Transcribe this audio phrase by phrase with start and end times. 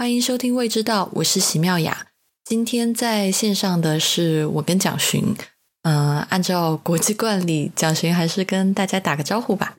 [0.00, 2.06] 欢迎收听《未知道》，我是席妙雅。
[2.44, 5.34] 今天在线上的是我跟蒋寻。
[5.82, 9.74] 嗯、按照国际惯例，蒋寻还是跟大家打个招呼吧。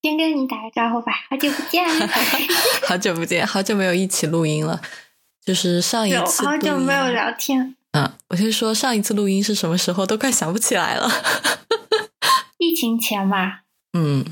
[0.00, 1.84] 先跟你打个招呼吧，好久不见，
[2.86, 4.80] 好久不见，好久没有一起录音了。
[5.44, 7.74] 就是上一次好久没有聊天。
[7.90, 11.10] 嗯，我先说上一次录音是什么时候，都快想不起来了。
[12.58, 13.64] 疫情前吧，
[13.94, 14.24] 嗯，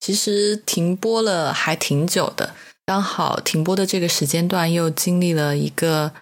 [0.00, 2.54] 其实停播了还挺久的，
[2.86, 6.12] 刚好停播的这个时间段又经历了一个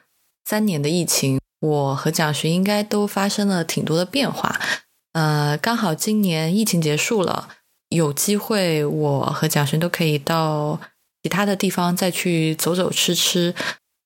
[0.45, 4.61] 三年的疫情，我和蒋勋应该都发生了挺多的变化。
[5.13, 7.49] 呃，刚好今年疫情结束了，
[7.89, 10.81] 有机会我和蒋勋都可以到
[11.23, 13.55] 其他的地方再去走走吃吃。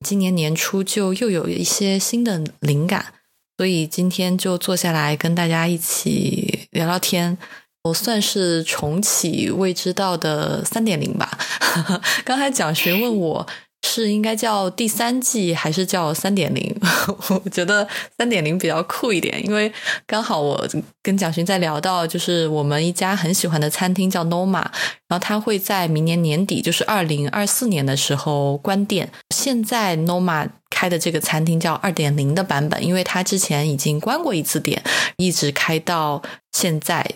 [0.04, 3.12] 今年年初就又有一些新的灵感，
[3.58, 7.36] 所以今天就坐下来跟大家一起聊聊天。
[7.86, 11.38] 我算是重启未知道的三点零吧。
[12.24, 13.46] 刚才蒋勋问我
[13.82, 16.76] 是应该叫第三季还是叫三点零，
[17.30, 17.86] 我觉得
[18.18, 19.72] 三点零比较酷一点，因为
[20.04, 20.66] 刚好我
[21.00, 24.64] 跟蒋勋在聊到，就是我们一家很喜欢的餐厅叫 Noma，
[25.06, 29.12] 然后它会在明年年底，就是二零二四年的时候关店。
[29.32, 34.82] 现在 Noma 开的这个餐厅叫二点零的版本，因为它之前已经关过一次店，
[35.18, 36.20] 一直开到
[36.52, 37.08] 现在，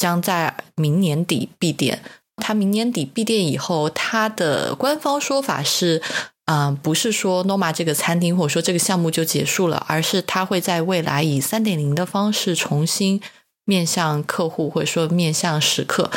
[0.00, 2.00] 将在明年底闭店。
[2.36, 6.00] 它明年底闭店以后，它的官方说法是，
[6.46, 13.20] 嗯、不是说 Noma 这个餐厅或者说这个项目就结束了，而是它会在未来以三点零的方式重新
[13.66, 16.10] 面向客户，或者说面向食客。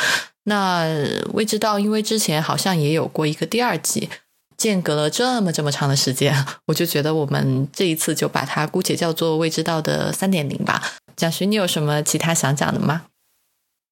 [0.44, 0.86] 那
[1.34, 4.08] 未知道，因为之前好像也有过一个第二季，
[4.56, 6.34] 间隔了这么这么长的时间，
[6.68, 10.82] 我就觉得我们这一次就把它姑且叫做未知道的三点零吧。
[11.14, 13.02] 蒋勋，你有什么其他想讲的吗？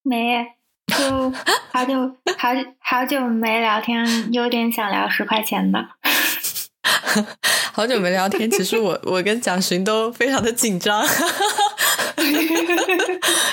[0.03, 0.45] 没，
[0.87, 1.31] 就
[1.73, 1.95] 好久
[2.37, 2.49] 好
[2.81, 5.89] 好久没聊天，有点想聊十块钱的。
[7.73, 11.05] 好久没聊天，其实我 我跟蒋寻都非常的紧张。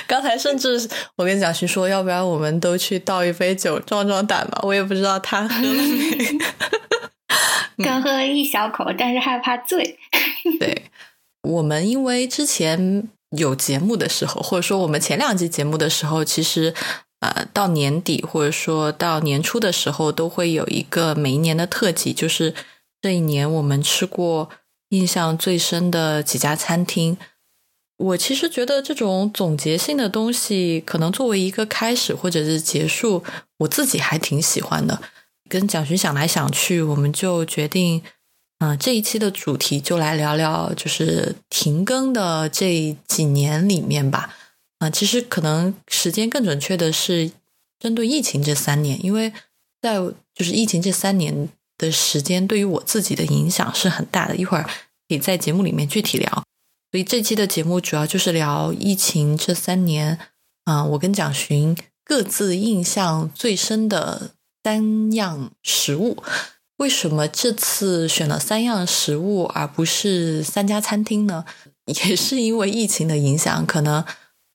[0.07, 4.59] 刚才甚至我跟蒋勋说，要不然我们都去倒一杯酒壮壮胆吧。
[4.63, 6.39] 我也不知道他喝了没。
[7.83, 9.97] 刚喝了一小口，但是害怕醉。
[10.59, 10.83] 对，
[11.43, 13.07] 我们因为之前
[13.37, 16.73] 有节目的时候，或者说我们前两季节目的时候，其实
[17.19, 22.53] 呃到年底或者说到年初的时候，都会有一个每一年的特辑，就是
[23.01, 24.49] 这一年我们吃过
[24.89, 27.17] 印象最深的几家餐厅。
[27.97, 33.23] 我其实觉得这种总结性的东西，可能作为一个开始或者是结束，
[33.57, 35.01] 我自己还挺喜欢的。
[35.49, 38.01] 跟蒋勋想来想去，我们就决定，
[38.59, 44.35] 啊、这一期的主题就来聊聊，就是停更的这几年里面吧。
[44.79, 47.31] 啊、其实可能时间更准确的是
[47.79, 49.33] 针对疫情这三年，因为
[49.81, 49.95] 在
[50.35, 54.35] 就是疫情这三年的时间，对于我自己的影响是很大的。
[54.35, 56.43] 一会儿可以在节目里面具体聊。
[56.91, 60.19] 所以这期的节目主要就是聊疫情这三年，
[60.65, 64.31] 啊、我跟蒋寻各自印象最深的
[64.63, 66.21] 三样食物。
[66.79, 71.43] 为什么这次选了三样食物而不是三家餐厅呢？
[72.07, 74.05] 也是因为疫情的影响，可能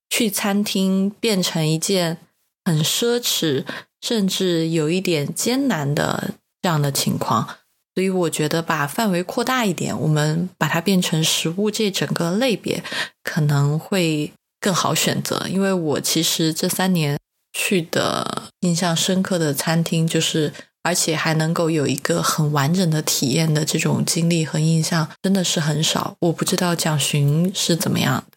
[0.09, 2.19] 去餐厅变成一件
[2.65, 3.65] 很奢侈，
[4.01, 7.47] 甚至有一点艰难的这样的情况。
[7.95, 12.83] 所以我觉得把范围扩大一点，我们把它变成食物这整个类别，
[13.23, 15.47] 可能会更好选择。
[15.49, 17.19] 因为我其实这三年
[17.53, 20.53] 去的印象深刻的餐厅，就是
[20.85, 26.17] 而且还能够有一个很完整的体验的这种经历和印象，真的是很少。
[26.21, 28.37] 我不知道蒋寻是怎么样的。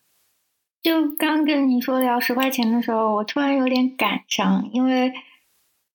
[0.81, 5.11] 就刚跟你说聊十块钱的时候，我突然有点感伤，因为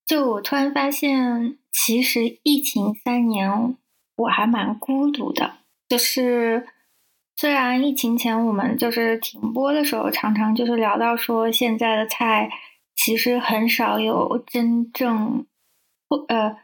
[0.06, 3.74] 就我突然发现，其实疫情三年
[4.16, 5.54] 我还蛮孤独的。
[5.88, 6.66] 就是
[7.34, 12.50] 虽然疫情前我们就是停播的时候，常常就是聊到说现在的菜
[12.94, 15.46] 其实很少有真正
[16.12, 16.56] 不呃，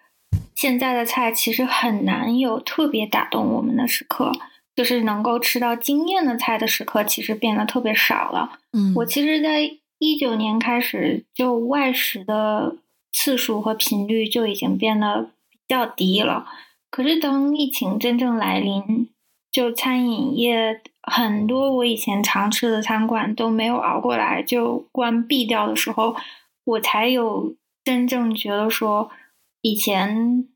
[0.54, 4.32] 现在的菜其实很难有特别打动我们的时刻。
[4.76, 8.60] 就是能够吃到惊艳的菜的时刻，其实变得特别少了。
[8.72, 9.62] 嗯我其实，在
[9.98, 12.76] 一九年开始，就外食的
[13.12, 16.46] 次数和频率就已经变得比较低了。
[16.92, 19.08] 可是，当疫情真正来临，
[19.50, 26.14] 就餐饮业很多我以前常吃的餐馆都没有熬过来，就关闭掉的时候，
[26.64, 29.10] 我才有真正觉得说，
[29.60, 30.48] 以前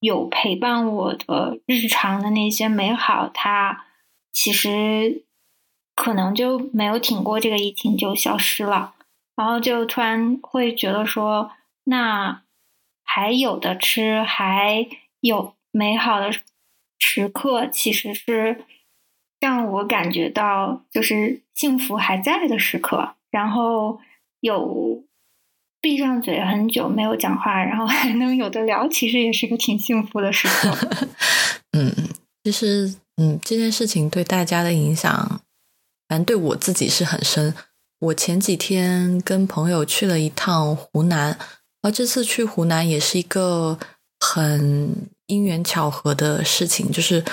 [0.00, 3.86] 有陪伴我的日常的那些美好，它
[4.32, 5.24] 其实
[5.94, 8.94] 可能就没有挺过这个疫情就消失了，
[9.36, 11.52] 然后就突然会觉得说，
[11.84, 12.42] 那
[13.04, 14.86] 还有的吃，还
[15.20, 16.30] 有美好的
[16.98, 18.64] 时刻，其实是
[19.40, 23.14] 让我感觉到就是幸福还在的时刻。
[23.30, 24.00] 然后
[24.40, 25.04] 有
[25.80, 30.76] 闭上嘴很久没有讲话，然后还能有的聊，其实也是个挺幸福的时刻。
[31.72, 31.94] 嗯，
[32.44, 35.40] 其实嗯，这件事情对大家的影响，
[36.08, 37.54] 反正对我自己是很深。
[38.00, 41.38] 我前几天跟朋友去了一趟湖南，
[41.82, 43.78] 而这次去湖南也是一个
[44.18, 47.24] 很因缘巧合的事情，就是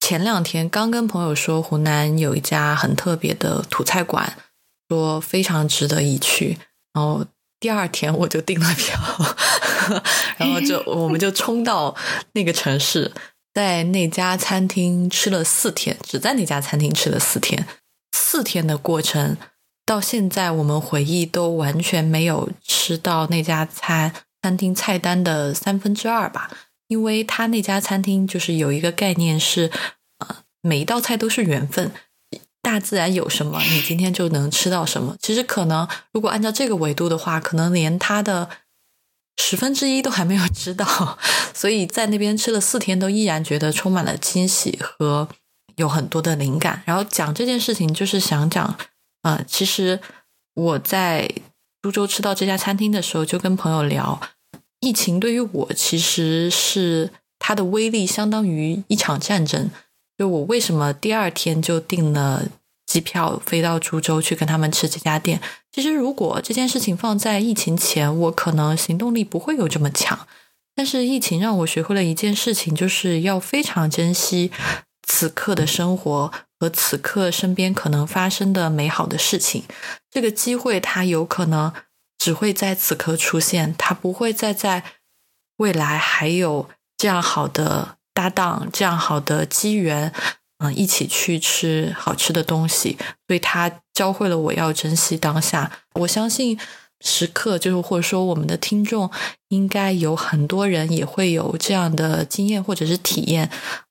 [0.00, 4.36] 前两天刚跟朋友说湖南有一家很特别的土菜馆。
[4.88, 6.58] 说非常值得一去，
[6.92, 7.24] 然后
[7.60, 8.98] 第二天我就订了票，
[10.38, 11.94] 然后就我们就冲到
[12.32, 13.12] 那个城市，
[13.52, 17.66] 在那家餐厅吃了四天，只在那家餐厅吃了四天，
[18.16, 19.36] 四天的过程
[19.84, 26.50] 到现在我们回忆都完全没有吃到那家餐餐厅菜单的三分之二吧，
[26.88, 29.70] 因为他那家餐厅就是有一个概念是，
[30.20, 31.92] 呃，每一道菜都是缘分。
[32.70, 35.16] 大自然有什么，你今天就能吃到什么。
[35.20, 38.48] 其实可能，如果按照这个维度的话，可能连它的
[39.38, 41.18] 十分之一都还没有吃到。
[41.52, 45.28] 所以在那边吃了四天，都依然觉得充满了惊喜和
[45.74, 46.80] 有很多的灵感。
[46.86, 48.76] 然后讲这件事情，就是想讲，
[49.22, 49.98] 呃，其实
[50.54, 51.28] 我在
[51.82, 54.20] 株洲吃到这家餐厅的时候，就跟朋友聊，
[54.78, 59.68] 疫情对于我其实是它的威力相当于一场战争。
[60.16, 62.44] 就我为什么第二天就订了
[62.90, 65.40] 机票飞到株洲去跟他们吃这家店？
[65.70, 70.26] 其实如果这件事情放在疫情前，我可能行动力不会有这么强。
[70.74, 74.50] 但是疫情让我学会了一件事情，就是要非常珍惜
[75.06, 79.62] 此刻的生活和此刻身边可能发生的美好的事情。
[80.10, 81.72] 这个机会它有可能
[82.18, 84.82] 只会在此刻出现，它不会再在
[85.58, 87.98] 未来还有这样好的。
[88.12, 90.12] 搭档这样好的机缘，
[90.60, 92.96] 嗯，一起去吃好吃的东西，
[93.26, 95.70] 所以他教会了我要珍惜当下。
[95.94, 96.58] 我相信
[97.00, 99.10] 时刻就是或者说我们的听众
[99.48, 103.50] 应该有很多人也会有这样的经验或者是体验。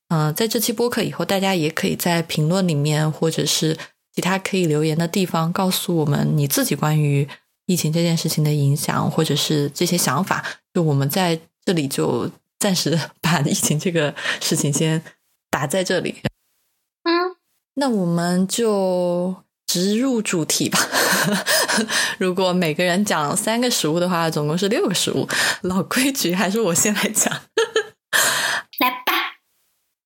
[0.09, 3.77] 嗯，在这期播客以后，大家也可以在评论里面或者是
[4.13, 7.27] 其他可以留言的地方告诉我们你自己关于
[7.65, 10.45] 疫情这件事情的影响或者是这些想法。
[10.73, 12.29] 就我们在这里就。
[12.59, 15.01] 暂时 把疫情这个事情先
[15.49, 16.15] 打在这里。
[17.79, 19.35] 嗯，那我们就
[19.65, 20.79] 直入主题吧。
[22.19, 25.27] 如果每个人讲三个食物的话，总共是六个食物。
[25.61, 27.33] 老规矩，还是我先来讲。
[28.79, 29.39] 来吧。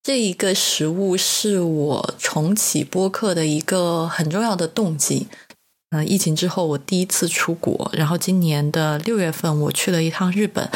[0.04, 5.28] 这一个食物是我重启播客的一个很重要的动机。
[5.92, 10.70] 嗯，疫情之后我第一次出国，然后今年的六月份我去了一趟日本。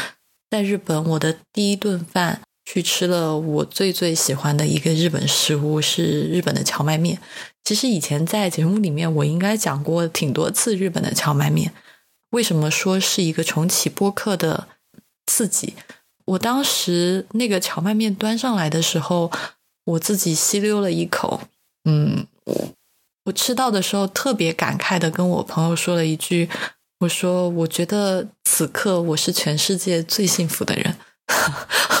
[0.50, 7.18] 在日本，我的第一顿饭去吃了我最最喜欢的一个日本食物，是日本的荞麦面。
[7.64, 11.72] 其实以前在节目里面，我应该讲过挺多次日本的荞麦面。
[12.32, 14.68] 为什么说是一个重启播客的
[15.24, 15.72] 刺激？
[16.26, 19.32] 我当时那个荞麦面端上来的时候，
[19.86, 21.40] 我自己吸溜了一口，
[21.86, 22.26] 嗯，
[23.24, 26.50] 我吃到的时候特别感慨的跟我朋友说了一句。
[27.00, 30.94] 我说，我觉得此刻我是全世界最幸福的人。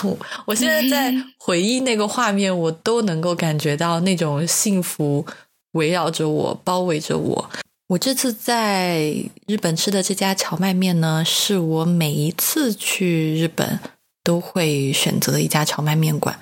[0.04, 5.26] 我 我现在在回忆那个画面，我都能够感觉到那种幸福
[5.72, 7.50] 围绕着我，包围着我。
[7.88, 9.14] 我这次在
[9.46, 13.80] 日本吃的这家荞麦面呢，是我每一次去日本
[14.22, 16.38] 都会选择的一家荞麦面馆。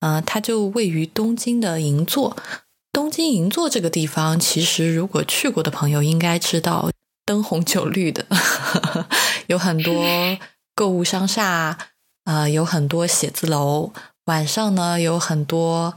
[0.00, 2.36] 嗯，它就位于东京的银座。
[2.92, 6.90] 东京银座这个地方，其实如果去过的朋友应该知道。
[7.24, 8.24] 灯红酒绿的，
[9.48, 10.02] 有很多
[10.74, 11.76] 购物商厦，
[12.28, 13.90] 啊，有很多写字楼。
[14.26, 15.94] 晚上呢，有很多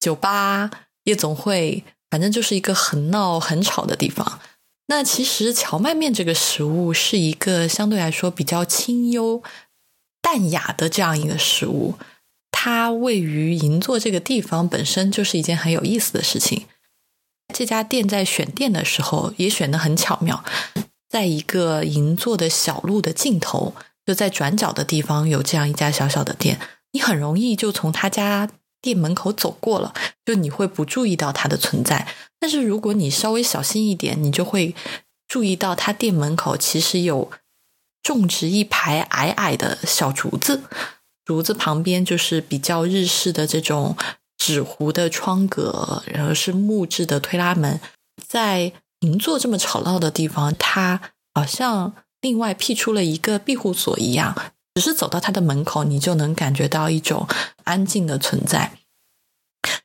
[0.00, 0.70] 酒吧、
[1.04, 4.40] 夜总会，反正就是一个很闹、很吵的地方。
[4.86, 9.42] 那其实荞麦面这个食物是一个相对来说比较清幽、
[10.22, 11.96] 淡雅的这样一个食物。
[12.50, 16.64] 它位于银座这个地方，本身就是一件很有意思的事情。
[17.52, 20.42] 这家店在选店的时候也选的很巧妙，
[21.06, 23.74] 在一个银座的小路的尽头，
[24.06, 26.58] 就在转角的地方有这样一家小小的店，
[26.92, 28.48] 你很容易就从他家
[28.80, 29.92] 店门口走过了，
[30.24, 32.06] 就你会不注意到它的存在。
[32.38, 34.74] 但是如果你稍微小心一点，你就会
[35.26, 37.30] 注意到他店门口其实有
[38.02, 40.62] 种植一排矮矮的小竹子，
[41.24, 43.96] 竹子旁边就是比较日式的这种。
[44.38, 47.80] 纸糊的窗格，然后是木质的推拉门，
[48.28, 48.70] 在
[49.00, 51.00] 银座这么吵闹的地方，它
[51.32, 54.34] 好像另外辟出了一个庇护所一样，
[54.74, 57.26] 只是走到它的门口，你就能感觉到一种
[57.64, 58.72] 安静的存在。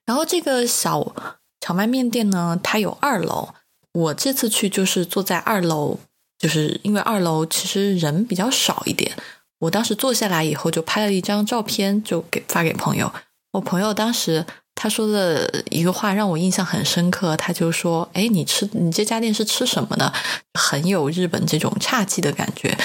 [0.06, 1.14] 然后这个小
[1.60, 3.50] 荞麦面店呢，它有二楼。
[3.94, 6.00] 我这次去就是坐在二楼，
[6.40, 9.12] 就是因为二楼其实人比较少一点。
[9.60, 13.14] 我当时坐下来以后，就拍了一张照片，就给发给朋友。
[13.52, 20.12] 我朋友当时他说的一个话让我印象很深刻，他就说：“哎，你吃你这家店是吃什么呢？
[20.54, 22.78] 很有日本这种侘寂的感觉。”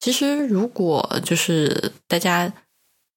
[0.00, 2.52] 其实，如果就是大家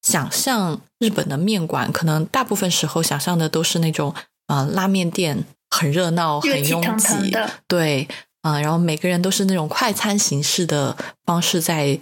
[0.01, 4.13] 想象日本的面馆，可能大部分时候想象的都是那种
[4.47, 5.45] 啊拉面店。
[5.71, 7.31] 很热闹，很拥挤，
[7.67, 8.07] 对，
[8.41, 11.99] 啊，然后每个人都是那种快餐形式的方式在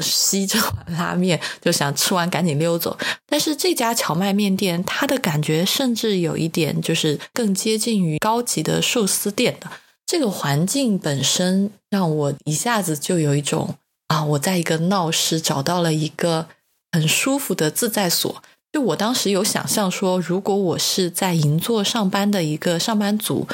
[0.00, 2.96] 吸这碗拉面，就想吃完赶紧溜走。
[3.26, 9.68] 但是这家荞麦面店，它的感觉甚至有一点就是更接近于高级的寿司店的
[10.06, 13.74] 这个环境本身，让我一下子就有一种
[14.08, 16.48] 啊，我在一个闹市找到了一个
[16.92, 18.42] 很舒服的自在所。
[18.70, 23.48] 就我当时有想象说，如果我是在银座上班的一个上班族，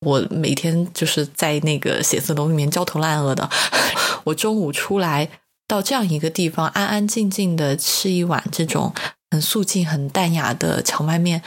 [0.00, 3.48] 我每天就是在那个写字楼里面焦头烂额的，
[4.24, 5.28] 我中午出来
[5.70, 8.92] 到这样一个地方，安安静静的吃一碗这种
[9.30, 11.40] 很素净、很淡雅的荞麦面，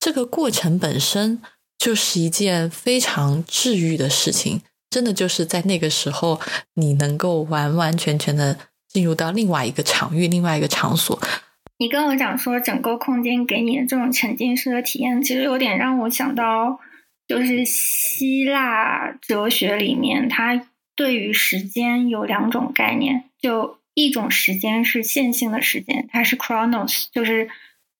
[0.00, 1.40] 这个过程本身
[1.78, 4.62] 就是一件非常治愈的事情。
[4.90, 6.40] 真的就是在那个时候，
[6.74, 8.58] 你能够完完全全的
[8.88, 11.16] 进入到另外一个场域、另外一个场所。
[11.78, 16.80] 你跟我讲说，整个空间给你的这种沉浸式的体验，其实有点让我想到，
[17.28, 20.60] 就是希腊哲学里面，它
[20.98, 27.48] 对于时间有两种概念，就一种时间是线性的时间，它是 chronos，就是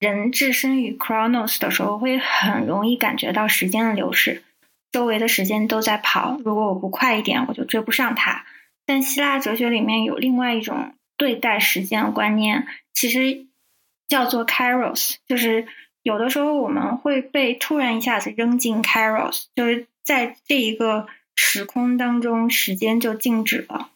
[0.01, 4.43] 人置身于 chronos 的时候，会很容易感觉到时间的流逝，
[4.91, 8.45] 周围的时间都在跑，如果我不快一点，我就追不上它。
[8.85, 13.47] 但希腊哲学里面有另外一种对待时间的观念，其实。
[14.09, 15.67] 叫做 Kairos，就是
[16.03, 21.07] 有的时候我们会被突然一下子扔进 Kairos，就是在这一个
[21.41, 23.91] 时空当中，时间就静止了，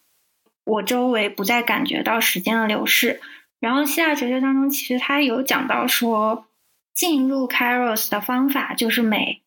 [0.63, 3.21] 我周围不再感觉到时间的流逝。
[3.59, 6.47] 然后希腊哲学当中，其实他有讲到说，
[6.95, 9.43] 进入 Kairos 的方法就是美，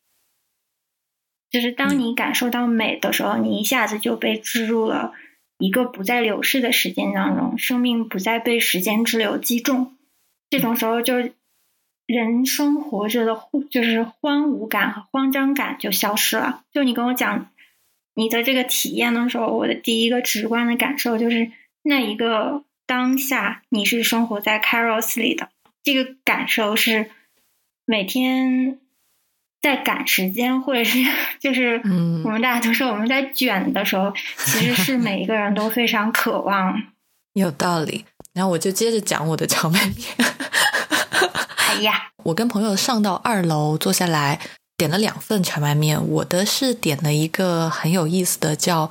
[1.49, 5.13] 就是当你感受到美的时候，你一下子就被置入了
[5.57, 9.95] 一个不再流逝的时间当中，生命不再被时间之流击中。
[10.49, 11.15] 这种时候，就
[12.05, 16.65] 人生活着的，就是荒芜感和慌张感就消失了。
[16.73, 17.49] 就你跟我讲
[18.15, 21.51] 你的这个体验的时候，我的第一个直观的感受就是，
[21.84, 25.50] 那一个当下你是生活在 Caros 里的，
[25.84, 27.12] 这个感受是
[27.86, 28.79] 每天
[29.62, 31.00] 在赶时间，或者是
[31.39, 31.81] 就是
[32.24, 36.81] 我们大家都说我们在卷的时候，其实是每一个人都非常渴望。
[37.34, 38.05] 有道理。
[38.34, 39.95] 然后我就接着讲我的荞麦面。
[41.69, 44.39] 哎呀，我跟朋友上到二楼坐下来，
[44.77, 46.00] 点了两份荞麦面。
[46.08, 48.89] 我的是点了一个很有意思的，叫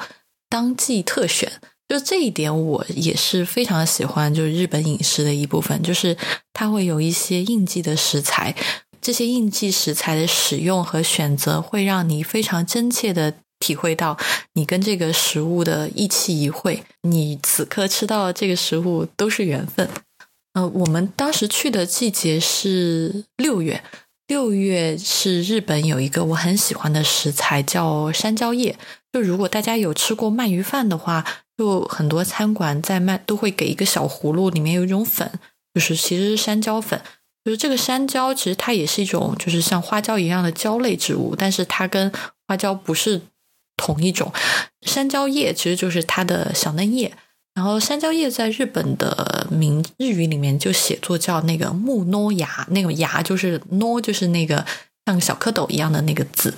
[0.49, 1.53] 当季特选。
[1.89, 6.17] 就这一点，我也是非常喜欢，就是日本饮食的一部分，就是
[6.53, 8.55] 它会有一些应季的食材。
[9.01, 13.35] 这些应季食材的使用和选择，会让你非常真切的。
[13.61, 14.19] 体会到
[14.55, 19.89] 你跟这个食物的一期一会，你此刻吃到这个食物都是缘分。
[20.53, 23.83] 呃，我们当时去的季节是六月，
[24.27, 28.77] 六月是日本有一个我很喜欢的食材叫山椒叶。
[29.13, 31.25] 就如果大家有吃过鳗鱼饭的话，
[31.57, 35.31] 就很多餐馆在卖都会给一个小葫芦，里面有一种粉，
[35.73, 37.01] 就是其实是山椒粉。
[37.45, 42.13] 就是这个山椒其实它也是一种就是像花椒一样的椒类植物，但是它跟
[42.47, 43.23] 花椒不是。
[43.77, 44.33] 同一种
[44.83, 47.13] 山椒叶其实就是它的小嫩叶，
[47.55, 54.67] 然后山椒叶在日本的名日语里面就写作叫那个木诺芽，那个芽就是诺就是那个
[55.07, 56.53] 像小蝌蚪一样的那个字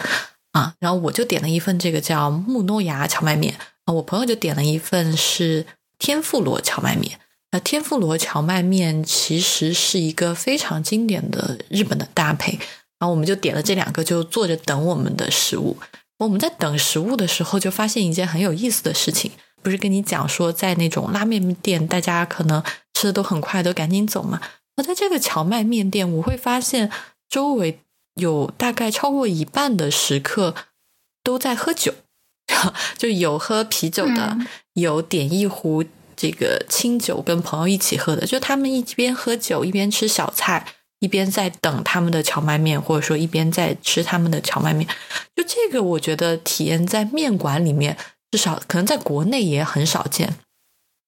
[0.53, 0.73] 啊。
[0.81, 5.67] 然后我就点了一份这个叫木诺芽荞麦面啊，我朋友就点了一份是
[5.99, 7.21] 天妇罗荞麦面。
[7.53, 12.53] 那天妇罗荞麦面其实是一个非常经典的日本的搭配，
[12.99, 15.77] 然后我们就点了这两个，就坐着等我们的食物。
[16.19, 19.31] 我们在等食物的时候，就发现一件很有意思的事情。
[19.67, 22.63] 不是跟你讲说，在那种拉面店，大家可能
[22.95, 24.41] 吃的都很快，都赶紧走嘛。
[24.77, 26.89] 而在这个荞麦面店，我会发现
[27.29, 27.81] 周围
[28.15, 30.55] 有大概超过一半的食客
[31.25, 31.93] 都在喝酒，
[32.97, 34.39] 就有喝啤酒的，
[34.75, 35.83] 有点一壶
[36.15, 40.65] 这个清酒跟朋友一起喝的，就他们一边喝酒一边吃小菜。
[41.01, 44.89] 一边在等他们的荞麦面，或者说一边在吃他们的荞麦面，
[45.37, 47.95] 就这个我觉得体验在面馆里面，
[48.37, 50.35] 至少可能在国内也很少见。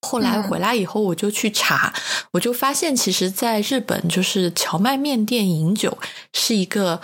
[0.01, 1.93] 后来回来以后，我就去查，
[2.33, 5.99] 我就发现，其实在日本，就是荞麦面店饮酒
[6.33, 7.03] 是一个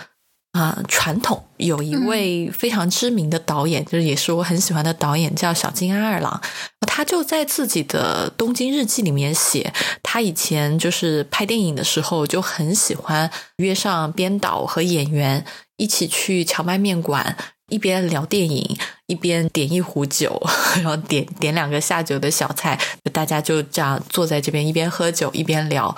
[0.53, 1.43] 啊传统。
[1.57, 6.41] 有一位非常知名的导演，就是也是我很喜欢的导演，叫小津安二郎。
[6.87, 15.45] 他就在自己的东京日记里面写，他以前就是拍电影的时候，就很喜欢约上编导和演员
[15.77, 17.37] 一起去荞麦面馆。
[17.71, 20.41] 一边聊电影，一边点一壶酒，
[20.77, 22.79] 然后点点两个下酒的小菜，
[23.11, 25.95] 大家就这样坐在这边一边喝酒一边聊。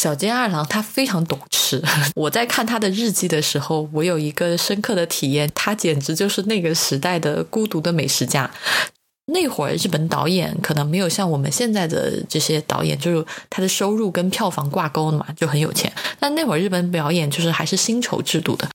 [0.00, 1.82] 小金二郎他非常懂吃，
[2.16, 8.50] 我在看他的日记的时候，我有一个深刻的体验，他简直就是那个时代的孤独的美食家。
[9.32, 15.92] 那会儿日本导演可能没有像我们现在的这些导演，就是他的收入跟票房挂钩的嘛，就很有钱。
[16.18, 18.68] 但那会儿日本表演就是还是薪酬制度的。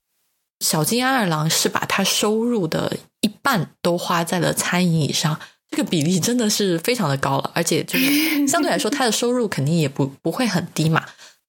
[0.60, 5.38] 小金安二郎是把他收入的一半都花在了餐饮以上，
[5.70, 11.04] 这个比例真的是非常的高了，而且就是 相对来说，他的收入肯定也不不会很低嘛。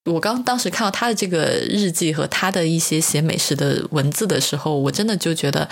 [0.05, 5.69] 我刚当时看到他的这个日记和他的一些写美食的文字的时候，我真的就觉得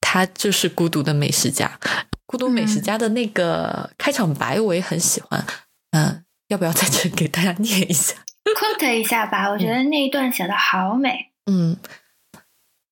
[0.00, 1.78] 他就是孤独的美食家。
[2.26, 5.44] 孤独美食家的那个开场白我也很喜欢，
[5.92, 8.14] 嗯，要不要在这给大家念一下
[8.44, 11.76] ？quote 一下吧，我觉得那一段写的好美，嗯。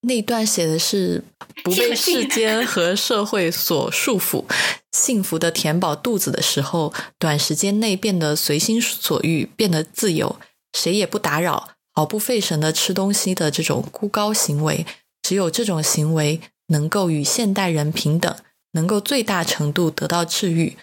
[0.04, 1.22] 那段写的是
[1.62, 4.44] 不被世间 和社会所束缚，
[4.92, 10.38] 幸福的填饱肚子的时候，短时间内变得随心所欲，变得自由，
[10.72, 14.86] 谁也不打扰，毫不费神的吃东西的这种孤高行为，
[15.22, 18.36] 只有这种行为能够与现代人平等，
[18.72, 20.76] 能够最大程度得到治愈。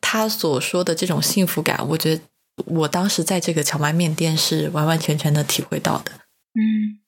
[0.00, 2.22] 他所说的这种幸福感，我觉得
[2.66, 6.12] 我当时在这个荞麦面店是完完全全的体会到的。
[6.54, 7.03] 嗯。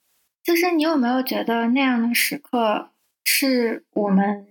[0.46, 2.92] 就是你有没有觉得那样的时刻
[3.24, 4.46] 是我们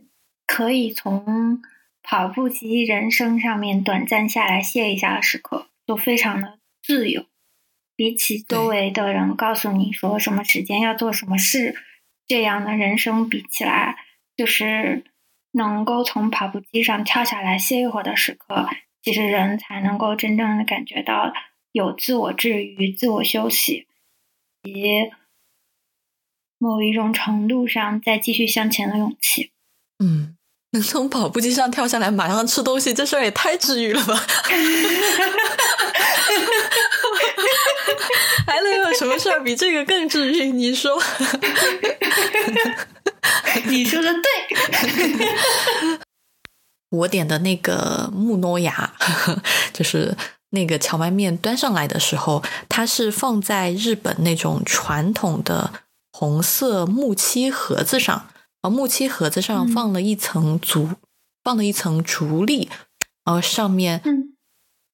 [0.45, 1.61] 可以从
[2.03, 7.25] 跑步机人生上面短暂下来歇一下的时刻，就非常的自由。
[7.95, 11.73] 比起周围的人告诉你说什么时间要做什么事，
[12.27, 13.95] 这样的人生比起来，
[14.35, 15.05] 就是
[15.53, 18.67] 能够从跑步机上跳下来歇一会儿的时刻，
[19.01, 21.31] 其实人才能够真正的感觉到
[21.71, 23.87] 有自我治愈、自我休息，
[24.63, 24.81] 以及。
[26.57, 29.51] 某一种程度上，再继续向前的勇气。
[30.03, 30.35] 嗯，
[30.71, 34.15] 能从跑步机上跳下来，马上吃东西，这事儿也太治愈了吧！
[38.47, 40.51] 还能有什么事儿比这个更治愈？
[40.51, 40.99] 你说？
[43.65, 44.23] 你说的对。
[46.89, 48.93] 我点的那个木诺芽，
[49.73, 50.15] 就是
[50.51, 55.73] 那个荞麦面端上来的时候，它是放在日本那种传统的。
[56.17, 58.29] 红色木漆盒子上，
[58.61, 60.91] 啊，木漆盒子上放了一层竹，
[61.43, 62.69] 放了一层竹粒，
[63.25, 64.01] 然后上面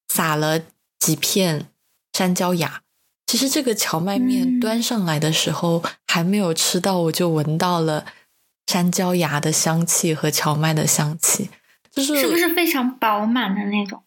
[0.08, 0.62] 撒了
[1.00, 1.68] 几片
[2.12, 2.82] 山椒芽。
[3.28, 8.08] 其实这个荞麦面端上来的时候，还没有吃到，我就闻到了
[8.66, 11.52] 山椒芽的香气和荞麦的香气，
[11.92, 14.02] 就是是不是非常饱满的那种？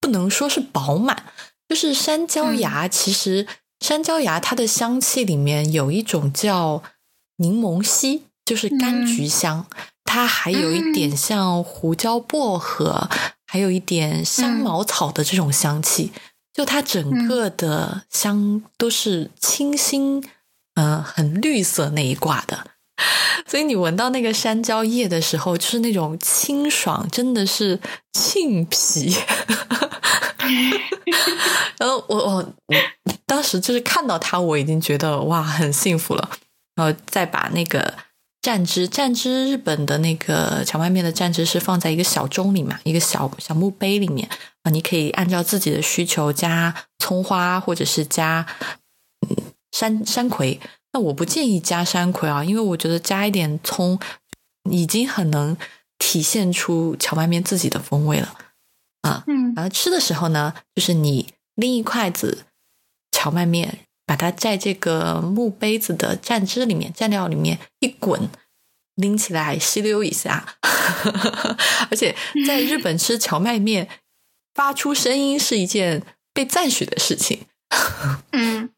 [0.00, 1.22] 不能说是饱满，
[1.68, 3.46] 就是山椒芽其实。
[3.82, 6.82] 山椒芽它的香气里面有一种叫
[7.36, 9.66] 柠檬烯，就是柑橘香。
[10.04, 13.08] 它还有一点像胡椒薄荷，
[13.46, 16.12] 还有一点香茅草的这种香气。
[16.52, 20.22] 就它整个的香都是清新，
[20.74, 22.71] 嗯，很绿色那一挂的。
[23.46, 27.80] 所以你闻到那个山椒叶的时候，就是那种清爽，真的是
[28.12, 29.16] 沁脾。
[31.78, 32.54] 然后我我
[33.26, 36.30] 当时就是看到它，我已经觉得哇很幸福了。
[36.74, 37.94] 然后再把那个
[38.40, 44.28] 蘸汁，蘸汁日本的那个荞麦面的蘸汁是放在一个小盅里嘛，一个小小木杯里面
[44.62, 48.46] 啊，你可以按照自己的需求加葱花或者是加
[49.72, 50.60] 山山葵。
[50.92, 53.98] 那我不建议加山葵啊，因为我觉得加一点葱
[54.70, 55.56] 已经很能
[55.98, 58.38] 体现出荞麦面自己的风味了。
[59.02, 62.44] 啊，嗯，然后吃的时候呢，就是你拎一筷子
[63.10, 68.30] 荞麦面，把它在这个木杯子的蘸汁里面、蘸料里面一滚，
[68.94, 70.56] 拎起来吸溜一下。
[71.90, 72.14] 而且
[72.46, 73.88] 在日本吃荞麦面，
[74.54, 76.02] 发出声音是一件
[76.32, 77.46] 被赞许的事情。
[78.30, 78.70] 嗯，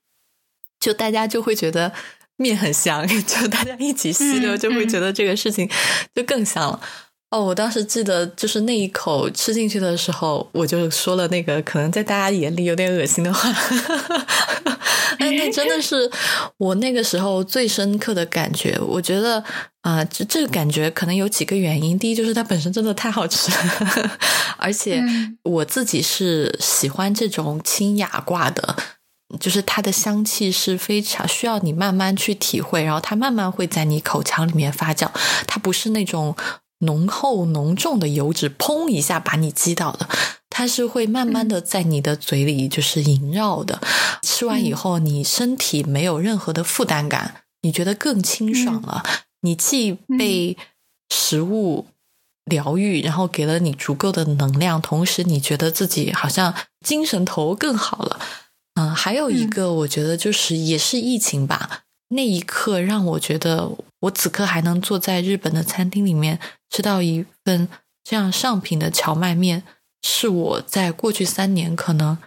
[0.84, 1.90] 就大家就会觉得
[2.36, 5.66] 面很香， 就大家一起吸溜，就会觉得这个事情
[6.14, 6.78] 就更香了。
[7.30, 13.50] 哦，我当时记得就是那一口吃进去的时候，我就说了那个可能在大家眼里有点恶心的话。
[15.18, 16.10] 那 那真的是
[16.58, 18.78] 我那个时候最深刻的感觉。
[18.78, 19.42] 我觉得
[19.80, 21.98] 啊，这这个感觉可能有几个原因。
[21.98, 24.10] 第一，就是它本身真的太好吃了，
[24.58, 25.02] 而且
[25.44, 28.76] 我自己是喜欢这种清雅挂的，
[29.38, 35.10] 就是它的香气是非常需要你慢慢去体会，然后它慢慢会在你口腔里面发酵。
[35.46, 36.36] 它不是那种
[36.78, 40.08] 浓厚浓重的油脂，砰一下把你击倒的。
[40.50, 43.80] 它是会慢慢的在你的嘴里就是萦绕的，
[44.22, 49.02] 吃完以后你身体没有任何的负担感，你觉得更清爽了。
[49.40, 50.56] 你既被
[51.10, 51.86] 食物
[52.44, 56.54] 疗愈，然后给了你足够的能量，同时你觉得自己好像
[56.86, 58.20] 精神头更好了。
[58.74, 66.38] 嗯，还有一个我觉得就是也是疫情吧，那一刻让我觉得我此刻还能坐在日本的餐厅里面
[66.70, 67.68] 吃到一份
[68.02, 69.62] 这样上品的荞麦面。
[70.06, 72.18] 是我在过去三年可能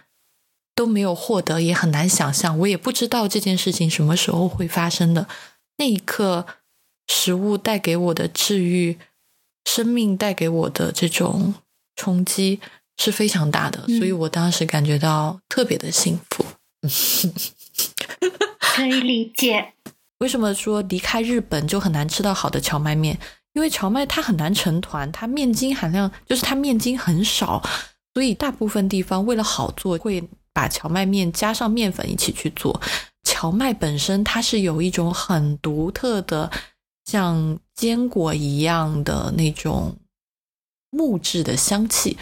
[0.74, 5.28] 都没有获得，也很难想象，我也不知道这件事情什么时候会发生的。
[5.76, 6.44] 那一刻，
[7.06, 8.98] 食物带给我的治愈，
[9.64, 11.54] 生命带给我的这种
[11.94, 12.58] 冲击
[12.98, 16.44] 是非常大的，所以我当时感觉到特别的幸福。
[18.60, 19.72] 可以理解，
[20.18, 23.18] 为什么说离开日本就很难吃到好的荞麦面？
[23.54, 27.60] 因为荞麦它很难成团，它面筋含量就是它面筋很少，
[28.14, 32.80] 所以大部分地方为了好做，会把荞麦面加上面粉一起去做。
[33.24, 36.48] 荞麦本身它是有一种很独特的，
[37.04, 39.96] 像坚果一样的那种
[40.90, 42.16] 木质的香气。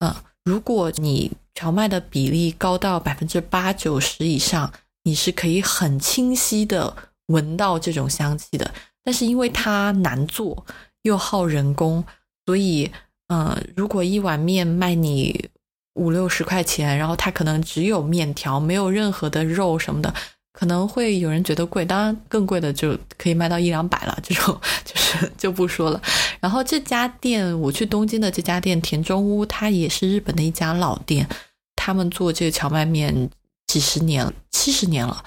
[0.00, 4.72] 嗯，如果你荞麦的比例高到百分之八九十以上，
[5.04, 6.94] 你是可以很清晰的
[7.26, 8.74] 闻到这种香气的。
[9.02, 10.66] 但是因为它难做
[11.02, 12.04] 又耗人工，
[12.44, 12.90] 所以，
[13.28, 15.48] 嗯，如果一碗面卖你
[15.94, 20.12] 五六十块钱，然后它可能只有面条，没有任何的肉什么的，
[20.58, 21.84] 可能会有人觉得贵。
[21.84, 26.00] 当然，更贵的就可以卖到一两百了，这种就是就不说了。
[26.40, 31.28] 然后这家店，我去东京的这家店田中屋，它也是日本的一家老店，
[31.76, 33.28] 他们做这个荞麦面
[33.66, 35.22] 几十年，七十年了。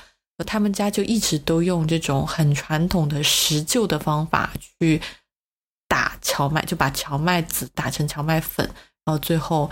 [0.47, 4.99] 他们家就一直都用这种很传统的石臼的方法去
[5.87, 8.65] 打荞麦，就把荞麦籽打成荞麦粉，
[9.05, 9.69] 然后最后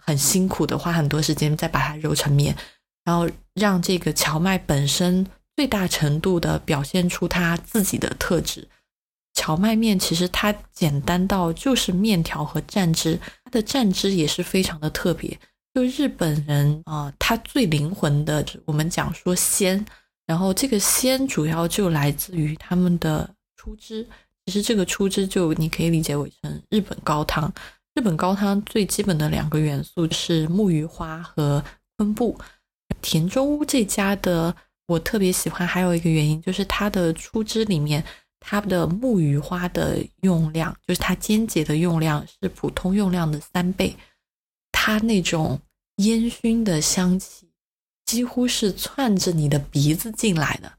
[0.00, 2.56] 很辛苦的花很多时间再把它揉成面，
[3.04, 3.28] 然后
[3.58, 8.66] 让这个荞麦本身最大程度的表现出它自己的特质。
[9.34, 15.38] 荞麦面其实它简单到就是面条和蘸汁，它的蘸汁也是非常的特别。
[15.74, 19.84] 就日本人啊，他最灵魂的，我们讲说鲜，
[20.26, 24.04] 然后这个鲜主要就来自于他们的出汁。
[24.46, 27.52] 其实这个出汁就你可以理解为成日本高汤。
[27.94, 31.62] 日本高汤最基本的两个元素是木鱼花和
[31.96, 32.36] 昆布。
[33.00, 34.54] 田中屋这家的
[34.86, 38.04] 我特别喜欢，还有一个原因就是它的出汁里面，
[38.40, 43.96] 它的木鱼花的用量，就是它煎节的用量是普通用量的三倍，
[44.72, 45.60] 它那种。
[45.98, 47.50] 烟熏的香气
[48.06, 50.72] 几乎是窜着你的鼻子进来的，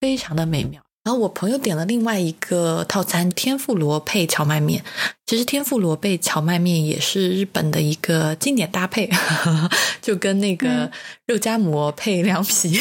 [0.00, 0.84] 非常的美妙。
[1.06, 4.82] 然后我朋友点了另外一个套餐，天妇罗配荞麦面。
[5.24, 9.08] 其实天妇罗配荞麦面也是日本的一个经典搭配，
[10.02, 10.90] 就跟那个
[11.26, 12.80] 肉夹馍配凉皮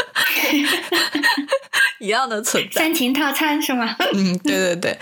[2.00, 2.80] 一样的存在。
[2.80, 3.94] 三秦套餐是吗？
[4.14, 4.98] 嗯，对对对。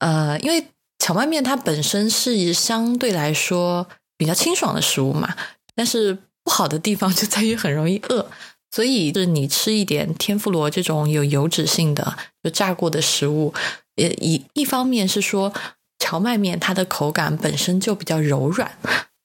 [0.00, 0.66] 呃，因为
[0.98, 3.86] 荞麦面它本身是相对来说。
[4.18, 5.36] 比较清爽的食物嘛，
[5.74, 8.30] 但是不好的地方就在于很容易饿，
[8.76, 13.54] 所以就是你吃一点天妇罗这种有油脂性的就炸过的食物，
[13.96, 15.50] 呃，一一方面是说
[15.98, 18.70] 荞麦面它的口感本身就比较柔软，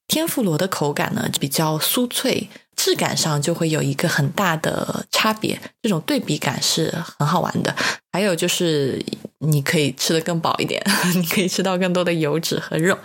[0.07, 7.75] 天妇罗的口感呢比较酥脆，质感上就会有一个很大的差别，这种对比感是很好玩的。
[8.13, 9.05] 还有就是
[9.39, 10.81] 你可以吃的更饱一点，
[11.15, 12.97] 你可以吃到更多的油脂和肉。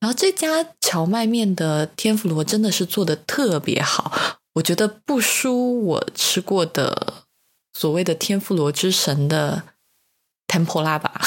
[0.00, 4.12] 然后这家荞麦面的天妇罗真的是做的特别好，
[4.54, 7.24] 我觉得不输我吃过的
[7.72, 9.62] 所谓的天妇罗之神的
[10.46, 11.20] Tempura 吧。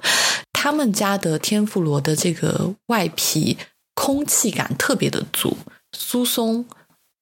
[0.52, 3.58] 他们家的天妇罗的这个外皮
[3.94, 5.56] 空气感特别的足，
[5.94, 6.64] 酥松，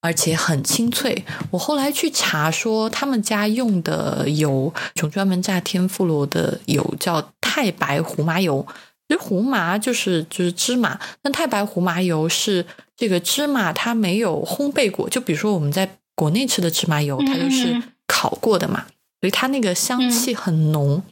[0.01, 1.25] 而且很清脆。
[1.51, 8.64] 我后来去查说，他们家用的油，种专门炸天妇罗的油叫太白胡麻油。
[9.12, 12.64] 其实胡麻就是就是芝麻，那太白胡麻油是
[12.96, 18.87] 这个芝麻它没有烘焙过，就比如说我们在国内吃的芝麻油，它就是烤过的嘛，
[19.20, 21.03] 所以它那个香气很浓。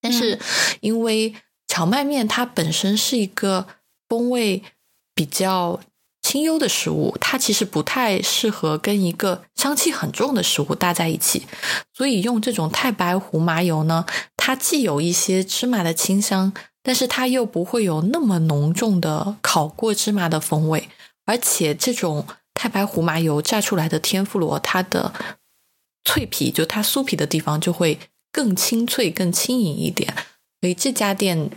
[0.00, 0.38] 但是
[0.80, 1.34] 因为
[1.66, 3.66] 荞麦面它本身是一个
[4.08, 4.62] 风味
[5.12, 5.80] 比较
[6.22, 11.46] 清幽的食物，它其实不太适合跟一个香气很重的食物搭在一起。
[11.92, 20.88] 所以用这种太白胡麻油呢，它既有一些芝麻的清香，但是它又不会有那么浓重的烤过芝麻的风味。
[21.26, 25.12] 而且这种太白胡麻油炸出来的天妇罗，它的
[26.04, 27.98] 脆皮就它酥皮的地方就会
[28.32, 30.14] 更清脆、更轻盈一点。
[30.60, 31.50] 所以这家店。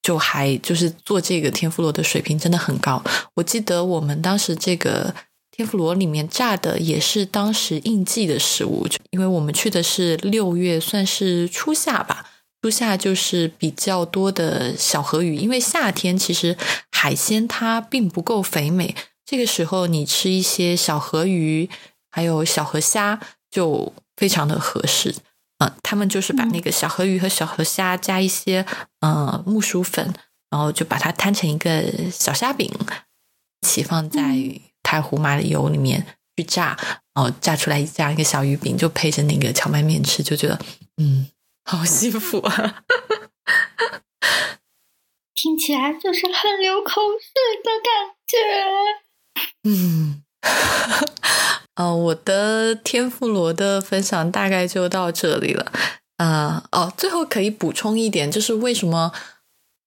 [0.00, 3.02] 就还就是做这个天妇罗的水平真的很高。
[3.34, 5.14] 我记得我们当时这个
[5.50, 12.24] 天妇罗里面炸的也是当时应季的食物，因为我们去的是六月，算是初夏吧。
[12.60, 16.56] 初夏就是比较多的小河鱼，因为夏天其实
[16.90, 18.94] 海鲜它并不够肥美，
[19.24, 21.70] 这个时候你吃一些小河鱼
[22.10, 25.14] 还有小河虾就非常的合适。
[25.58, 28.64] 嗯，他们就是把那个小河鱼和小河虾加一些
[29.00, 30.14] 嗯木薯粉，
[30.50, 32.70] 然后就把它摊成一个小虾饼，
[33.62, 34.36] 一起放在
[34.84, 36.78] 太湖麻的油里面去炸，
[37.12, 40.56] 然后炸出来这样一个小鱼饼，就配着那个荞麦面吃，就觉得
[40.98, 41.28] 嗯，
[41.70, 42.82] 好幸福啊！
[45.34, 47.28] 听起来就是很流口水
[47.62, 48.38] 的感觉。
[49.64, 50.22] 嗯。
[51.74, 55.70] 呃， 我的天妇罗的分享大概就到这里了。
[56.16, 59.12] 啊，哦，最后可以补充一点，就是为什么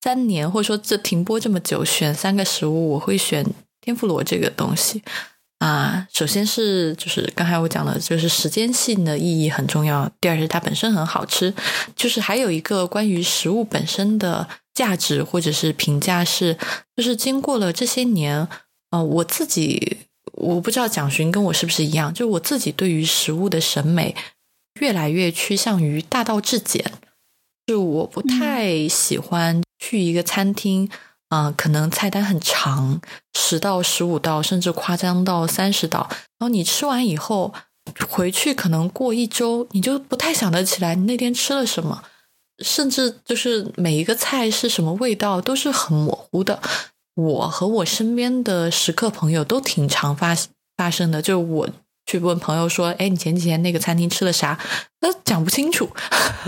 [0.02, 3.44] 三年或者说这停播这么久，选三个食物，我会选
[3.82, 5.04] 天妇罗这个东西
[5.66, 6.06] 啊。
[6.12, 10.10] 首先是就是刚才我讲的，就是时间性的意义很重要。
[10.20, 11.54] 第二是它本身很好吃，
[11.96, 16.58] 就是还有一个关于食物本身的价值或者是评价是，
[16.96, 18.48] 就是经过了这些年，
[18.90, 20.00] 呃，我自己。
[20.34, 24.16] 我不知道蒋勋跟我是不是一样，就我自己对于食物的审美
[24.80, 26.84] 越来越趋向于大道至简，
[27.68, 30.90] 就我不太喜欢去一个餐厅，
[31.32, 33.00] 啊，可能菜单很长，
[33.34, 37.54] 十道、十五道，甚至夸张到三十道，然后你吃完以后
[38.10, 42.04] 回去，可能过一周你就不太想得起来你那天吃了什么，
[42.62, 46.62] 甚至就是每一个菜是什么味道都是很模糊的。
[47.16, 50.36] 我和我身边的食客朋友都挺常发
[50.76, 51.70] 发生的，就我
[52.06, 54.60] 去问朋友说：“哎，你前几天那个餐厅吃了啥？”
[55.00, 55.90] 那讲不清楚。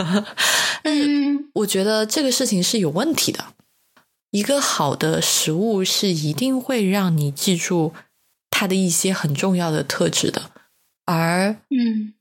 [0.84, 3.46] 嗯，我觉得这个事情是有问题的。
[4.34, 7.94] 一个好的食物是一定会让你记住
[8.50, 10.50] 它的一些很重要的特质的，
[11.06, 12.16] 而嗯，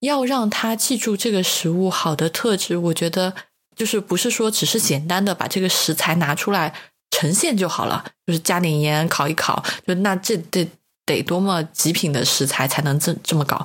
[0.00, 3.34] 要让他记住这个食物好的特质，我觉得
[3.76, 6.74] 就是不是说只是简单的把这个食材拿出来。
[7.14, 10.66] 呈现就好了，就是加点盐烤一烤，就那这得
[11.04, 13.56] 得多么极品的食材才能这这么搞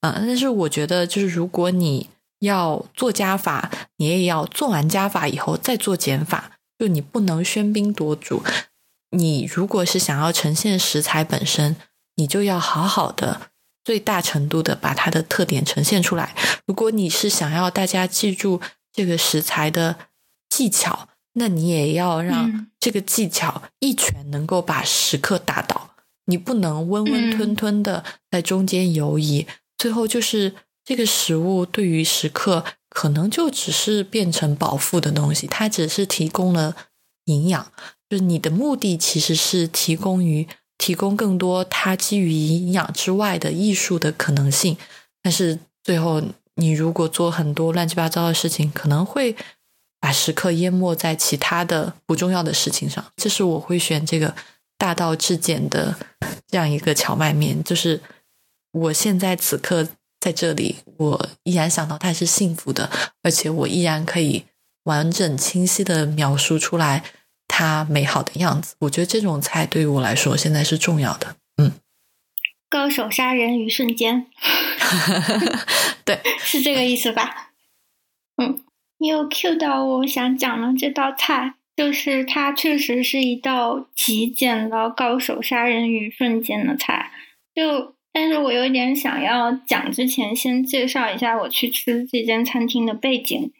[0.00, 0.14] 啊！
[0.20, 8.42] 但是我觉得，就是如果你要做加法，你也要做完加法以后再做减法，就你不能喧宾夺主。
[9.10, 11.76] 你如果是想要呈现食材本身，
[12.16, 13.52] 你就要好好的
[13.84, 16.34] 最大程度的把它的特点呈现出来。
[16.66, 18.60] 如果你是想要大家记住
[18.92, 19.96] 这个食材的
[20.50, 21.08] 技巧。
[21.34, 25.94] 那你也要让这个技巧一拳能够把食客打倒，
[26.26, 29.46] 你不能温温吞吞的在中间游移，
[29.78, 36.76] 最后就是这个食物对于食客可能就只是变成饱腹的东西，它只是提供了
[37.24, 37.72] 营养，
[38.08, 40.46] 就是你的目的其实是提供于
[40.78, 44.76] 提供更多它基于营养之外的艺术的可能性，
[45.22, 46.22] 但是最后
[46.56, 49.34] 你如果做很多乱七八糟的事情，可能会。
[50.04, 54.34] 把时刻淹没在其他的不重要的事情上，这是我会选这个
[54.76, 55.96] 大道至简的
[56.48, 57.62] 这样一个荞麦面。
[57.62, 58.00] 就是
[58.72, 59.86] 我现在此刻
[60.22, 62.88] 在这里，我依然想到他是幸福的，
[63.24, 64.44] 而且我依然可以
[64.84, 67.02] 完整清晰的描述出来
[67.48, 68.76] 他美好的样子。
[68.78, 71.34] 我觉得这种菜对于我来说现在是重要的。
[71.56, 71.72] 嗯，
[72.70, 74.26] 高手杀人于瞬间，
[76.06, 77.50] 对，是这个意思吧？
[78.36, 78.62] 嗯。
[78.98, 87.10] 你有 cue 到我想讲的这道菜，就是它确实是一道极简的高手杀人于瞬间的菜。
[87.52, 93.50] 就，但是我有点想要讲之前，先介绍一下我去吃这间餐厅的背景。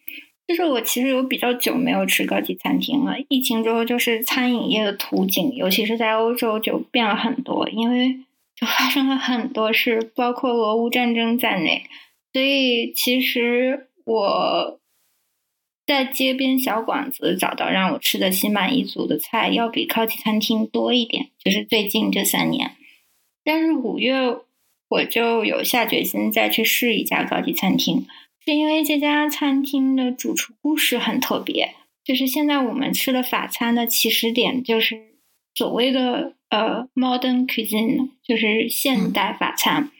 [0.46, 8.16] 就是我其实有比较久没有吃高级餐厅了，疫情之后，就是餐饮业的图景，尤其是在欧洲就变了很多，因为
[8.54, 11.84] 就发生了很多事，包括俄乌战争在内。
[12.32, 14.78] 所以其实我。
[15.84, 21.26] 在街边小馆子找到让我吃的心满意足的菜，要比高级餐厅多一点。
[21.44, 22.76] 就是最近这三年，
[23.44, 24.14] 但是五月
[24.88, 28.06] 我就有下决心再去试一家高级餐厅，
[28.44, 31.74] 是因为这家餐厅的主厨故事很特别。
[32.04, 35.14] 就是现在我们吃的法餐的起始点，就是
[35.54, 39.90] 所谓的呃 modern cuisine，就是现代法餐。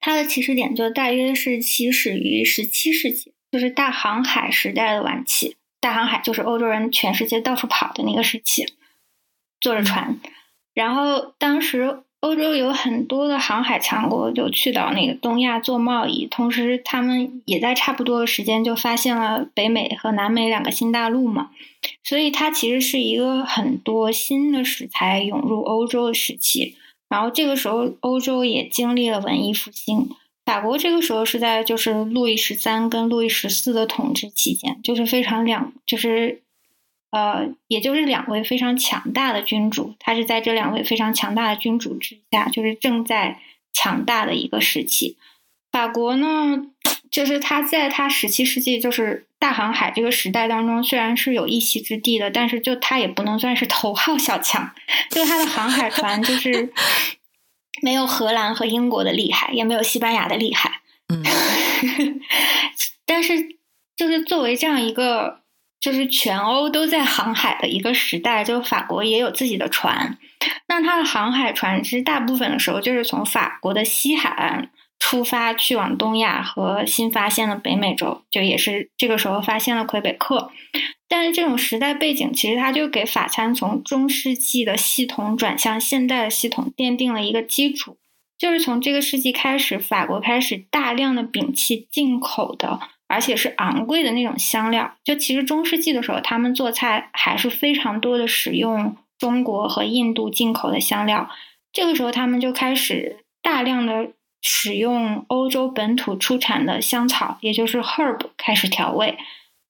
[0.00, 5.56] 它的起始点就大约是起始于十七世纪，就是大航海时代的晚期。
[5.80, 8.66] 大航海就是欧洲人全世界到处跑的那个时期，
[9.60, 10.18] 坐着船。
[10.74, 21.50] 然后当时欧洲有很多的航海强国就去到那个东亚做贸易，同时他们也在差不多的时间就发现了北美和南美两个新大陆嘛。
[22.02, 26.74] 所以它其实是一个很多新的食材涌入欧洲的时期。
[27.08, 30.08] 然后这个时候欧洲也经历了文艺复兴。
[30.44, 36.42] 法国这个时候是在就是路易十三跟路易十四的统治期间，就是非常两就是
[37.16, 43.40] 呃，也就是两位非常强大的君主，他是在这两位非常强大的君主之下，就是正在
[43.72, 45.16] 强大的一个时期。
[45.72, 46.66] 法国呢，
[47.10, 54.70] 就是他在他十七世纪就是大航海这个时代当中，虽然是有一席之地的，但是就他也不能算是头号小强，
[55.10, 56.70] 就他的航海船就是。
[57.82, 60.80] 没有荷兰和英国的厉害，也没有西班牙的厉害。
[61.12, 61.22] 嗯，
[63.04, 63.34] 但是
[63.94, 65.42] 就是作为这样一个，
[65.80, 70.18] 就是全欧都在航海的一个时代，就法国也有自己的船。
[70.68, 80.50] 那它的航海船只大部分的时候就是从法国的西海岸出发，去往东亚和新发现的北美洲，就也是这个时候发现了魁北克。
[81.08, 87.96] 但是这种时代背景，其实它就给法餐从中世纪的系统转向现代的系统奠定了一个基础。
[88.36, 94.96] 就是从这个世纪开始，法国开始大量的摒弃进口的，而且是昂贵的那种香料。
[95.04, 101.30] 就其实中世纪的时候，他们做菜还是非常多的使用中国和印度进口的香料。
[101.72, 109.18] 这个时候，他们就开始大量的使用欧洲本土出产的香草，也就是 herb 开始调味。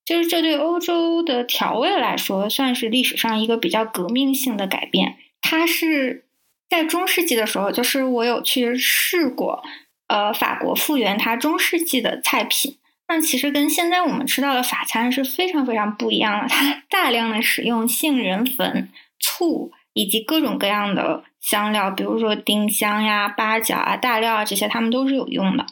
[0.05, 5.17] 就是这对欧洲的调味来说，算是历史上一个比较革命性的改变。
[5.41, 6.27] 它是
[6.71, 9.65] 在中世纪的时候，就是我有去试过，
[10.07, 12.77] 呃，法国复原它中世纪的菜品。
[13.09, 16.49] 那其实跟现在我们吃到的法餐是非常非常不一样的。
[16.49, 18.91] 它 大量的使用杏仁粉、
[19.21, 25.65] 醋以及各种各样的香料，比如说丁香呀、八角啊、大料啊这些，他们都是有用的。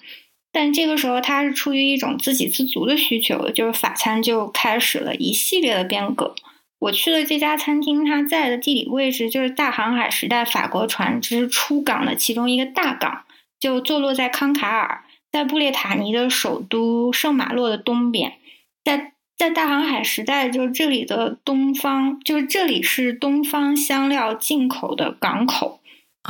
[0.52, 6.36] 但这个时候，他是出于一种自给自足的需求，就是法餐就开始了一系列的变革。
[6.78, 13.24] 我去的这家餐厅，它在的地理位置就是大航海时代法国船只出港的其中一个大港，
[13.58, 15.02] 就坐落在康卡尔，
[15.34, 18.34] 在布列塔尼的首都圣马洛的东边。
[18.84, 25.80] 在在大航海时代，就是这里的东方，就是这里是东方香料进口的港口。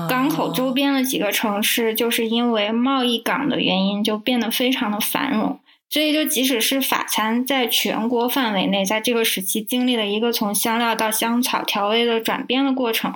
[0.09, 5.61] 港口周边的几个城市，就是因为贸易港的原因，就变得非常的繁荣。
[5.91, 13.13] 所以，就即使是法餐在全国范围内，在这个时期经历了一个从香料到香草调味的转变的过程，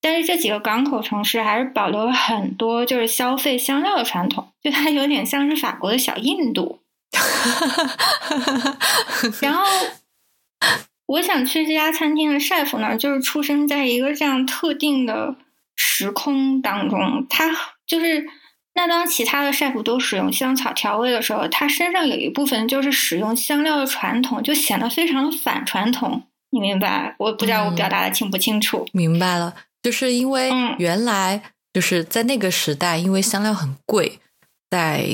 [0.00, 6.80] 但是这几个港口城市还是保留了很多就是消费香料的传统，就它有点像是法国的小印度。
[9.40, 9.64] 然后，
[11.06, 15.36] 我想去这家餐厅的 chef 呢，就是出生在一个这样特定的。
[15.82, 17.50] 时空当中，他
[17.86, 18.26] 就是
[18.74, 26.22] 那当其他的 chef 都使用香草调味的时候，他身上有一部分就是使用香料的传统，就显得非常的反传统。
[26.50, 27.14] 你明白？
[27.18, 28.86] 我不知道我表达的清不清楚。
[28.92, 34.18] 明白了，就是因为原来就是在那个时代，因为香料很贵，
[34.70, 35.06] 在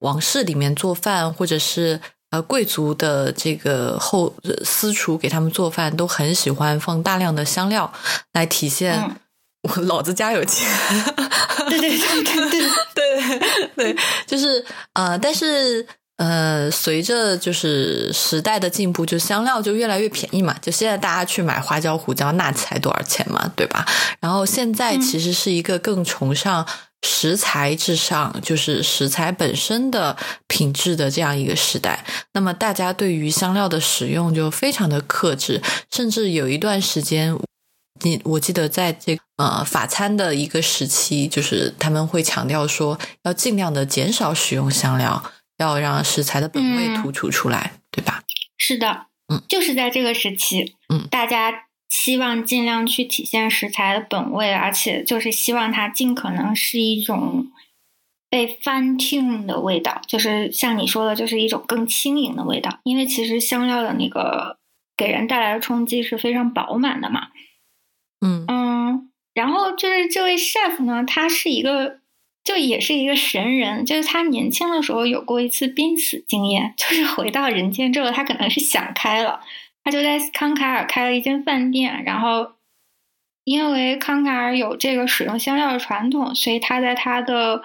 [0.00, 4.34] 王室里面做饭，或者是呃贵族的这个后
[4.64, 7.92] 私厨给他们做饭，都很喜欢放大量的香料
[8.32, 9.16] 来体现。
[9.68, 10.66] 我老子家有钱，
[11.68, 15.86] 对对对对对对对， 就是呃，但是
[16.20, 20.54] 呃，随着就是时代的进步，就香料就越来越便宜嘛。
[20.60, 23.86] 就现在大家去买花椒、胡椒，那才多少钱嘛，对吧？
[24.20, 26.66] 然后现在其实是一个更崇尚
[27.00, 30.14] 食材至上，就是食材本身的
[30.46, 32.04] 品质的这样一个时代。
[32.34, 37.34] 那么大家对于香料的使用就非常的克制，甚至有一段时间。
[38.02, 45.22] 你我记得在这呃法餐的一个时期，就是他们会强调说要尽量的减少使用香料，
[45.60, 48.22] 要让食材的本味突出出来，对吧？
[48.56, 57.50] 是的，嗯，就是在这个时期，嗯，大家希望尽量去体现食材的本味，而且就是希望它尽可能是一种
[58.28, 64.58] 被翻听的味道，就是像你说的，就是一种更轻盈的味道，因为其实香料的那个
[64.96, 67.28] 给人带来的冲击是非常饱满的嘛。
[68.20, 68.44] 嗯。
[68.48, 71.99] 嗯，然后就是这位 chef 呢，他是一个，
[72.42, 79.40] 就也是一个神人，就是他年轻的时候有过一次濒死经验， 就是回到人间之后，他可能是想开了，
[79.84, 82.52] 他就在康卡尔开了一间饭店，然后
[83.44, 87.62] 因为康卡尔有这个使用香料的传统，所以他在他的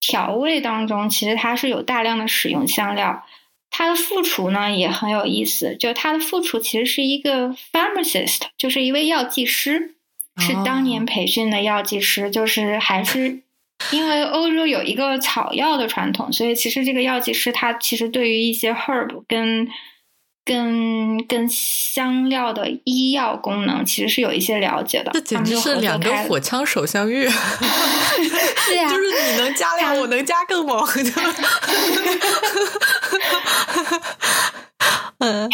[0.00, 3.24] 调味当中，其实他是有大量的使用香料。
[3.70, 9.96] 他的副厨呢也很有意思，就他的副厨其实是一个 pharmacist，就是一位药剂师，
[10.38, 13.42] 是当年培训的药剂师，就是还是
[13.90, 19.68] 因为欧洲有一个草药的传统，所以其实这个药剂师他其实对于一些 herb 跟
[20.44, 25.10] 跟跟香料的医药功能其实是有一些了解的。
[25.12, 30.86] 这简直是两个火枪手相遇，是呀，就是你能加量，我能加更猛。
[35.18, 35.48] 嗯，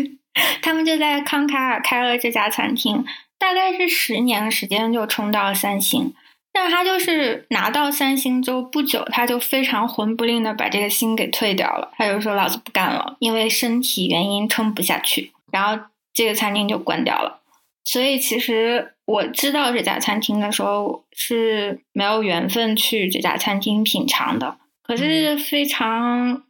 [0.62, 3.04] 他们就在康卡尔开了这家餐厅，
[3.38, 6.14] 大概是十年的时间就冲到了三星。
[6.50, 11.92] 但他就是拿到三星之后不久，他就非常魂不吝的把这个星给退掉了。
[11.96, 17.42] 他就说：“老子不干了，因为身体原因撑不下去。”然后这个餐厅就关掉了。
[17.84, 24.58] 所以其实我知道这家餐厅的时候是没有缘分去这家餐厅品尝的。
[24.82, 26.42] 可是非常，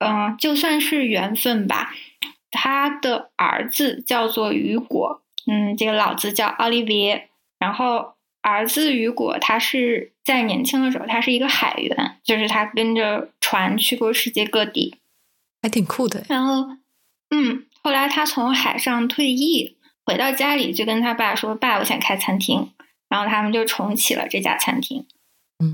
[0.00, 1.94] 嗯，就算是缘分吧。
[2.50, 8.15] 他的儿子叫做雨果，嗯，这个老子叫奥利维耶，然后。
[8.48, 14.94] 儿子雨果，他是在年轻的时候，他是一个海员，就是他跟着船去过世界各地，
[15.60, 16.24] 还挺酷的。
[16.28, 16.76] 然后，
[17.30, 22.70] 嗯，后来他从海上退役，回到家里就跟他爸说：“爸，我想开餐厅。”
[23.10, 25.04] 然后他们就重启了这家餐厅。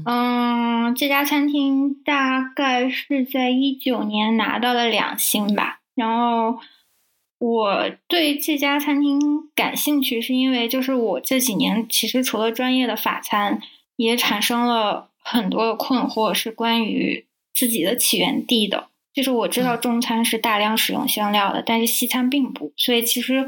[0.06, 5.80] 嗯，这家餐厅大概是在一九年拿到了两星吧。
[5.94, 6.58] 然后。
[7.42, 9.18] 我对这家餐厅
[9.56, 13.60] 感兴趣，是因为就是我这几年其实除了专业的法餐，
[13.96, 18.86] 也产生了很多的困惑，是关于自己的起源地的。
[19.12, 22.72] 就是我知道中餐是大量使用香料的，但是西餐并不。
[22.76, 23.44] 所以其实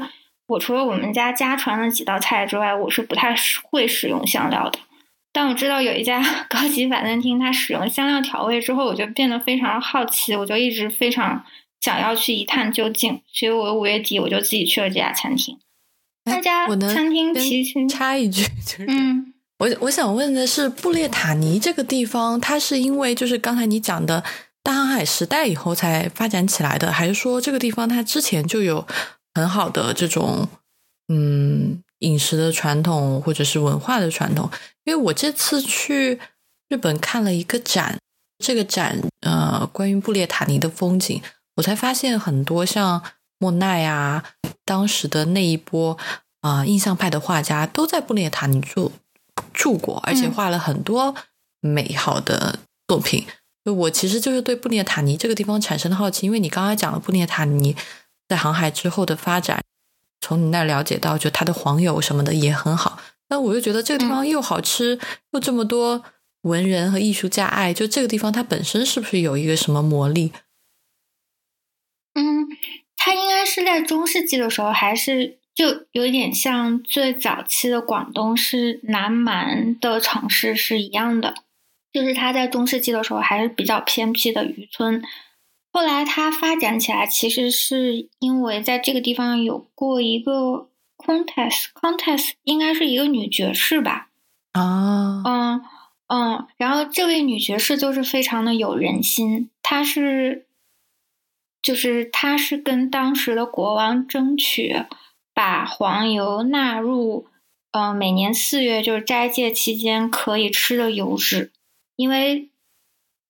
[0.47, 3.33] 我除了我们家家传的几道菜之外，我是不太
[3.63, 4.77] 会使用香料的。
[5.31, 6.21] 但我知道有一家
[6.51, 11.45] 高级法餐厅，它使用香料调味之后，我就变得非常好奇，我就一直非常。
[11.81, 15.59] 想要去一探究竟，所以我五月底我就自己去了这家餐厅。
[16.25, 24.23] 那家餐厅其实插一句，就是，嗯，我我想问的是，布列塔尼这个地方，它是因为就是刚才你讲的
[24.63, 28.87] 大航海时代以后才发展起来的，还是说这个地方它之前就有
[29.35, 30.47] 很好的这种
[31.09, 34.49] 嗯饮食的传统或者是文化的传统？
[34.85, 36.19] 因为我这次去
[36.69, 37.99] 日本看了一个展，
[38.43, 41.21] 这个展呃关于布列塔尼的风景。
[41.55, 43.01] 我才发现很多像
[43.37, 44.23] 莫奈啊，
[44.63, 45.97] 当时的那一波
[46.41, 48.91] 啊印象派的画家都在布列塔尼住
[49.53, 51.15] 住过，而且画了很多
[51.59, 53.25] 美好的作品。
[53.63, 57.75] 就我其实就是对布列塔尼这个地方产生了好奇，因为你刚才讲了布列塔尼
[58.27, 59.63] 在航海之后的发展，
[60.21, 62.99] 从你那了解到就它的黄油什么的也很好。
[63.27, 64.99] 但我又觉得这个地方又好吃，
[65.31, 66.03] 又这么多
[66.41, 70.31] 文人和艺术家爱，就这个地方它本身是不是有一个什么魔力？
[72.15, 72.47] 嗯，
[72.95, 81.35] 它应该是在中世纪的时候，还是就有点像最早期的广东是南蛮的城市是一样的，
[81.91, 85.03] 就是它在中世纪的时候还是比较偏僻的渔村。
[85.73, 94.07] 后来它发展起来，其实是因为在这个地方有过一个 Countess，Countess 应该是一个女爵士吧？
[94.53, 95.61] 啊，嗯
[96.07, 100.43] 嗯，然后这位女爵士就是非常的有人心，她是。
[101.65, 104.83] 就是他是跟当时的国王争取
[105.33, 107.25] 把黄油纳入，
[107.71, 111.51] 呃，每年四月就是斋戒期间可以吃的油脂，
[111.95, 112.51] 因为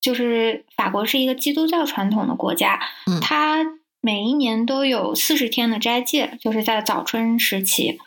[0.01, 2.77] 就是法国是一个基督教传统的国家，
[3.21, 3.65] 它
[4.01, 7.97] 每一年都有四十天的斋戒，就是在早春时期。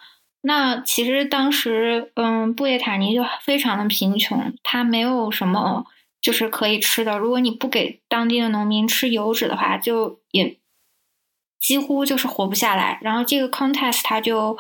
[0.43, 5.87] 那其实当时，嗯，布列塔尼就非常的贫穷，它没有什么。
[6.21, 7.19] 就是可以吃的。
[7.19, 10.59] 如果你不给当地的农民吃油脂的话，就也
[11.61, 12.99] 几乎就是活不下来。
[13.03, 14.59] 然后这个 contest 他就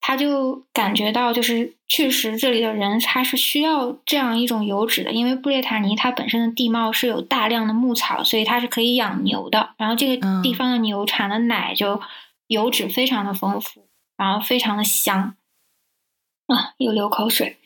[0.00, 9.74] 他就感觉到，就是确实这里的人他是需要这样一种油脂的，因为布列塔尼它本身的地貌是有大量的牧草，所以它是可以养牛的。
[9.78, 12.00] 然后这个地方的牛产的奶就
[12.48, 15.36] 油脂非常的丰富，然后非常的香
[16.46, 17.56] 啊，又流口水。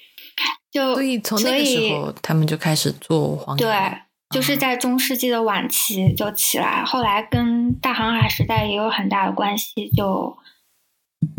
[0.71, 3.67] 就所以从那个时候，他们就开始做黄油。
[3.67, 3.75] 对，
[4.31, 9.91] 就是在中世纪的晚期就起来，后来跟大航海时代也有很大的关系。
[9.97, 10.37] 就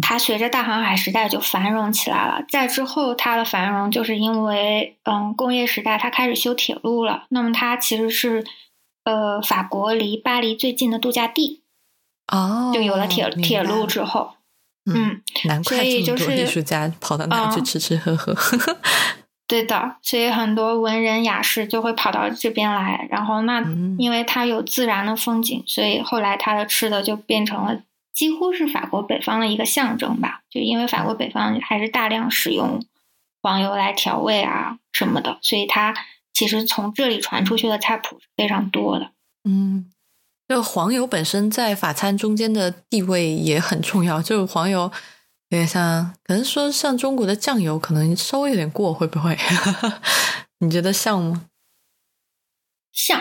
[0.02, 2.43] 它随着大航海时代就繁荣起来了。
[2.50, 7.26] 在之后，它的繁荣就是因为嗯工业时代，它开始修铁路了。
[7.30, 8.43] 那么它其实是
[9.06, 11.62] 呃法国离巴黎最近的度假地
[12.28, 14.34] 哦，就有了铁铁路之后，
[14.86, 18.36] 嗯，难怪这么多艺术家跑到那去吃吃喝喝。
[19.48, 23.08] 对的，所以很多文人雅士就会跑到这边来。
[23.10, 23.62] 然后那
[23.98, 27.82] 因为它有自然的风景，所以后来它的吃的就变成了
[28.14, 30.42] 几乎是法国北方的一个象征吧。
[30.52, 32.86] 就因为法国北方还是大量使用
[33.42, 35.96] 黄油来调味啊什么的，所以它
[36.32, 39.10] 其实从这里传出去的菜谱是非常多的。
[39.44, 39.92] 嗯。
[40.48, 44.20] 就黄油本身在法餐中间的地位也很重要。
[44.20, 44.92] 就黄油
[45.50, 49.38] 有点像，可能说像中国的酱油，可能稍微有点过，会不会？
[50.60, 51.45] 你觉得像吗？
[52.91, 53.20] 像，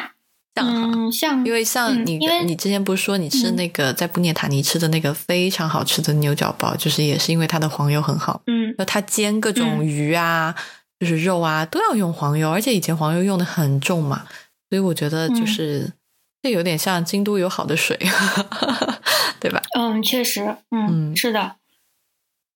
[0.55, 8.43] 像，像，因为像你，你之前不是说你吃那个在布涅塔尼吃的那个非常好吃的牛角包，就是也是因为它的黄油很好。
[8.47, 10.55] 嗯，那它煎各种鱼啊，
[10.99, 14.27] 就是肉啊，都要用黄油，而且以前黄油用的很重嘛，
[14.69, 15.93] 所以我觉得就是。
[16.41, 17.99] 这有点像京都有好的水，
[19.41, 19.61] 对吧？
[19.77, 21.57] 嗯，确实，嗯，是的，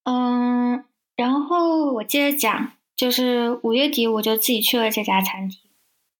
[0.04, 0.84] 嗯，
[1.16, 5.58] 然后我接着讲，就是五月底我就自己去了这家餐厅，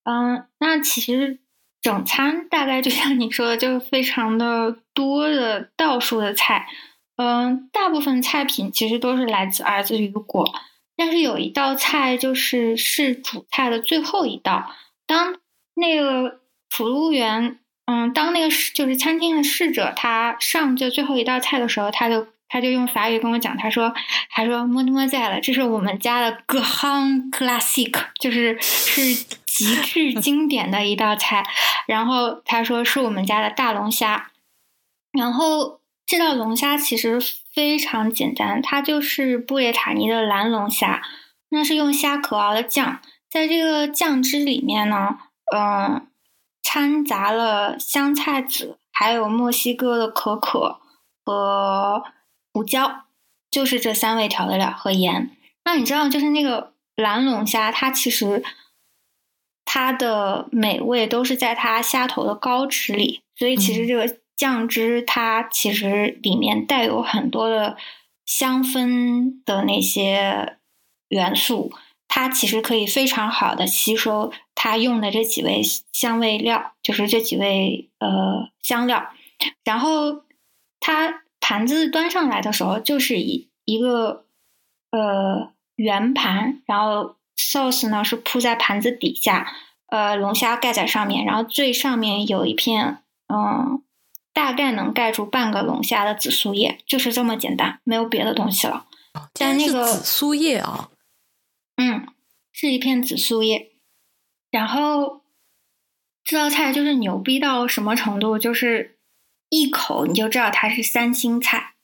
[0.05, 1.39] 嗯，那其实
[1.80, 6.68] 整餐大概就像你说的，就是非常的多的道数的菜，
[7.16, 10.53] 嗯，大部分菜品其实都是来自儿子雨果，
[10.97, 14.74] 但是有一道菜就是是主菜的最后一道，
[15.07, 15.37] 当
[15.74, 16.43] 那个。
[16.74, 23.94] 服务员，嗯，当那个就是餐厅的侍者，他上这最后一道菜的时候，他就他就用法语跟我讲，他说，
[24.28, 29.03] 他说摸摸在了，这是我们家的 grand classic，就是是
[29.46, 31.42] 极致 经典的一道菜。
[31.86, 34.30] 然后他说是我们家的大龙虾，
[35.12, 37.18] 然后这道龙虾其实
[37.55, 41.03] 非常简单，它就是布列塔尼的蓝龙虾，
[41.48, 43.00] 那是用虾壳熬的酱，
[43.30, 45.16] 在这个酱汁里面呢，
[45.57, 46.07] 嗯。
[46.64, 50.78] 掺杂了香菜籽，还有墨西哥的可可
[51.24, 52.03] 和
[52.53, 53.05] 胡椒，
[53.50, 55.30] 就是这三味调味料和盐。
[55.64, 58.42] 那你知道，就是那个蓝龙虾，它其实
[59.64, 67.76] 它的美味都是在它虾头的膏脂里，所以其实这个酱汁它其实里面带有很多的
[68.26, 70.59] 香氛的那些
[71.09, 71.72] 元素。
[72.14, 79.11] 它其实可以非常好的吸收它用的这几味香味料，就是这几味呃香料。
[79.64, 80.22] 然后
[80.78, 84.24] 它盘子端上来的时候，就是一一个
[84.93, 89.53] 呃圆盘，然后 sauce 呢是铺在盘子底下，
[89.88, 93.82] 呃龙虾盖在上面，然后最上面有一片嗯，
[94.32, 98.86] 大概能盖住半个龙虾的紫苏叶，就是这么简单，没有别的东西了。
[99.34, 100.90] 但那个紫苏叶啊。
[101.76, 102.07] 嗯，
[102.53, 103.72] 是一片紫苏叶，
[104.51, 105.22] 然后
[106.22, 108.38] 这道菜就是牛逼到什么程度？
[108.38, 108.99] 就是
[109.53, 111.74] 一口你就知道它是三星菜，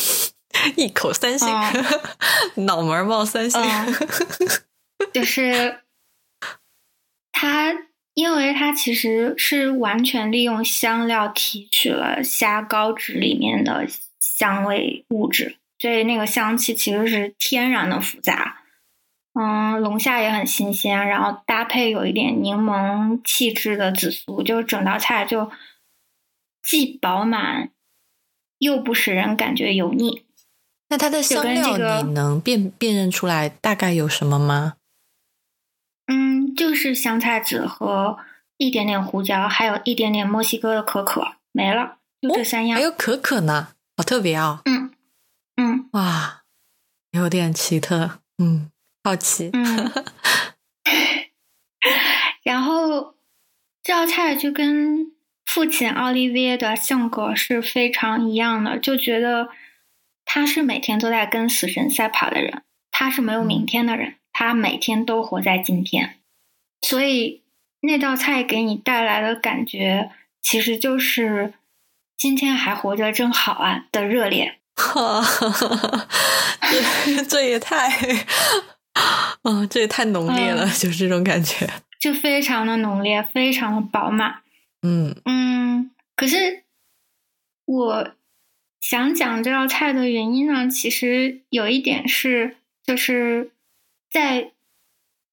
[0.76, 1.48] 一口三星，
[2.66, 3.58] 脑门冒三星，
[5.10, 5.80] 就是
[7.32, 7.74] 它，
[8.12, 13.86] 因为它其实是完全利用香料提取了虾膏质里面的
[14.20, 18.58] 香味物质，所以那个香气其实是天然的复杂。
[19.32, 25.50] 嗯，龙虾也很新鲜，然后搭配有一点柠檬气质的紫苏，就整道菜就
[26.62, 27.70] 既饱满
[28.58, 30.24] 又不使人感觉油腻。
[30.88, 34.74] 那它的香料你能辨辨认出来大概有什么吗？
[36.06, 38.18] 嗯，就是香菜籽和
[38.56, 42.76] 一点点胡椒，还有一点点墨西哥的可可，没了，就这三样。
[42.76, 44.62] 还有可可呢，好特别啊！
[44.64, 44.92] 嗯
[45.56, 46.42] 嗯，哇，
[47.12, 48.70] 有点奇特，嗯。
[49.02, 49.90] 好奇， 嗯，
[52.44, 53.14] 然后
[53.82, 55.10] 这道菜就跟
[55.52, 59.48] 父亲奥利维耶的性格是非常一样的，就觉得
[60.24, 66.20] 他是每天都在跟死神赛跑的人，他是没有明天的人，他每天都活在今天，
[66.80, 67.42] 所以
[67.80, 71.54] 那道菜给你带来的感觉，其实就是
[72.16, 74.60] 今天还活着真好啊的热烈，
[77.16, 77.88] 这 这也太。
[79.42, 84.42] 啊，这也太浓烈了，就是这种感觉，就非常的浓烈，非常的饱满。
[84.82, 86.64] 嗯嗯，可是
[87.64, 88.14] 我
[88.80, 93.52] 想讲这道菜的原因呢，其实有一点是，就是
[94.10, 94.52] 在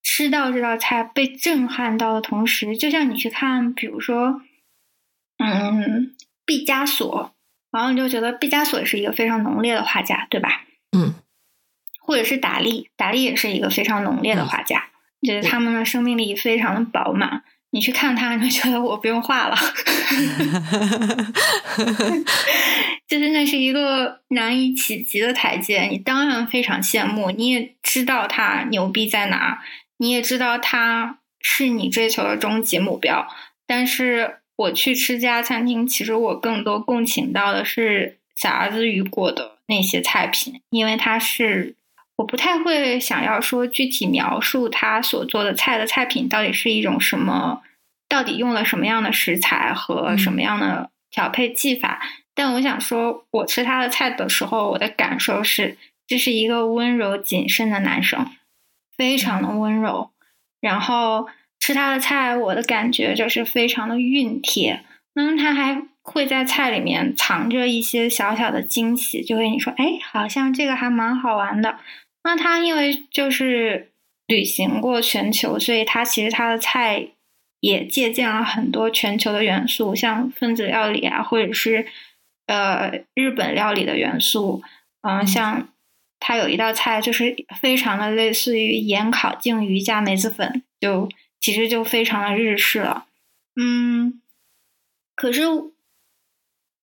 [0.04, 4.42] 吃到这道菜被震撼到的同时，就像你去看，比如说，
[5.38, 7.34] 嗯，毕加索，
[7.72, 10.66] 然后你就觉得毕加索也是一个非常浓烈的画家，对吧？
[10.98, 11.16] 嗯。
[12.00, 14.92] 或者是达利，达利也是一个非常浓烈的画家，
[15.22, 17.44] 觉得他们的生命力非常的饱满。
[17.72, 19.56] 你去看他，你就觉得我不用画了。
[23.08, 29.60] 就是那是一个难以企及的台阶，你当然非常羡慕，你也知道他牛逼在哪，
[29.98, 33.28] 你也知道他是你追求的终极目标。
[33.66, 41.76] 但是我去吃家餐厅，其实我更多共情到的是小儿子雨果的那些菜品，因为他是
[42.18, 47.62] 我不太会想要说具体描述他所做的菜的菜品到底是一种什么，
[48.10, 52.02] 到底用了什么样的食材和什么样的调配技法。
[52.34, 58.28] 但我想说，我吃他的菜的时候，我的感受是，这是一个温柔谨慎的男生，
[58.96, 60.12] 非常的温柔。
[60.60, 61.28] 然后
[61.60, 64.84] 吃他的菜，我的感觉就是非常的熨帖。
[65.14, 71.78] 那他还会在菜里面藏着一些小小的惊喜，就会你说，哎，好像这个还蛮好玩的。
[72.28, 73.90] 那他因为就是
[74.28, 77.08] 旅行过全球，所以他其实他的菜
[77.62, 81.88] 也借鉴了很多全球的元素，像分子料理啊，或者是。
[82.50, 84.64] 呃，日本料理的元素，
[85.02, 85.68] 嗯，像
[86.18, 91.10] 它有一道菜，就是非常的类似于盐烤鲸鱼加梅子粉，就
[91.42, 93.06] 其实就非常的日式了。
[93.58, 94.22] 嗯，
[95.14, 95.44] 可是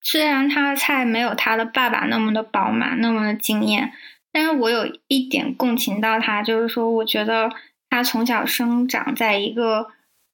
[0.02, 3.90] 虽然他的菜没有他的爸爸那么的饱满，那么的惊艳，
[4.34, 7.48] 但是我有一点共情到他，就是说，我觉得
[7.88, 9.86] 他从小生长在一个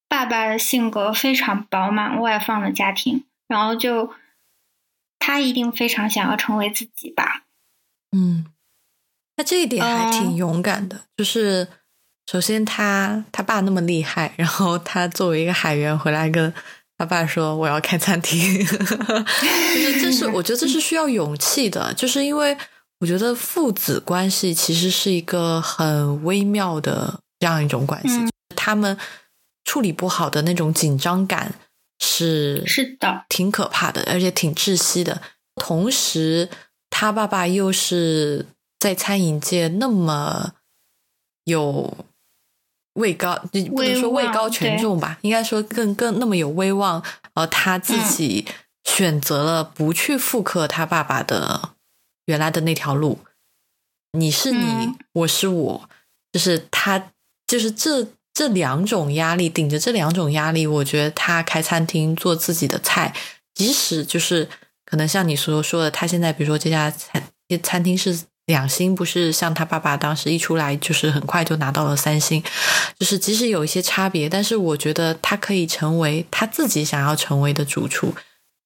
[0.08, 4.12] 爸爸的性格非常饱满、外放的家庭，然后就。
[5.22, 7.42] 他一定非常想要成为自己吧？
[8.16, 8.46] 嗯，
[9.36, 11.02] 那这一点还挺勇敢的。
[11.14, 11.68] 就是
[12.26, 16.52] 首先，他他爸那么厉害，然后他作为一个海员回来跟
[16.96, 18.64] 他爸说：“我要开餐厅。
[18.64, 21.92] ”就是这是我觉得这是需要勇气的。
[21.92, 22.56] 就是因为
[23.00, 28.18] 我觉得父子关系其实是一个很微妙的这样一种关系，
[28.54, 28.96] 他们
[29.64, 31.54] 处理不好的那种紧张感。
[32.02, 35.20] 是是的，挺可怕的，而且挺窒息的。
[35.56, 36.48] 同时，
[36.88, 38.46] 他爸爸又是
[38.78, 40.52] 在餐饮界那么
[41.44, 41.94] 有
[42.94, 43.36] 位高，
[43.74, 47.02] 不能说位高权重吧，应该说更更那么有威望。
[47.34, 48.46] 呃，他自己
[48.84, 51.74] 选择了不去复刻他爸爸的
[52.30, 53.18] 原来的那条路。
[54.12, 55.90] 你是你，我是我，
[56.32, 57.12] 就是他，
[57.46, 58.06] 就是这。
[58.32, 63.12] 这两种压力，顶着这两种压力，我觉得他开餐厅做自己的菜，
[63.52, 64.48] 即使就是
[64.86, 67.22] 可能像你所说的，他现在比如说这家餐
[67.62, 72.42] 餐厅是两星，不是像他爸爸当时一出来就是很快就拿到了三星，
[72.98, 78.14] 就是即使有一些差别，但是我觉得他可以成为他自己想要成为的主厨，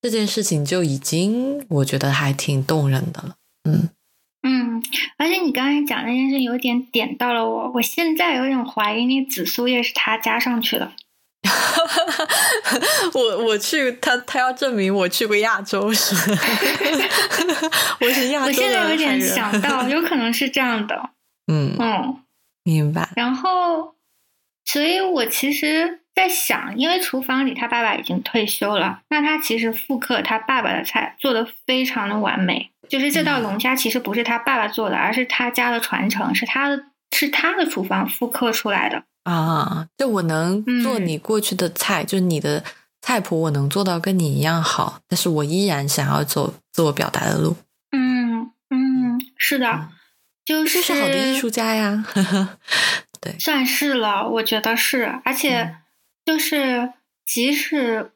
[0.03, 3.91] 这件事情就已经我觉得还挺动人的了，嗯。
[4.47, 4.83] 嗯，
[5.17, 10.93] 而且你刚才讲那件事有点点到了我，我现在有点怀疑那紫苏叶是他加上去的。
[13.15, 16.15] 我我去他他要证明我去过亚洲是，
[18.01, 21.11] 我是亚洲我现在有点想到， 有可能是这样的。
[21.51, 22.23] 嗯嗯，
[22.65, 23.09] 明白。
[23.17, 23.95] 然后，
[24.67, 32.71] 所以我其实在想，因为厨房里他爸爸已经退休了，那他其实复刻他爸爸的菜做的非常的完美。
[32.95, 36.81] 就是这道龙虾其实不是他爸爸做的，而是他家的传承，是他的，
[37.11, 39.89] 是他的厨房复刻出来的啊。
[39.99, 42.63] 就我能做你过去的菜，就是你的
[43.03, 47.57] 菜谱，我能做到跟你一样好，但是我依然想要走自我表达的路。
[47.91, 49.89] 嗯嗯，是的，
[50.45, 52.05] 就是是好的艺术家呀。
[53.21, 55.79] 对，算是了，我觉得是，而且
[56.25, 56.93] 就是
[57.27, 58.13] 即使。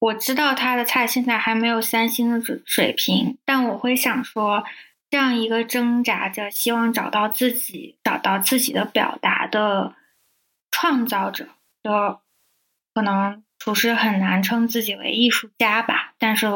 [0.00, 4.62] 我知道他的菜现在还没有三星的水水平，但我会想说，
[5.10, 9.96] 这样一个挣扎着希望找到自己、找到自己的表达的
[10.70, 11.48] 创造者
[11.82, 12.20] 的，
[12.94, 16.46] 可能厨师很难称自己为艺术家吧，但是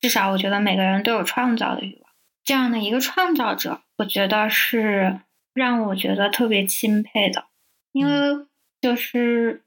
[0.00, 2.12] 至少我觉得每个人都有创造的欲望。
[2.44, 5.18] 这样的一个创造者，我觉得是
[5.54, 7.46] 让我觉得特别钦佩的，
[7.90, 8.46] 因为
[8.80, 9.62] 就是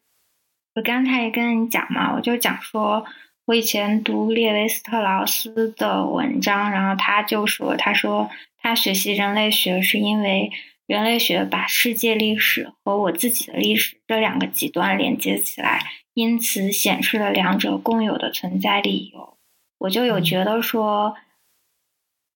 [0.76, 3.06] 我刚才也跟你讲嘛，我就讲说。
[3.48, 10.52] 我以前读列维斯特劳斯的文章，然后他就说：“他说他学习人类学是因为
[10.88, 15.86] 人类学把世界历史和我自己的历史这两个极端连接起来，
[16.16, 19.38] 因此显示了两者共有的存在理由。”
[19.78, 21.16] 我就有觉得说，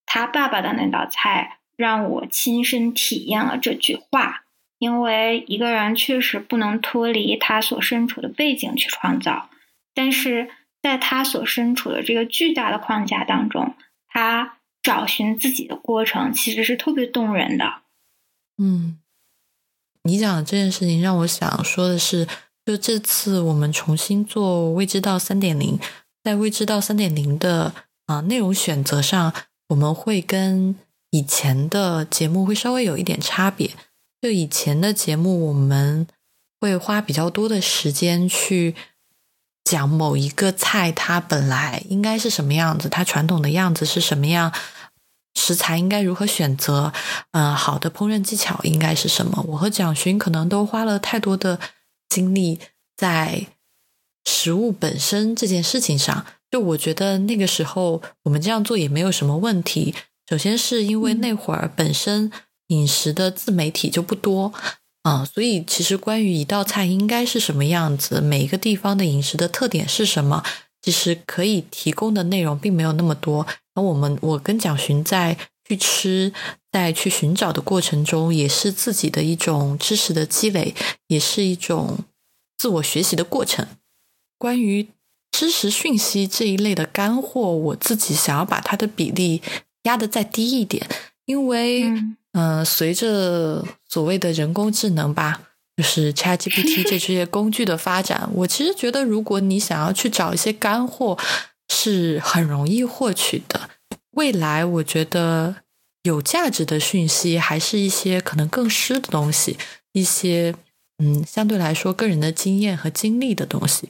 [0.05, 4.43] 他爸爸的那道菜让我亲身体验了这句话，
[4.77, 9.49] 因为一个人确实不能脱离他所身处的背景去创造，
[9.95, 10.51] 但是。
[10.81, 13.75] 在他所身处的这个巨大的框架当中，
[14.07, 17.81] 他找寻自己的过程其实是特别动人的。
[18.57, 18.99] 嗯，
[20.03, 22.27] 你讲的这件事情让我想说的是，
[22.65, 25.79] 就这次我们重新做未知道三点零，
[26.23, 27.73] 在未知道三点零的
[28.05, 29.33] 啊内容选择上，
[29.69, 30.75] 我们会跟
[31.11, 33.71] 以前的节目会稍微有一点差别。
[34.21, 36.05] 就以前的节目，我们
[36.59, 38.75] 会花比较多的时间去
[39.69, 44.51] 讲某一个菜，它本来应该是什么样子，它传统的样子是什么样，
[45.35, 46.91] 食材应该如何选择，
[47.33, 49.45] 嗯，好的烹饪技巧应该是什么。
[49.49, 51.59] 我和蒋勋可能都花了太多的
[52.09, 52.59] 精力
[52.97, 53.45] 在
[54.25, 56.25] 食物本身这件事情上。
[56.49, 59.93] 就我觉得那个时候我们这样做也没有什么问题。
[60.27, 62.31] 首先是因为那会儿本身。
[62.69, 64.53] 饮食的自媒体就不多
[65.03, 70.43] 啊，所以其实关于一道菜应该是什么样子，每一个地方的饮食的特点是什么，
[70.81, 73.47] 其实可以提供的内容并没有那么多。
[73.75, 75.37] 而我们我跟蒋寻在
[75.67, 76.33] 去吃、
[76.71, 80.75] 在去寻找的过程中，也是自己的一种知识的积累，
[81.07, 81.99] 也是一种
[82.57, 83.65] 自我学习的过程。
[84.37, 84.89] 关于
[85.31, 89.41] 知识讯息这一类的干货，我自己想要把它的比例
[89.83, 90.85] 压得再低一点，
[91.29, 91.85] 因为。
[92.33, 95.41] 嗯，随着所谓的人工智能吧，
[95.75, 101.17] 就是 ChatGPT 这些工具的发展，我其实觉得，如果你想要去找一些干货，
[101.73, 103.71] 是很容易获取的。
[104.11, 105.55] 未来，我觉得
[106.03, 109.57] 有价值的讯息，还是一些可能更湿的东西，
[109.93, 110.53] 一些
[111.03, 113.89] 嗯，相对来说个人的经验和经历的东西。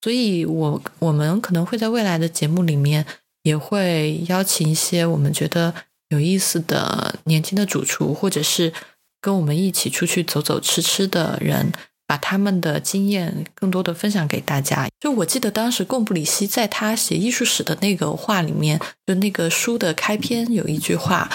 [0.00, 3.04] 所以，我我们可能会在未来的节目里面，
[3.42, 5.74] 也会邀请一些我们觉得。
[6.12, 8.72] 有意思的年轻的主厨，或者是
[9.20, 11.72] 跟我们一起出去走走吃吃的人，
[12.06, 14.86] 把他们的经验更多的分享给大家。
[15.00, 21.30] 就我记得当时贡布里希在他写艺术史的那个话里面，就那个书的开篇有一句话，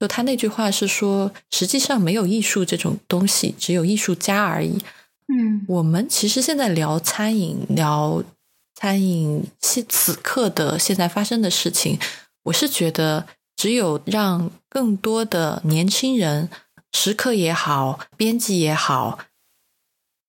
[0.00, 4.78] 就他那句话是说，实际上没有艺术这种东西，只有艺术家而已。
[5.28, 8.24] 嗯，我们其实现在聊餐饮，聊
[8.74, 11.98] 餐饮现此刻的现在发生的事情，
[12.44, 13.26] 我是觉得。
[13.62, 16.50] 只有让更多的年轻人，
[16.90, 19.20] 食客也好，编辑也好，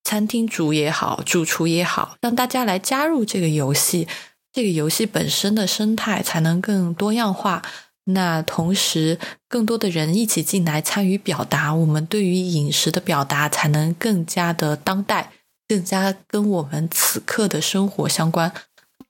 [0.04, 4.08] 餐厅主也好，主厨也好，让大家来加入这个游戏，
[4.52, 7.64] 这个游戏本身的生态才能更多样化。
[8.04, 9.18] 那同时，
[9.50, 15.32] 更多的人一起进来参与表达，我们对于饮食的表达才能更加的当代，
[15.68, 18.54] 更加跟我们此刻的生活相关。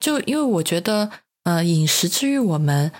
[0.00, 1.10] 就因为我觉得，
[1.42, 2.90] 呃，饮食治愈我们。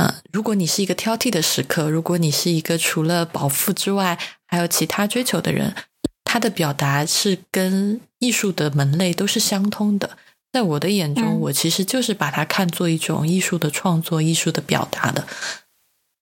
[0.00, 5.74] 嗯，如果你是一个挑剔的时刻，如果你是一个除了饱腹之外还有其他追求的人，
[6.22, 10.16] 他的表达是跟艺术的门类都是相通的。
[10.52, 15.26] 在我的眼中，我其实就是把它看作一种艺术的创作、艺术的表达的。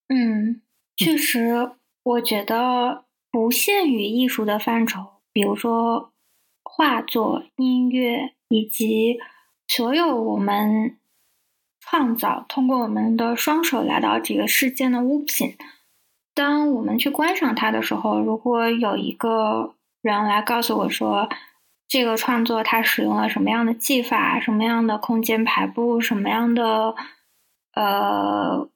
[0.08, 0.62] 嗯，
[0.96, 1.72] 确实，
[2.02, 6.12] 我觉得不限于艺术的范畴，比如说
[6.64, 9.18] 画作、音乐以及
[9.68, 10.96] 所有我们。
[11.88, 15.56] 创造通过我们的双手来到这个世间的物品，
[16.34, 21.28] 当我们去观赏它的时候，如果有一个人来告诉我说，
[21.86, 26.96] 这个创作它使用了什么样的技法、什么样的空间排布、什么样的
[27.74, 28.68] 呃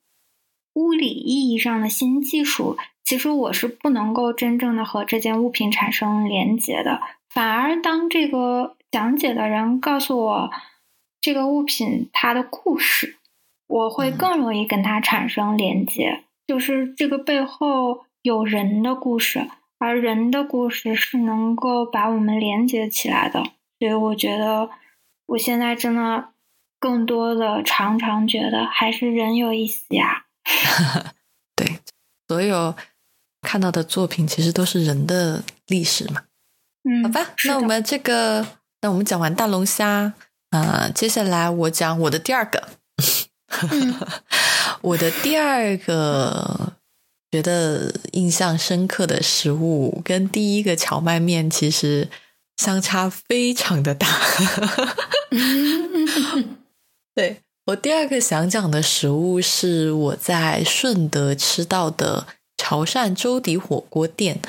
[0.74, 7.00] 物理意义上的新技术，其实我是不能够真正的和这件物品产生连接的。
[7.28, 10.50] 反而当这个讲解的人告诉我。
[11.20, 13.16] 这个物品它的故事，
[13.66, 16.24] 我会更容易跟它产生连接。
[16.46, 19.48] 就是这个背后有人的故事，
[19.78, 23.42] 而人的故事是能够把我们连接起来的。
[23.78, 24.70] 所以我觉得，
[25.26, 26.30] 我现在真的
[26.78, 30.26] 更多的常常觉得还是人有意思呀。
[31.54, 31.78] 对，
[32.26, 32.74] 所有
[33.42, 36.22] 看到的作品其实都是人的历史嘛。
[36.82, 38.46] 嗯，好吧，那我们这个，
[38.80, 40.14] 那我们讲完大龙虾。
[40.51, 42.70] 呃，接下来我讲我的第二个，
[44.82, 46.72] 我的第二个
[47.30, 52.09] 觉得印象深刻的食物，跟第一个荞麦面其实
[52.57, 54.09] 相差非常的大。
[57.14, 62.26] 对我第二个想讲的食物是我在顺德吃到的
[62.57, 64.40] 潮汕粥底火锅店，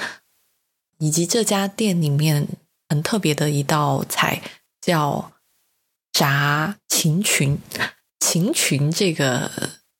[0.97, 2.47] 以及这家店里面
[2.89, 4.41] 很特别的一道菜
[4.82, 5.32] 叫。
[6.22, 7.57] 炸禽群，
[8.19, 9.49] 禽群这个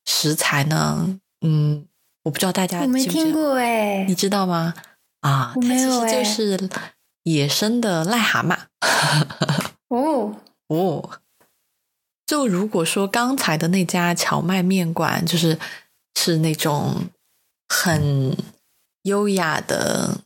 [0.05, 1.88] 食材呢，嗯，
[2.22, 4.76] 我不知道大家我没听过哎，你知道吗？
[5.22, 6.69] 啊，它其实就是
[7.24, 8.55] 野生的癞蛤蟆。
[9.89, 10.36] 哦
[10.67, 11.09] 哦，
[12.28, 15.57] 就如果说刚才的那家荞麦面馆，就是
[16.13, 17.07] 是那种
[17.67, 18.38] 很
[19.01, 20.19] 优雅的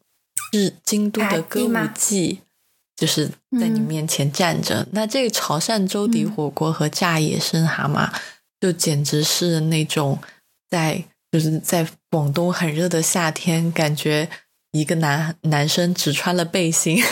[0.51, 2.41] 日京都的歌舞伎。
[2.95, 3.27] 就是
[3.59, 8.09] 在你面前站着，那这个潮汕粥底火锅和炸野生蛤蟆，
[8.59, 10.17] 就简直是那种
[10.69, 14.29] 在就是在广东很热的夏天，感觉
[14.71, 17.01] 一个男男生只穿了背心，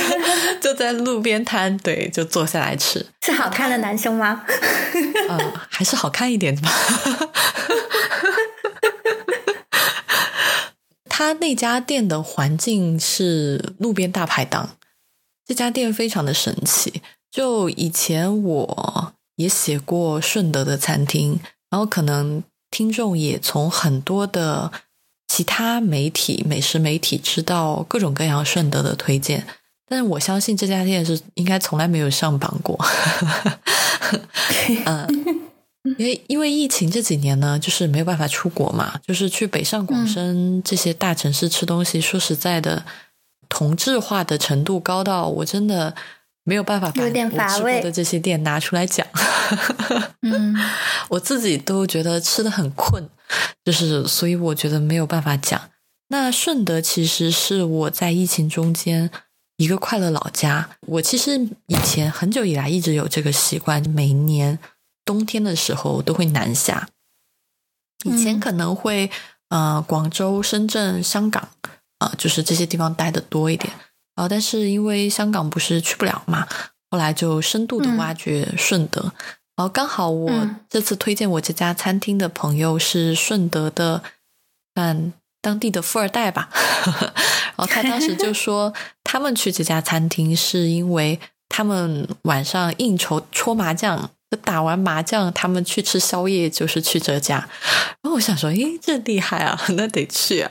[0.60, 3.04] 就在路边摊，对，就坐下来吃。
[3.22, 4.44] 是好看的男生吗？
[5.28, 6.72] 嗯，还是好看一点的吧。
[11.10, 14.70] 他那家店的环境是路边大排档，
[15.44, 17.02] 这家店非常的神奇。
[17.30, 21.38] 就以前我也写过顺德的餐厅，
[21.68, 24.72] 然后可能听众也从很多的
[25.28, 29.46] 其他媒体、美食媒体知道各种各样顺德的推荐，
[29.86, 32.78] 但是我相信这家店是应该从来没有上榜过。
[34.86, 35.36] 嗯。
[35.98, 41.98] 因为因为疫情这几年呢，就是没有办法出国嘛，就是去北上广深这些大城市吃东西。
[41.98, 42.84] 说实在的，
[43.48, 45.94] 同质化的程度高到我真的
[46.44, 49.06] 没有办法把我吃过的这些店拿出来讲。
[50.20, 50.54] 嗯，
[51.08, 53.08] 我自己都觉得吃的很困，
[53.64, 55.70] 就是所以我觉得没有办法讲。
[56.08, 59.10] 那顺德其实是我在疫情中间
[59.56, 60.68] 一个快乐老家。
[60.88, 64.58] 我其实以前很久以来一直有这个习惯，每年。
[65.10, 66.88] 冬天的时候都会南下，
[68.04, 69.10] 以前可能会
[69.48, 71.48] 呃广州、深圳、香港
[71.98, 73.74] 啊，就是这些地方待的多一点
[74.14, 74.28] 啊。
[74.28, 76.46] 但是因为香港不是去不了嘛，
[76.92, 79.12] 后来就深度的挖掘顺德。
[79.56, 80.30] 然后刚好我
[80.68, 84.04] 这次推荐我这家餐厅的朋友是顺德的，
[84.74, 86.50] 嗯，当地的富二代吧。
[86.86, 94.10] 然后他当时就说， 他们去这家餐厅是因为他们晚上应酬搓麻将。
[94.36, 97.48] 打完麻将，他们去吃宵夜，就是去这家。
[98.02, 100.50] 然后我想说，诶，这厉害啊， 那得去啊。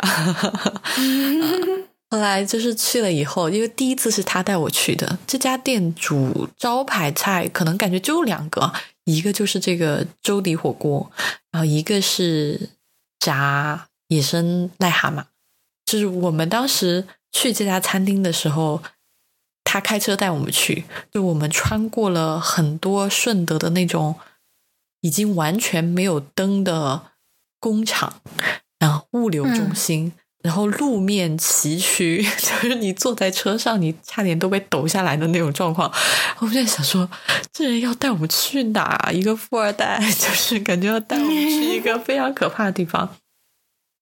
[2.09, 8.73] 后来就是去了以后，因为第一次是他带我去的，这家店主招牌菜可能感觉就两个，
[9.05, 11.11] 一个就是这个粥底火锅，
[11.51, 12.69] 然后一个是
[13.19, 15.23] 炸野生癞蛤蟆。
[15.85, 18.81] 就是我们当时去这家餐厅的时候。
[19.71, 24.15] 他开车带我们去，就我们穿过了很多顺德的那种
[25.01, 27.03] 已经完全没有灯的
[27.59, 28.15] 工厂，
[28.79, 30.11] 然后物流中心，
[30.41, 35.93] 然后路面崎岖， 就是你坐在车上，你差点都被抖下来的那种状况。
[36.39, 37.07] 我们在想说，
[37.53, 39.11] 这人要带我们去哪？
[39.13, 43.15] 一个富二代， 就是感觉要带我们去一个非常可怕的地方。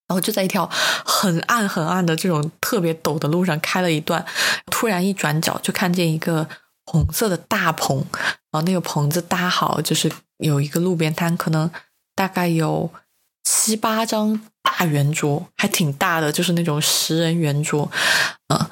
[0.08, 0.70] 然后就在一条
[1.06, 4.26] 很暗很暗的这种特别陡的路上开了一段，
[4.72, 6.48] 突然一转角就看见一个
[6.86, 8.06] 红色的大棚，
[8.52, 11.70] 然后那个棚子搭好，就是有一个路边摊，可能
[12.16, 12.90] 大概有
[13.44, 17.92] 七八张大圆桌，还挺大的，就是那种十人圆桌，
[18.54, 18.70] 嗯。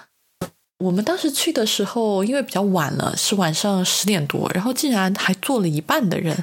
[0.79, 6.37] 我们当时去的时候，因为比较晚了，是晚上十点多，然后竟然还坐了一半的人，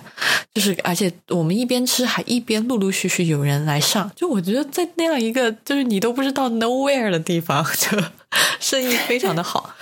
[0.55, 8.03] 就是而且我们一边吃还一边陆陆续续有人来上，就我觉得在那样一个就是你都不知道 nowhere 的地方，就
[8.59, 9.75] 生意非常的好。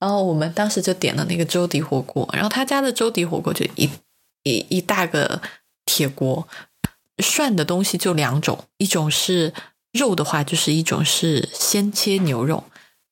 [0.00, 3.88] 然后我们当时就点了那个粥底火锅，然后他家的粥底火锅就一
[4.42, 5.40] 一一大个
[5.86, 6.48] 铁锅，
[7.18, 9.52] 涮的东西就两种，一种是
[9.92, 12.64] 肉的话，就是一种是鲜切牛肉。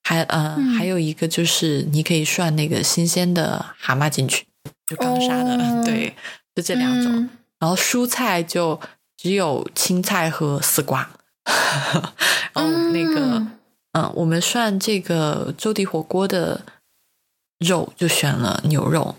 [0.02, 4.44] 还嗯，还有一个就是你可以涮那个新鲜的蛤蟆进去，
[4.86, 6.14] 就刚杀的，对，
[6.54, 7.28] 就这两种。
[7.58, 8.80] 然后蔬菜就
[9.16, 11.08] 只有青菜和丝瓜。
[12.52, 13.46] 然后那个
[13.92, 16.60] 嗯，我们涮这个周底火锅的
[17.58, 19.16] 肉就选了牛肉，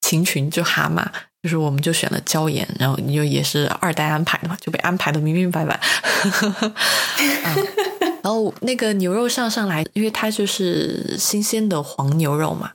[0.00, 1.06] 禽群就蛤蟆，
[1.42, 5.80] 就是我们就选了椒盐，然后你就也是二代安排的嘛，就被安排的明明白白。
[8.22, 12.72] 然后那个牛肉上上来，因为它就是新鲜的黄牛肉嘛，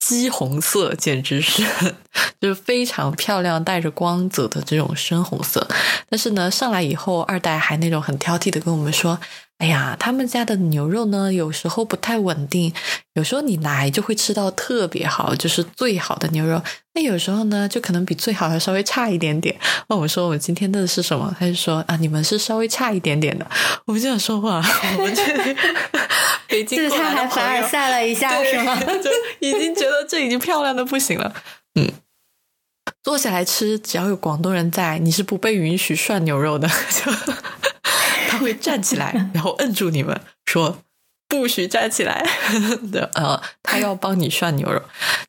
[0.00, 1.62] 鸡红色，简直是
[2.40, 5.66] 就是非常漂亮，带着光泽的这种深红色。
[6.08, 9.18] 但是呢，上来以后，二代还那种很挑剔的跟我们说。
[9.58, 12.72] 哎呀，他们家的牛肉呢，有时候不太稳定，
[13.14, 16.62] 有时候你来就会吃到特别好，就是最好的牛肉。
[16.92, 19.58] 那有时候呢，就可能比最好的稍微差一点点。
[19.88, 21.34] 那我说我们今天的是什么？
[21.40, 23.46] 他就说啊，你们是稍微差一点点的。
[23.86, 24.62] 我们这样说话，
[24.98, 25.22] 我们这
[26.48, 28.78] 北京过来的朋友，凡尔赛了一下，是吗？
[28.78, 31.34] 就已经觉得这已经漂亮的不行了。
[31.74, 31.90] 嗯，
[33.06, 36.66] 坐下来吃，只要有广东人在，你是不被允许涮牛肉的。
[36.90, 37.12] 就
[38.28, 40.78] 他会站起来，然后摁住你们，说
[41.28, 42.28] 不许站起来。
[42.90, 44.82] 的呃，他要帮你涮牛肉，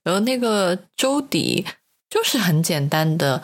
[0.03, 1.67] 然后那个粥底
[2.09, 3.43] 就是很简单的，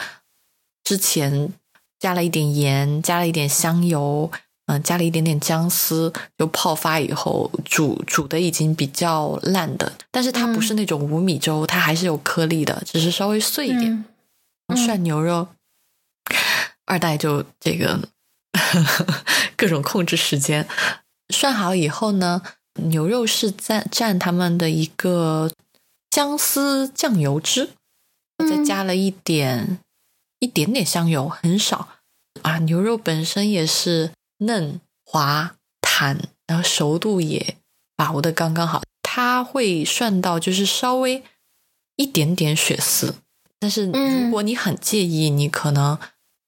[0.84, 1.54] 之前
[2.00, 4.32] 加了一点盐，加了一点香油，
[4.66, 14.04] 嗯，加了一点点姜丝，就泡发以后煮煮的已经比较烂的，但是它不是那种无米粥，它还是有颗粒的，只是稍微碎一点。
[14.70, 15.50] 涮牛肉。
[16.86, 18.10] 二代就这个
[19.56, 20.68] 各种控制时间，
[21.30, 22.42] 涮好以后呢，
[22.74, 25.50] 牛肉是蘸蘸他们的一个
[26.10, 27.70] 姜丝酱油汁，
[28.38, 29.80] 再加了一点
[30.40, 31.88] 一点点香油，很少
[32.42, 32.58] 啊。
[32.60, 37.56] 牛肉本身也是嫩滑弹，然后熟度也
[37.96, 38.84] 把握的刚刚好。
[39.02, 41.24] 它会涮到就是稍微
[41.96, 43.16] 一点点血丝，
[43.64, 45.98] 但是如果你很介意，你可能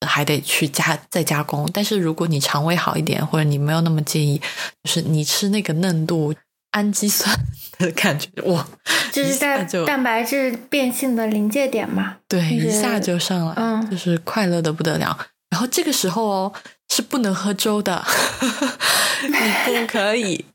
[0.06, 1.66] 还得去加再加工。
[1.74, 4.38] 但是如果你肠胃好一点，或者你没有那么介意，
[4.84, 6.36] 就是你吃那个嫩度
[6.72, 7.34] 氨基酸
[7.78, 8.68] 的感觉，哇，
[9.14, 15.18] 就是在蛋白质变性的临界点嘛，对，一下就上来，就是快乐的不得了。
[15.50, 16.54] 然后这个时候哦，
[16.90, 18.06] 是不能喝粥的，
[19.24, 20.44] 你不可以。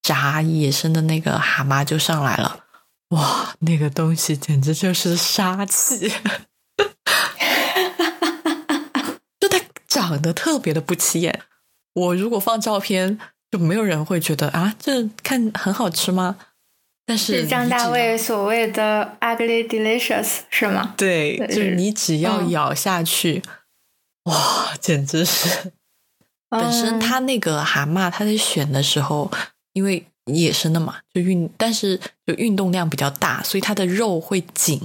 [0.00, 2.63] 炸野生的那个蛤蟆就上来了，
[3.10, 6.08] 哇，那个东西简直就是杀气，
[9.38, 11.42] 就它长得特别的不起眼。
[11.92, 13.18] 我如果放照片，
[13.50, 16.36] 就没有人会觉得啊，这看很好吃吗？
[17.06, 20.94] 但是张大卫所谓的 ugly delicious 是吗？
[20.96, 23.42] 对，就是你只要咬下去，
[24.24, 25.72] 哇，简直是。
[26.48, 29.30] 本身他那个蛤蟆，他在选的时候。
[29.74, 34.78] 因为野生的嘛，就运，但是就运动量比较大，所以它的肉会紧，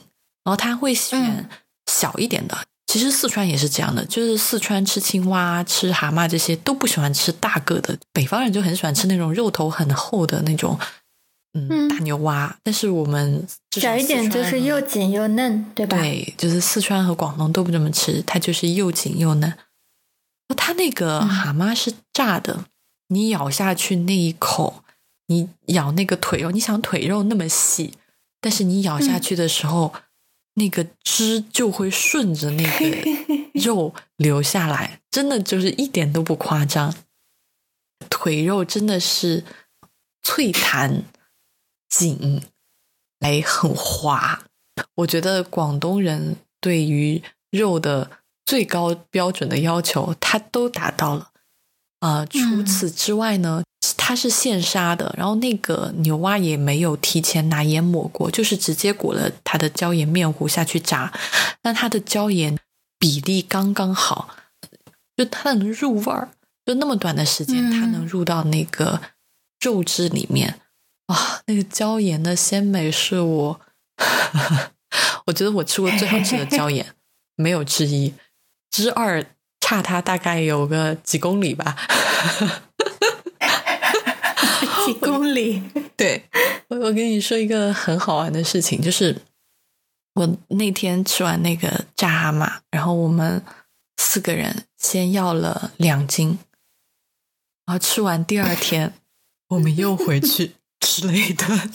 [0.43, 1.49] 然后它会选
[1.91, 2.57] 小一点的。
[2.87, 10.77] 其实四川也是这样的，就是四川吃青蛙、吃蛤蟆这些都不喜欢吃大个的，北方人就很喜欢吃那种肉头很厚的那种，
[11.53, 12.57] 嗯，大牛蛙。
[12.63, 15.97] 但是我们小一点就是又紧又嫩，对吧？
[15.99, 19.53] 对，就是四川和广东都不这么吃，它就是又紧又嫩。
[20.57, 22.65] 它那个蛤蟆是炸的。
[23.11, 24.83] 你咬下去那一口，
[25.29, 27.93] 你咬那个腿肉，你想腿肉那么细，
[28.41, 29.93] 但是你咬下去的时候，
[30.55, 36.93] 那个汁就会顺着那个 肉流下来，真的就是一点都不夸张。
[38.09, 39.43] 腿肉真的是
[40.23, 41.03] 脆弹
[41.87, 42.41] 紧，
[43.19, 44.43] 来很滑。
[44.95, 47.21] 我觉得广东人对于
[47.51, 48.09] 肉的
[48.45, 51.31] 最高标准的要求，他都达到了。
[51.99, 53.63] 啊，除此之外呢，
[53.97, 61.13] 它是现杀的，然后那个牛蛙也没有提前拿盐抹过，就是直接裹了它的椒盐面糊下去炸。
[61.63, 62.57] 那它的椒盐
[62.97, 64.35] 比例刚刚好，
[65.15, 66.29] 就它能入味儿，
[66.65, 69.01] 就那么短的时间，它能入到那个
[69.59, 70.59] 肉质里面。
[71.07, 73.61] 哇，那个椒盐的鲜美是我，
[75.25, 76.93] 我觉得我吃过最好吃的椒盐，
[77.35, 78.13] 没有之一，
[78.69, 79.25] 之二。
[79.61, 81.75] 差它大概有个几公里吧，
[85.39, 85.61] 里。
[85.95, 86.23] 对，
[86.69, 89.15] 我我跟你说一个很好玩的事情，就是
[90.15, 93.43] 我那天吃完那个炸蛤蟆，然后我们
[93.97, 96.39] 四个人先要了两斤，
[97.65, 98.93] 然后吃完第二天，
[99.49, 101.71] 我们又回去 吃了一顿。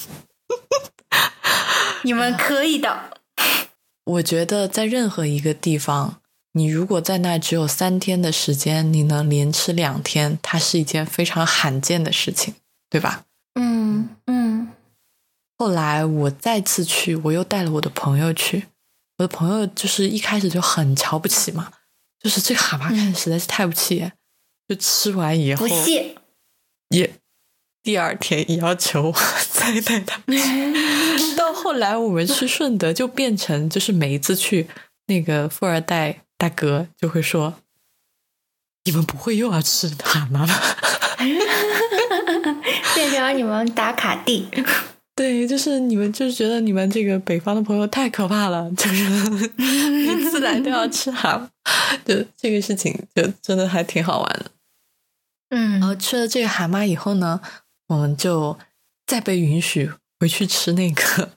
[2.05, 3.19] 你们可以的。
[4.05, 6.21] 我觉得在任何一个地方。
[6.57, 12.55] 你如果在那只有三天的时间，你能连吃两天，它是一件非常罕见的事情，
[12.89, 13.25] 对吧？
[13.55, 14.73] 嗯嗯。
[15.57, 18.67] 后来我再次去，我又带了我的朋友去，
[19.19, 21.71] 我的朋友就是一开始就很瞧不起嘛，
[22.21, 24.13] 就是这个蛤蟆看实在是太不起眼，
[24.69, 26.17] 就吃完以后不屑，
[26.89, 27.19] 也
[27.83, 29.13] 第二天也要求我
[29.53, 31.35] 再带他们去。
[31.37, 34.69] 到后来我们去顺德，就变成就是每一次去
[35.07, 36.21] 那个富二代。
[36.37, 37.55] 大哥就会说
[38.85, 40.77] ：“你们不会又要吃蛤蟆吧？”
[42.95, 44.49] 变成你们打卡地。
[45.17, 49.05] 对，就是你们就觉得你们这个北方的朋友太可怕了，就是
[49.57, 54.47] 每次来都要吃蛤蟆，就这个事情就真的还挺好玩的。
[55.51, 57.41] 嗯，然后吃了这个蛤蟆以后呢，
[57.89, 58.59] 我们就
[59.07, 61.31] 再被允许回去吃那个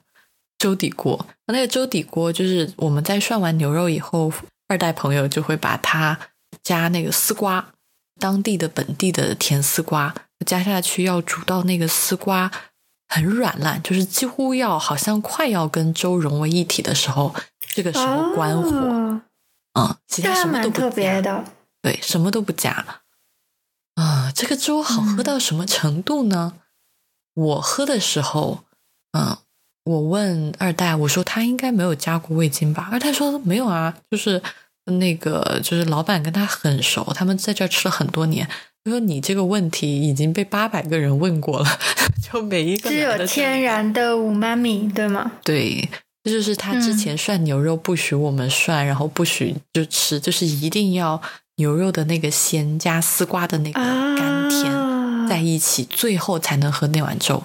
[0.58, 1.26] 粥底锅。
[1.46, 4.32] 那个粥底锅就是我们在涮完牛肉以后。
[4.70, 6.18] 二代朋友就会把它
[6.62, 7.72] 加那个丝瓜，
[8.20, 10.14] 当地的本地的甜丝瓜
[10.46, 12.50] 加下去，要煮到那个丝瓜
[13.08, 17.34] 很软烂，就是几乎要好像快要跟粥融为一体的时候，
[17.74, 18.70] 这个时候关火，
[19.74, 21.20] 嗯，其他什么都不加，
[21.82, 23.02] 对，什么都不加。
[23.94, 26.54] 啊，这个粥好喝到什么程度呢？
[27.34, 28.64] 我喝的时候，
[29.12, 29.38] 嗯。
[29.84, 32.90] 我问二代，我说他应该没有加过味精吧？
[32.92, 34.42] 二代说没有啊，就是
[34.84, 38.46] 那个，就是老板跟他很熟，他们在这儿吃了很多年。
[38.88, 41.66] 他说你这个问题已经被八百个人问过了，
[42.32, 45.30] 就每一个只有天然的五妈咪，对吗？
[45.44, 45.86] 对，
[46.24, 51.20] 这就是他之前涮牛肉不许我们涮，然后不许就吃，就是一定要
[51.56, 57.42] 牛肉的那个鲜加丝瓜的那个甘甜在一起，最后才能喝那碗粥。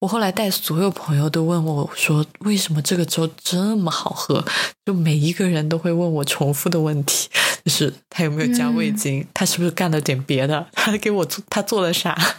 [0.00, 4.42] 我后来带所有朋友都问我说：“为什么这个粥这么好喝？”
[4.86, 7.28] 就每一个人都会问我重复的问题，
[7.64, 12.16] 就是他有没有加味精，他是不是干了点别的， 他给我做他做了啥？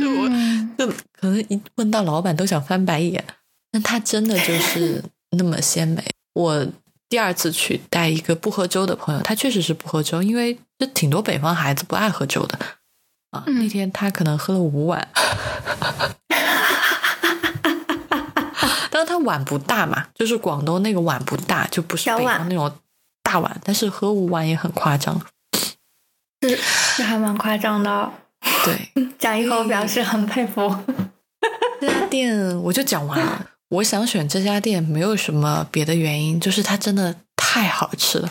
[0.00, 0.28] 就我
[0.78, 0.86] 就
[1.18, 3.24] 可能一问到老板都想翻白眼。
[3.72, 5.00] 但他真的就是
[5.36, 6.04] 那么鲜美。
[6.34, 6.66] 我
[7.08, 12.58] 第二次去带一个不喝粥的朋友，他确实是不喝粥，因为就挺多北方孩子不爱喝粥的
[13.30, 13.44] 啊。
[13.46, 15.08] 那天他可能喝了五碗。
[18.90, 22.72] 当然，他碗不大嘛，就是广东那个碗不大，就不是北方那种
[23.22, 23.60] 大碗。
[23.64, 25.20] 但是喝五碗也很夸张，
[26.42, 28.12] 是是还蛮夸张的。
[28.64, 30.74] 对， 讲一口表示很佩服。
[31.80, 33.46] 这家店我就讲完了。
[33.68, 38.30] 我想选这家店没有什么别的原因，就是它真的太好吃了。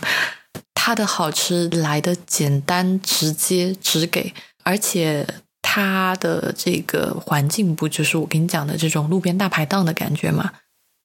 [0.73, 4.33] 它的好吃来的简单直接直给，
[4.63, 5.25] 而且。
[5.61, 10.51] 它的这个环境不就是我跟你讲的这种路边大排档的感觉吗？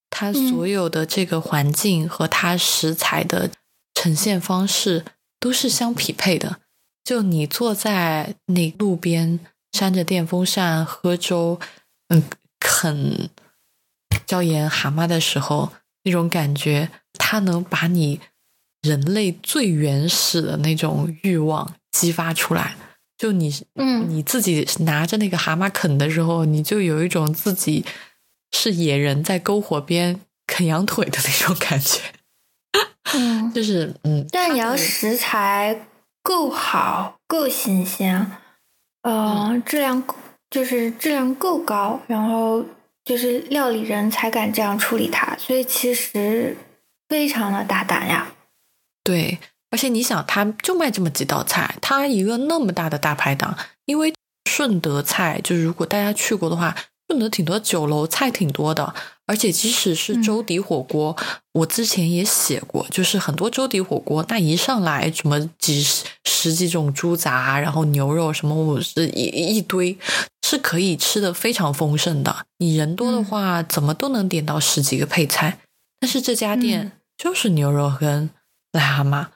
[0.08, 3.50] 它所有的这个环境和它食材的
[3.94, 5.04] 呈现方式
[5.40, 6.60] 都是相匹配的。
[7.04, 9.40] 就你坐在那路边
[9.72, 11.60] 扇着电风扇喝粥，
[12.08, 12.22] 嗯，
[12.58, 13.28] 啃
[14.26, 15.72] 椒盐蛤蟆的时候，
[16.04, 18.20] 那种感觉，它能把你
[18.80, 22.76] 人类最原始的那种欲望激发出来。
[23.18, 27.84] 就你，嗯，你自己拿着那个蛤蟆啃的时候，你就有一种自己
[28.52, 32.00] 是野人在篝火边啃羊腿的那种感觉。
[33.14, 35.86] 嗯，就是嗯，但你要食材
[36.22, 38.30] 够好、够新鲜，
[39.02, 40.02] 呃，质量
[40.50, 42.64] 就是质量够高，然后
[43.04, 46.56] 就是料理人才敢这样处理它，所以其实
[47.08, 48.28] 非常的大胆呀。
[49.02, 49.38] 对。
[49.70, 54.14] 而且你想，他就卖这么几道菜，他一个那么大的大排档，因为
[54.48, 56.76] 顺德菜就是如果大家去过的话，
[57.08, 58.94] 顺德挺多酒楼菜挺多的。
[59.26, 61.16] 而且即使是粥底火锅，
[61.52, 69.98] 我之前也写过，就是很多粥底火锅，那一上来什么几十十几种猪杂，然后牛肉什么，我是一一堆，
[70.46, 72.46] 是可以吃的非常丰盛的。
[72.58, 75.60] 你人多的话，怎么都能点到十几个配菜。
[75.98, 78.28] 但是这家店就是牛肉跟
[78.72, 79.28] 癞蛤蟆。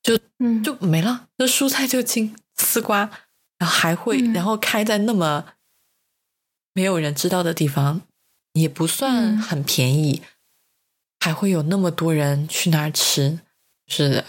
[0.00, 3.10] 就嗯就没了，那蔬菜就青丝瓜，
[3.58, 5.44] 然后还会然后开在那么
[6.72, 8.00] 没有人知道的地方，
[8.58, 10.22] 也不算很便宜，
[11.20, 13.40] 还会有那么多人去那儿吃，
[13.86, 14.24] 是的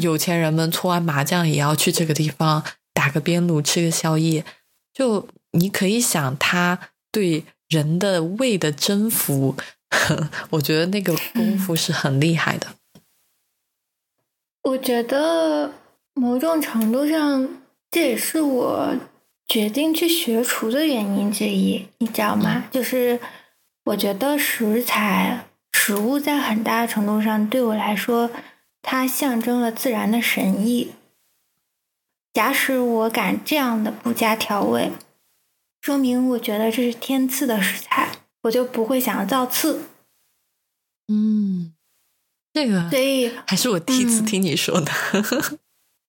[0.00, 4.44] 有钱人们搓完麻将也要去这个地方打个边炉吃个宵夜，
[4.92, 9.56] 就你可以想他对人的胃的征服，
[10.50, 12.68] 我觉得那个功夫是很厉害的。
[14.62, 15.72] 我觉得
[16.14, 17.48] 某种程度上，
[17.90, 18.96] 这也是我
[19.46, 22.64] 决定去学厨的原因之一，你知道吗？
[22.70, 23.18] 就是
[23.88, 28.30] 我觉得食材、食物在很大程度上对我来说，
[28.82, 30.92] 它象征了自然的神意。
[32.34, 34.92] 假使我敢这样的不加调味，
[35.80, 38.10] 说明我觉得这是天赐的食材，
[38.42, 39.82] 我就不会想要造次。
[41.08, 41.72] 嗯。
[42.52, 44.92] 这个，所以还是我第一次听你说的，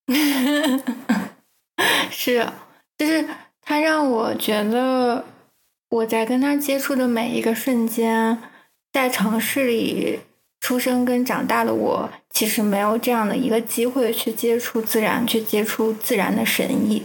[2.10, 2.50] 是，
[2.98, 3.28] 就是
[3.62, 5.24] 它让我觉得
[5.90, 8.38] 我在跟他接触的每一个瞬间，
[8.94, 10.20] 在城市里
[10.60, 17.04] 出生跟长大的我，其实没有这样的一个机会去接触自然，去接触自然的神意，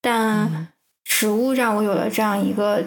[0.00, 0.68] 但
[1.04, 2.84] 食物让我有了这样一个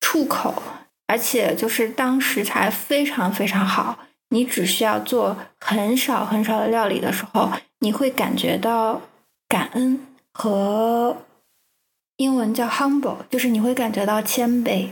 [0.00, 0.62] 触口，
[1.06, 3.98] 而且就是当食材非常非常好。
[4.32, 7.50] 你只需要做很少很少的料理的时候，
[7.80, 9.02] 你会感觉到
[9.48, 11.16] 感恩和
[12.20, 14.90] 英文叫 humble，就是你会感觉到谦卑。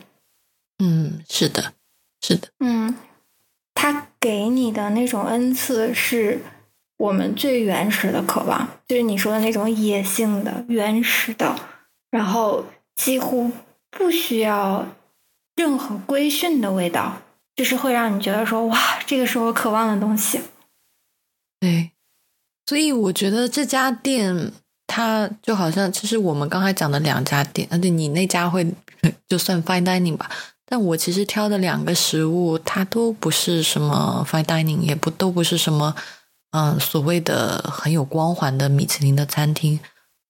[0.79, 1.75] 嗯，是的，
[2.23, 2.49] 是的。
[2.61, 2.97] 嗯，
[3.75, 6.41] 他给你的那种恩赐是
[6.97, 11.55] 我们最原始的渴望，就是你说的那种野性的、原始的，
[12.11, 12.65] 然后
[12.97, 13.53] 几乎
[13.91, 14.89] 不需要
[15.55, 17.21] 任何规训的味道。
[17.55, 20.41] 就是会让你觉得说哇，这个是我渴望的东西。
[21.59, 21.91] 对，
[22.67, 24.53] 所以我觉得这家店
[24.99, 28.67] 它就好像，其实我们刚才讲的两家店，而且你那家会
[29.29, 30.29] 就算 fine dining 吧。
[30.67, 35.95] 但我其实挑的两个食物，它都不是什么 fine dining，也不都不是什么
[36.51, 39.79] 嗯所谓的很有光环的米其林的餐厅。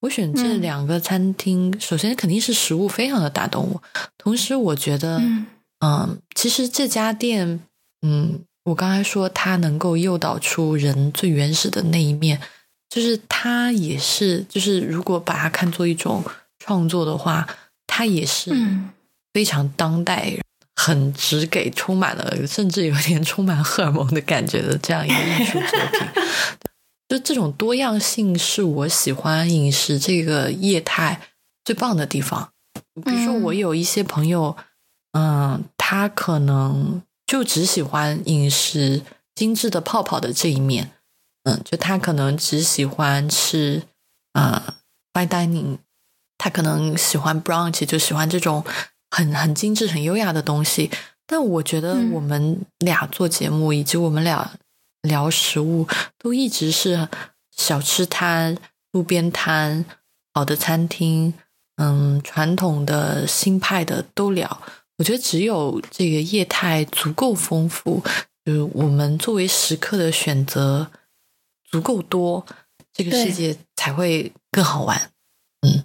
[0.00, 3.82] 我选这两个餐厅，首先肯定是食物非常的打动我，
[4.18, 5.18] 同时我觉得。
[5.80, 7.60] 嗯，其实这家店
[8.02, 12.40] 嗯，我刚才说它能够诱导出人最原始的那一面，
[12.88, 16.24] 就是它也是，就是如果把它看作一种
[16.58, 17.46] 创作的话，
[17.86, 18.50] 它也是
[19.32, 20.32] 非常当代、
[20.74, 26.22] 很直给、充满了甚至有点充满荷尔蒙的感觉的这样一个艺术作品。
[27.08, 31.20] 就这种多样性是我喜欢饮食这个业态
[31.64, 32.50] 最棒的地方。
[33.04, 34.56] 比如说，我有一些朋友，
[35.12, 39.02] 嗯，他可能就只喜欢饮食
[39.34, 40.90] 精致的泡泡的这一面，
[41.48, 43.82] 嗯，就他可能只喜欢吃
[44.32, 44.76] 啊
[45.12, 45.78] fine dining，
[46.36, 48.64] 他可能喜欢 brunch，就喜欢这种
[49.10, 50.90] 很很精致、很优雅的东西。
[51.26, 54.50] 但我觉得我们俩做节目，以及我们俩。
[55.02, 55.86] 聊食物
[56.18, 57.08] 都一直是
[57.56, 58.58] 小吃摊、
[58.90, 59.84] 路边摊、
[60.34, 61.32] 好的餐厅，
[61.76, 64.60] 嗯，传统的、新派的都聊。
[64.98, 68.02] 我觉得只有这个业态足够丰富，
[68.44, 70.90] 就是我们作为食客的选择
[71.70, 72.44] 足够多，
[72.92, 75.10] 这个世界才会更好玩。
[75.62, 75.84] 嗯，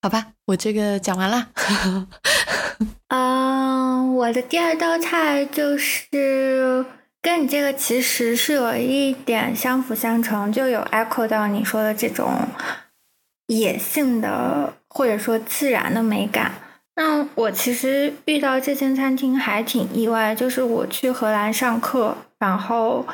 [0.00, 1.48] 好吧，我这个讲完了。
[3.08, 6.84] 嗯，我的第二道菜就是。
[7.24, 12.48] 跟你这个其实是有一点相辅相成，就有 echo 到你说的这种
[13.46, 16.52] 野性的或者说自然的美感。
[16.96, 23.06] 那我其实遇到这间餐厅还挺意外，就是我去荷兰上课，然后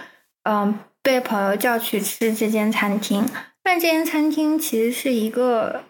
[0.44, 3.24] 嗯被朋友叫去吃这间餐厅。
[3.62, 5.82] 但这间餐厅其实是一个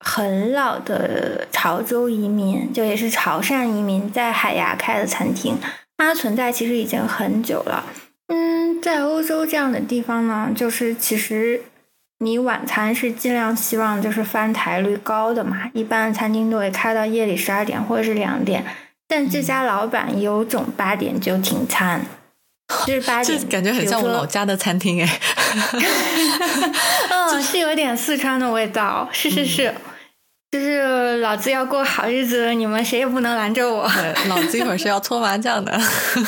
[0.00, 5.56] 很老的潮州移民，就也是潮汕移民在海牙开的餐厅。
[5.98, 7.84] 它存在其实已经很久了，
[8.26, 11.62] 嗯，在欧洲这样的地方呢，就是其实
[12.18, 18.64] 你晚餐是尽量希望就是翻台率高的嘛，一般餐厅都会开到夜里十二点或者是两点，
[19.06, 22.04] 但这家老板有种八点就停餐，
[22.86, 25.20] 就是八点，感觉很像我老家的餐厅哎，
[27.10, 29.74] 嗯，是有点四川的味道，是是是。
[30.50, 33.90] 就是老子要过好日子，你们谁也不能拦着我。
[34.28, 35.80] 老子一会儿是要搓麻将的。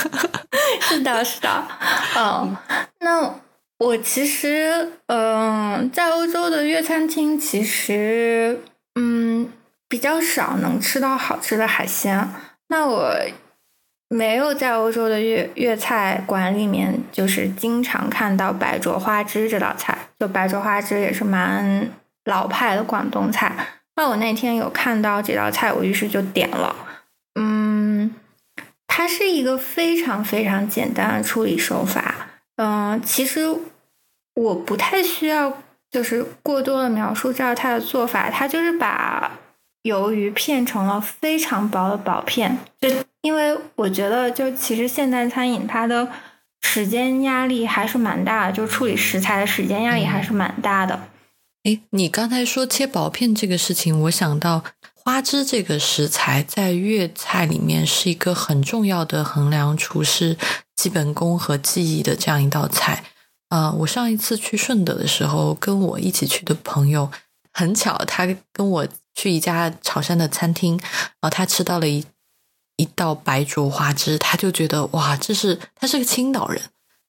[0.81, 1.69] 是的，是的。
[2.17, 2.57] 嗯，
[3.01, 3.35] 那
[3.77, 8.63] 我其实，嗯，在欧洲的粤餐厅，其实，
[8.95, 9.53] 嗯，
[9.91, 12.27] 比较少能吃到好吃的海鲜。
[12.69, 13.15] 那我
[14.09, 19.97] 没有在欧洲的粤粤菜馆里面，就是经常看到白灼花枝这道菜。
[20.21, 21.89] 就白灼花枝也是蛮
[22.25, 23.55] 老派的广东菜。
[23.97, 26.75] 那我那天有看到这道菜，我于是就点了。
[27.35, 28.15] 嗯，
[28.87, 32.15] 它是一个非常非常简单的处理手法。
[32.57, 33.49] 嗯，其实
[34.35, 38.31] 我不太需要就是过多的描述这道菜的做法。
[38.31, 39.33] 它就是把
[39.85, 42.59] 鱿鱼片成了非常薄的薄片。
[42.81, 42.89] 就
[43.23, 46.09] 因为我觉得，就其实现代餐饮它的
[46.61, 51.09] 时间压力还是蛮大的，就处理食材的时间压力还是蛮大的。
[51.63, 54.63] 哎，你刚才说切薄片这个事情，我想到
[54.93, 60.37] 花枝这个食材在粤菜里面是一个很重要的衡量厨师
[60.77, 63.05] 基本功和技艺的这样一道菜。
[63.49, 67.11] 啊，我上一次去顺德的时候，跟我一起去的朋友，
[67.53, 72.05] 很巧，他跟我去一家潮汕的餐厅，然后他吃到了一
[72.77, 76.61] 一道白灼花枝，他就觉得哇，这是他是个青岛人。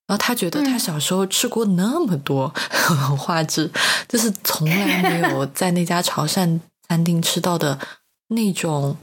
[0.07, 2.53] 然后他觉得他小时候吃过那么多
[3.17, 3.71] 花枝，
[4.07, 7.79] 就是从来没有 在那家潮汕餐厅吃到的
[8.27, 8.95] 那种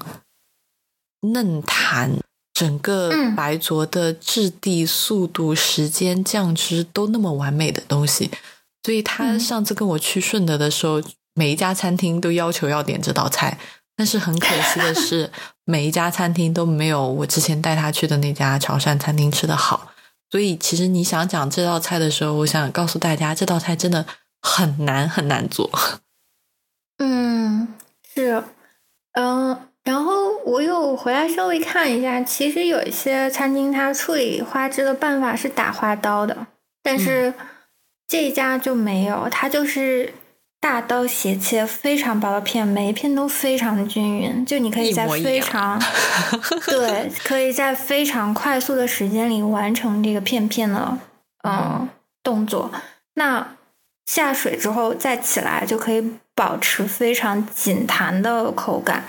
[1.22, 2.18] 嫩弹、
[2.54, 8.30] 整个白灼的质地、速度、时间、酱汁都那么完美的东西。
[8.84, 11.02] 所以他上次跟我去顺德的时候，
[11.34, 13.58] 每一家餐厅都要求要点这道菜，
[13.96, 15.30] 但是很可惜的是，
[15.64, 19.92] 每一家餐厅都没有我之前带他去的那家潮汕餐厅吃的好。
[20.30, 24.06] 所以，其实你想讲这道菜的时候，我想告诉大家，这道菜真的
[24.40, 25.70] 很难很难做。
[26.98, 27.68] 嗯，
[28.14, 28.42] 是，
[29.12, 36.46] 嗯，然后我又回来稍微看一下，其实有一些餐厅它处理花枝的办法是打花刀的，
[36.82, 37.34] 但是
[38.08, 40.14] 这家就没有，它就是。
[40.62, 45.76] 大刀斜切非常薄的片，每一片都非常的均匀，就你可以在非常
[46.66, 50.96] 对，可以在非常快速的时间里完成这个片片的
[51.42, 51.88] 嗯
[52.22, 52.70] 动作。
[53.14, 53.56] 那
[54.06, 59.02] 下水之后再起来，就可以保持非常紧弹的口感。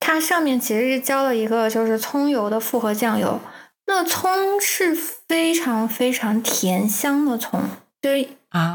[0.00, 3.40] 它上面其实是浇了一个就是葱油的复合酱油，
[3.86, 7.62] 那葱是非常非常甜香的葱，
[8.02, 8.28] 就是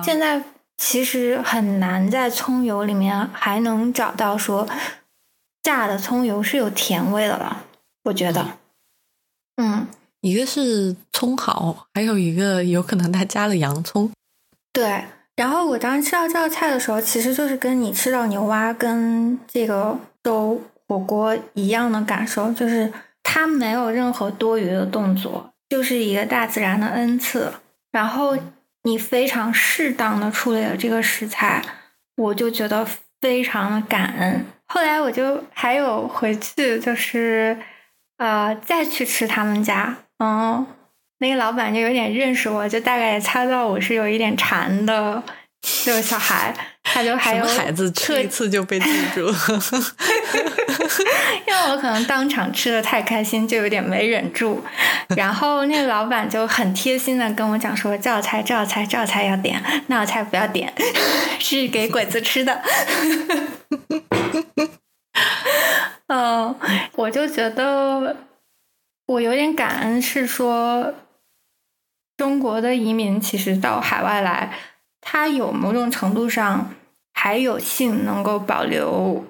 [0.03, 0.41] 现在。
[0.77, 4.67] 其实很难在葱油里面还能找到说
[5.63, 7.63] 炸的葱油是有甜味的了，
[8.03, 8.45] 我觉得。
[9.57, 9.87] 嗯，
[10.21, 14.11] 一个是葱好，还有一个有可能他加了洋葱。
[14.73, 22.91] 对，然后我当时吃到这道菜的时候，其实就是跟你吃到牛蛙跟这个粥火锅一样的感受，就是
[23.23, 27.53] 它没有任何多余的动作，就是一个大自然的恩赐。
[27.91, 28.37] 然后
[28.85, 31.61] 你非常适当的处理了这个食材，
[32.15, 32.87] 我就觉得
[33.19, 34.45] 非常的感恩。
[34.67, 37.57] 后来我就还有回去，就是
[38.17, 40.65] 呃再去吃他们家，嗯。
[41.19, 45.23] 那个老板就有点认识我，就大概也猜到我是有一点馋的
[45.83, 48.85] 这个小孩，他就还有孩子吃一次就被记
[49.15, 49.25] 住，
[51.47, 54.63] 因为我可能当场吃的太开心，就有点没忍住。
[55.15, 60.71] 然后那个老板就很贴心的跟我讲说：这道菜、这道菜、这道菜要点，那道菜不要点，
[61.39, 62.61] 是给鬼子吃的。
[66.07, 66.55] 嗯，
[66.93, 68.15] 我就觉得
[69.07, 70.93] 我有点感恩，是说。
[72.17, 74.49] 中国的移民其实到海外来，
[75.07, 76.71] 他有某种程度上
[77.13, 79.23] 还有幸能够保留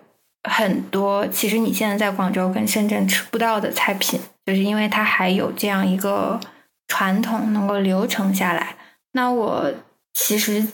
[0.50, 6.40] 很多，其实你现在在广州跟深圳吃不到的菜品，就是因为它还有这样一个
[6.88, 8.78] 传统能够流传下来。
[9.12, 9.74] 那我
[10.14, 10.66] 其实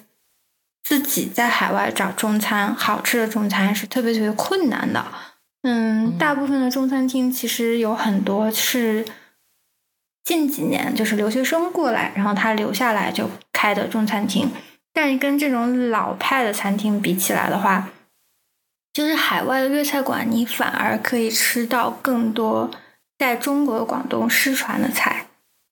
[0.83, 5.03] 自己在海外找中餐好吃的中餐是特别特别困难的。
[5.63, 9.03] 嗯，大部分的中餐厅其实有很多是。
[10.23, 14.51] 近几年就是留学生过来，然后他留下来就开的中餐厅，
[14.93, 17.89] 但是跟这种老派的餐厅比起来的话，
[18.93, 22.69] 就是海外的粤菜馆，你反而可以吃到更多
[23.17, 25.27] 在中国广东失传的菜，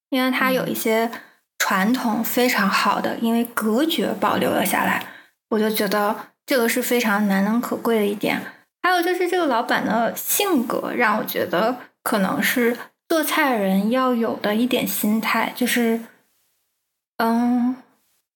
[0.09, 1.11] 因为它有一些
[1.57, 5.05] 传统非常好的，因为隔绝保留了下来，
[5.49, 6.15] 我就觉得
[6.45, 8.41] 这个是非常难能可贵的一点。
[8.81, 12.77] 还有就是这个老板的性格，让我觉得可能是。
[13.09, 15.99] 做菜人要有的一点心态就是，
[17.17, 17.75] 嗯，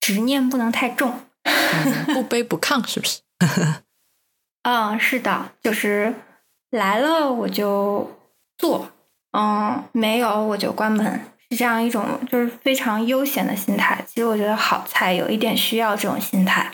[0.04, 1.18] 执念不能太重，
[2.14, 3.22] 不卑不亢，是不是？
[4.64, 6.14] 嗯，是的，就是
[6.72, 8.20] 来了我就
[8.58, 8.92] 做，
[9.32, 11.06] 嗯，没有我就关门，
[11.50, 14.04] 是这样一种就是非常悠闲的心态。
[14.06, 16.74] 其实我觉得好菜有一点需要这种心态。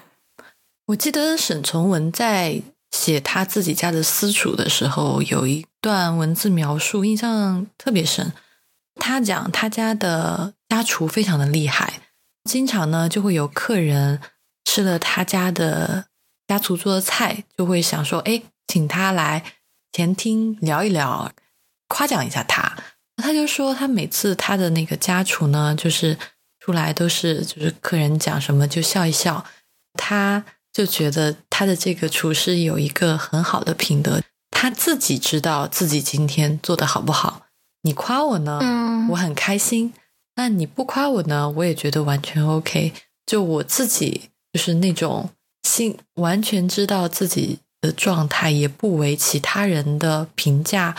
[0.88, 2.64] 我记得沈从文在。
[2.92, 8.34] 写他自己家的私厨的时候，有一段文字描述印象特别深。
[8.96, 11.99] 他讲他家的家厨非常的厉害，
[12.50, 14.20] 经常呢就会有客人
[14.66, 16.06] 吃了他家的
[16.48, 19.44] 家厨做的菜，就会想说：“哎，请他来
[19.92, 21.32] 前厅聊一聊，
[21.88, 22.76] 夸奖一下他。”
[23.22, 26.18] 他就说他每次他的那个家厨呢，就是
[26.60, 29.46] 出来都是就是客人讲什么就笑一笑，
[29.94, 30.44] 他。
[30.72, 34.22] 就觉得他的这个厨师有一个很好的品德，
[34.52, 37.48] 他自己知道自己今天做的好不好。
[37.82, 38.60] 你夸我呢，
[39.10, 39.92] 我很开心；
[40.40, 42.94] 那你不夸我呢，我也觉得完全 OK。
[43.26, 45.32] 就我自己就是那种
[45.64, 50.96] 心完全知道自己的状态，也不为其他人的评价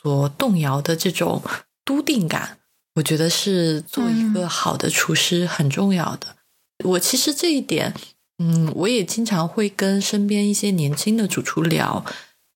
[0.00, 1.42] 所动摇的这种
[1.84, 2.58] 笃定感，
[2.94, 6.36] 我觉得是做一个好的厨师很重要的。
[6.84, 7.92] 我其实这一点。
[8.38, 12.04] 嗯，我也经常会跟身边一些年轻的主厨聊，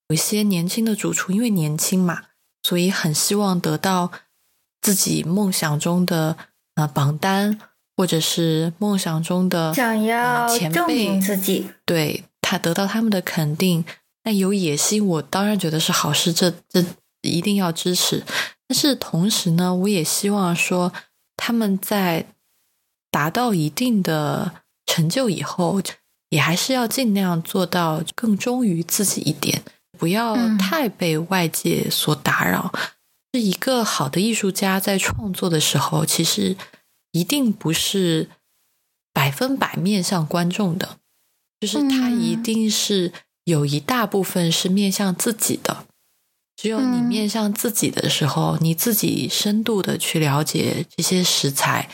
[0.07, 2.23] 有一些年轻的主厨因为年轻嘛，
[2.63, 4.11] 所以很希望得到
[4.81, 6.35] 自己梦想中的
[6.75, 7.59] 呃榜单，
[7.95, 13.83] 或者是梦想中的想要证明自己，对他得到他们的肯定。
[14.23, 16.83] 那有野心，我当然觉得是好事，这这
[17.21, 18.23] 一定要支持。
[18.67, 20.91] 但是同时呢，我也希望说
[21.37, 22.25] 他们在
[23.11, 24.51] 达到一定的。
[24.91, 25.79] 成就以后，
[26.29, 29.61] 也还是要尽量做到更忠于自己一点，
[29.99, 32.73] 不要太被外界所打扰。
[33.33, 36.55] 是一个好的艺术家在创作的时候，其实
[37.11, 38.29] 一定不是
[39.13, 40.97] 百分百面向观众的，
[41.59, 45.85] 就是他一定是有一大部分是面向自己的。
[46.55, 51.89] 只有你面向自己的时候，你自己深度的去了解这些食材，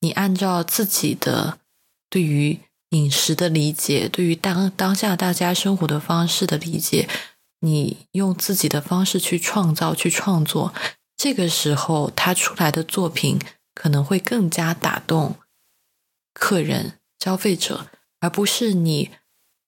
[0.00, 1.58] 你按照自己的。
[2.10, 2.58] 对于
[2.92, 7.06] 饮食的理解，对于当当下大家生活的方式的理解，
[7.60, 10.72] 你用自己的方式去创造、去创作，
[11.16, 13.38] 这个时候他出来的作品
[13.74, 15.36] 可能会更加打动
[16.32, 17.88] 客人、消费者，
[18.20, 19.10] 而不是你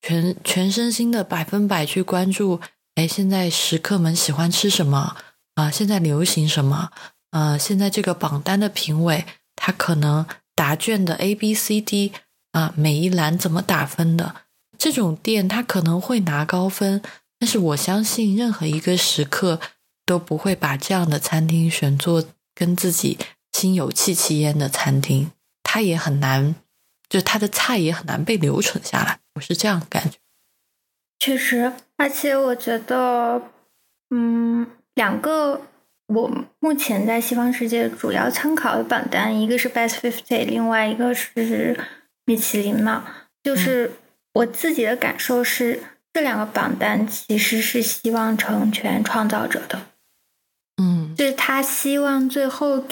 [0.01, 2.61] 全全身心的百分百去关注。
[2.95, 5.17] 哎，现在食客们喜欢吃什么
[5.55, 5.71] 啊？
[5.71, 6.91] 现在流行什么？
[7.31, 12.13] 呃，现在这个榜单的评委，他可能答卷的 A、B、C、D。
[12.53, 14.35] 啊，每一栏怎么打分的？
[14.77, 17.01] 这种店他可能会拿高分，
[17.41, 19.59] 但是我相信任何一个食客
[20.05, 22.23] 都不会把这样的餐厅选做
[22.55, 23.19] 跟自己
[23.53, 26.55] 心有戚戚焉的餐厅，它也很难，
[27.09, 29.19] 就它的菜也很难被留存下来。
[29.35, 30.19] 我是这样感觉。
[31.19, 33.43] 确实，而且我觉得，
[34.11, 35.63] 嗯，两个
[36.09, 41.79] 我目前在西方世界主要参考的榜单，一个是 Best Fifty，另外一个是
[42.27, 43.07] 米其林嘛。
[43.43, 43.93] 就是
[44.35, 49.81] 我自己的感受是，这两个榜单其实是希望成全创造者的。
[50.83, 52.85] 嗯，就是他希望最后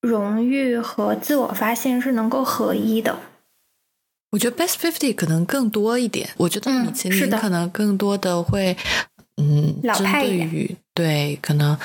[0.00, 3.18] 荣誉和自我发现是能够合一的。
[4.32, 8.76] 我觉得 Best Fifty 可能更多一点，我觉得米其林可能更多的会，
[9.36, 11.78] 嗯，针对于对可能，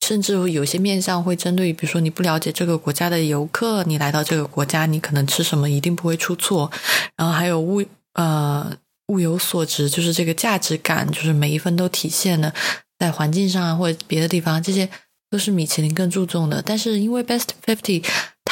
[0.00, 6.70] 甚至有些面向会针对于，比如说你不了解这个国家的游客，你来到这个国家，你可能吃什么一定不会出错。
[7.16, 7.84] 然后还有物
[8.14, 8.72] 呃
[9.10, 12.54] 物有所值，就是这个价值感，就是每一分都体现了
[12.98, 14.88] 在环境上啊或者别的地方，这些
[15.28, 16.62] 都是米其林更注重的。
[16.64, 18.02] 但是因为 Best Fifty。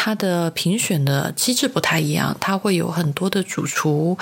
[0.00, 4.16] 它的评选的机制不太一样，它会有很多的主厨，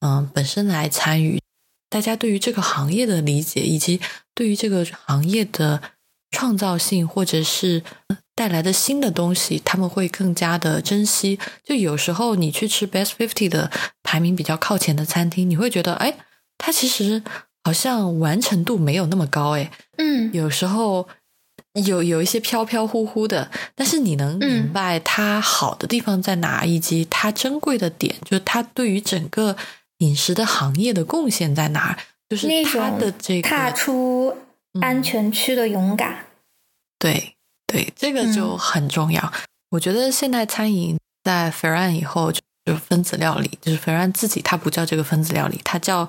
[0.00, 1.38] 嗯，本身来参与。
[1.90, 4.00] 大家对于这个行业的理解，以及
[4.34, 5.82] 对于这个行业的
[6.30, 7.82] 创造性，或者是
[8.34, 11.38] 带来的新的东西，他们会更加的珍惜。
[11.64, 13.70] 就有时候你去吃 Best Fifty 的
[14.02, 16.14] 排名比较靠前的餐厅，你会觉得，哎，
[16.56, 17.22] 它其实
[17.64, 21.08] 好像完成度没有那么高，哎，嗯，有时候。
[21.84, 29.56] 有有一些飘飘忽忽的，但是你能明白它好的地方在哪，以及它珍贵的点，就是它对于整个
[29.98, 31.96] 饮食的行业的贡献在哪，
[32.28, 34.34] 就是它的这个踏出
[34.80, 36.26] 安全区的勇敢。
[36.98, 37.36] 对
[37.66, 39.32] 对，这个就很重要。
[39.70, 46.08] 我觉得现代餐饮在 Ferran 以后就就分子料理，就是 Ferran 自己他不叫这个分子料理，他叫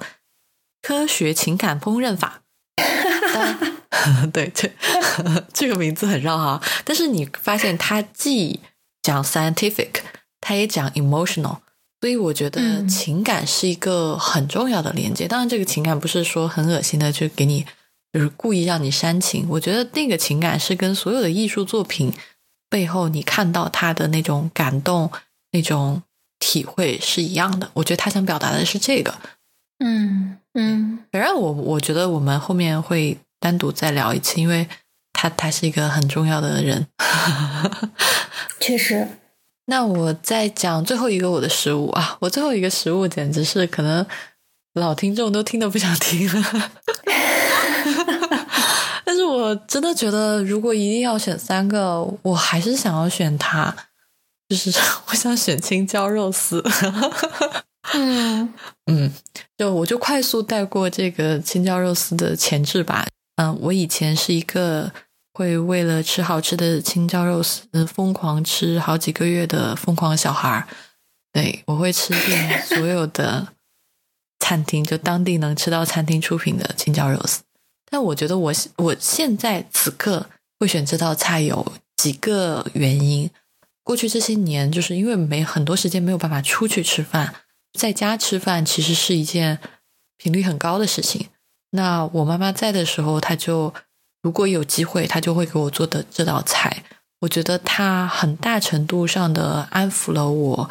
[0.82, 2.42] 科学情感烹饪法。
[4.34, 4.70] 对，这
[5.54, 6.62] 这个名字很绕哈。
[6.84, 8.60] 但是你发现他既
[9.02, 10.02] 讲 scientific，
[10.42, 11.60] 他也讲 emotional，
[12.02, 15.28] 所以我觉得情感是一个很重要的连接。
[15.28, 17.66] 当然，这个情感不是说很恶心的，就给你
[18.12, 19.48] 就是故意让你煽情。
[19.50, 22.14] 我觉得那个情感是跟所有的艺术作品
[22.70, 25.12] 背后你看到他的那种感动、
[25.52, 26.04] 那种
[26.40, 27.70] 体会是一样的。
[27.74, 29.16] 我觉得他想表达的是这个。
[29.80, 33.18] 嗯嗯，反正我我觉得我们后面会。
[33.42, 34.68] 单独再聊一次，因为
[35.14, 36.86] 他他是一个很重要的人，
[38.60, 39.08] 确实。
[39.68, 44.06] 那我再讲最后一个我的食物啊，我最后一个食物简直是可能
[44.74, 46.72] 老听众都听得不想听了，
[49.30, 53.76] 我真的觉得如果一定要选三个，我还是想要选它，
[54.48, 54.72] 就是
[55.08, 56.64] 我想选青椒肉丝。
[57.94, 58.54] 嗯
[58.86, 59.12] 嗯，
[59.58, 63.08] 就我就快速带过这个青椒肉丝的前置吧。
[63.38, 64.92] 嗯，我以前是一个
[65.34, 70.68] 会为了吃好吃的青椒肉丝疯狂吃好几个月的疯狂小孩儿。
[71.32, 73.48] 对我会吃遍所有的
[74.40, 77.42] 餐厅，就当地能吃到餐厅出品的青椒肉丝。
[77.90, 80.30] 但我觉得我我现在此刻
[80.60, 83.30] 会选这道菜有几个原因。
[83.84, 87.34] 过去这些年，就是因为没很多时间没有办法出去吃饭，
[87.74, 89.60] 在家吃饭其实是一件
[90.18, 91.28] 频率很高的事情。
[91.72, 93.74] 那我妈妈在的时候，她就
[94.22, 96.84] 如果有机会，她就会给我做的这道菜。
[97.22, 100.70] 我觉得它很大程度上的安抚了我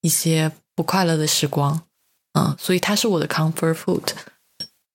[0.00, 1.82] 一些不快乐的时光，
[2.32, 4.02] 嗯，所以它是我的 comfort food，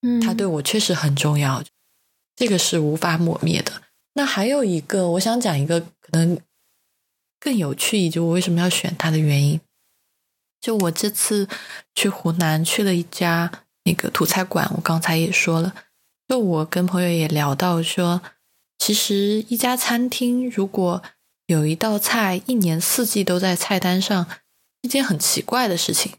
[0.02, 1.64] 嗯，它对我确实很重要，
[2.36, 3.82] 这个是无法抹灭的。
[4.14, 6.40] 那还有一个，我想讲一个可能
[7.40, 9.60] 更有趣，就我为什么要选它的原因。
[10.60, 11.48] 就我这次
[11.96, 13.64] 去湖南去了一家。
[13.88, 15.74] 那个土菜馆，我刚才也说了，
[16.28, 18.22] 就我跟朋友也聊到说，
[18.78, 21.02] 其实一家餐厅如果
[21.46, 24.28] 有一道菜一年四季都在菜单上，
[24.82, 26.12] 一件很奇怪的事情。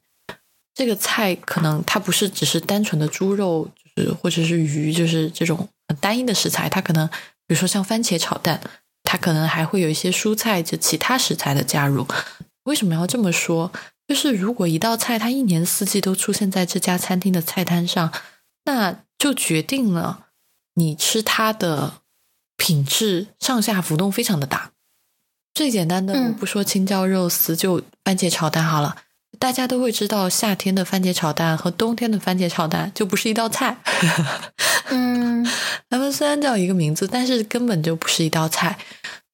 [0.79, 8.61] 这个菜可能它不是只是单纯的猪肉，就是或者是鱼，就是这种很单一的食材，它可能比如说像番茄炒蛋，
[9.03, 12.07] 它可能还会有一些蔬菜就其他食材的加入。
[12.63, 13.73] 为什么要这么说？
[14.07, 18.13] 就是如果一道菜它一年四季都出现在这家餐厅的菜单上，
[18.65, 20.27] 那就决定了
[20.75, 21.95] 你吃它的
[22.57, 24.71] 品质上下浮动非常的大。
[25.53, 28.97] 最简单的，我不说青椒肉丝，就番茄炒蛋好了。
[29.39, 33.79] 大家都会知道，夏天的番茄炒蛋和冬天的番茄炒蛋就不是一道菜。
[34.91, 35.47] 嗯，
[35.89, 38.79] 他们虽然叫一个名字，但是根本就不是一道菜。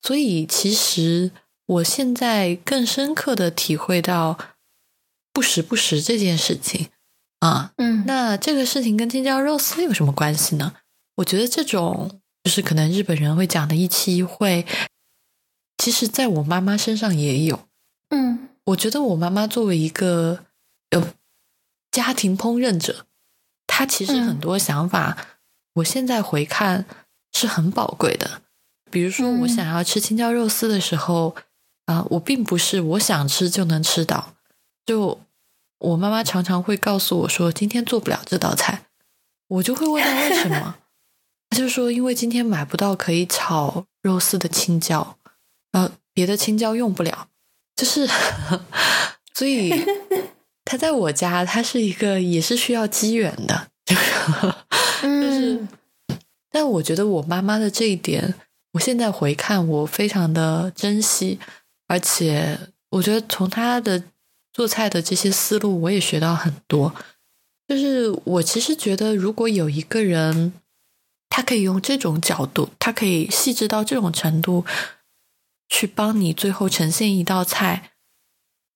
[0.03, 1.31] 所以，其实
[1.67, 4.39] 我现在更深刻的体会到。
[5.37, 6.91] 不时不食这件事情
[7.41, 10.75] 啊，嗯，那这个事情跟青椒肉丝有什么关系呢？
[11.17, 14.65] 我觉得这种就是可能日本人会讲的一期一会，
[15.77, 17.67] 其实在我妈妈身上也有。
[18.11, 20.47] 嗯，我觉得我妈妈作为一个
[20.91, 21.15] 呃
[21.91, 23.07] 家庭烹饪者，
[23.67, 25.39] 她其实很多想法，
[25.75, 26.87] 我现在回看
[27.33, 28.43] 是很宝贵的。
[28.91, 31.35] 比如说，我想要吃青椒肉丝的时候，
[31.87, 34.35] 啊，我并不是我想吃就能吃到。
[34.87, 35.21] 就
[35.79, 38.87] 我妈妈常常会告诉我说，今天做不了这道菜，
[39.49, 40.77] 我就会问她为什么，
[41.51, 45.19] 她就说因为今天买不到可以炒肉丝的青椒，
[45.73, 47.29] 呃，别的青椒用不了，
[47.77, 48.09] 就是，
[49.35, 49.73] 所以
[50.65, 55.67] 他在我家，他是一个也是需要机缘的， 就是，
[56.51, 58.35] 但我觉得我妈妈的这一点。
[58.73, 61.39] 我现在回看，我非常的珍惜，
[61.87, 62.59] 而且
[62.91, 64.03] 我觉得从他的
[64.53, 66.93] 做菜的这些思路，我也学到很多。
[67.69, 70.53] 就是我其实觉得，如果有一个人，
[71.29, 74.65] 他可以用这种角度，他可以细致到这种程度，
[75.69, 77.93] 去帮你最后呈现一道菜，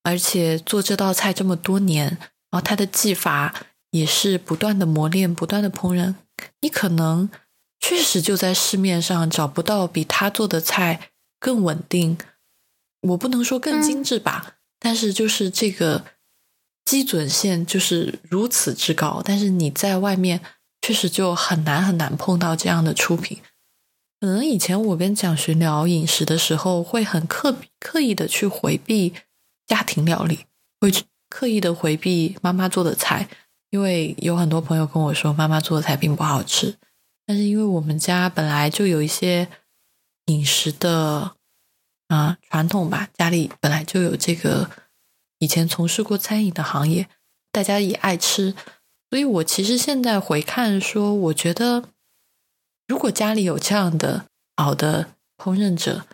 [0.03, 2.19] 而且做这道菜这么多年，
[2.51, 3.55] 然后他的技法
[3.91, 6.15] 也是不断的磨练，不断的烹饪，
[6.61, 7.29] 你可能。
[7.81, 12.19] 确实就在市面上找不到比他做的菜更稳定，
[13.03, 16.05] 我不能说更精致吧，但是就是这个
[16.85, 19.23] 基准线就是如此之高。
[19.25, 20.41] 但是你在外面
[20.83, 23.41] 确实就很难很难碰到这样的出品。
[24.21, 29.15] 可能以前我跟蒋寻聊饮食的时候，会很刻刻意的去回避
[29.67, 30.41] 家庭料理，
[30.81, 30.93] 会
[31.29, 33.29] 刻意的回避妈妈做的菜，
[33.71, 36.77] 因为有很多朋友跟我说妈妈做的菜并不好吃。
[37.27, 39.47] 但是因为我们家本来就有一些
[40.27, 41.37] 饮食的
[42.09, 44.71] 啊传统吧，家里本来就有这个
[45.39, 47.07] 以前从事过餐饮的行业，
[47.53, 48.55] 大家也爱吃，
[49.11, 51.85] 所以我其实现在回看说，我觉得
[52.89, 54.25] 如果家里有这样的
[54.57, 56.05] 好的烹饪者，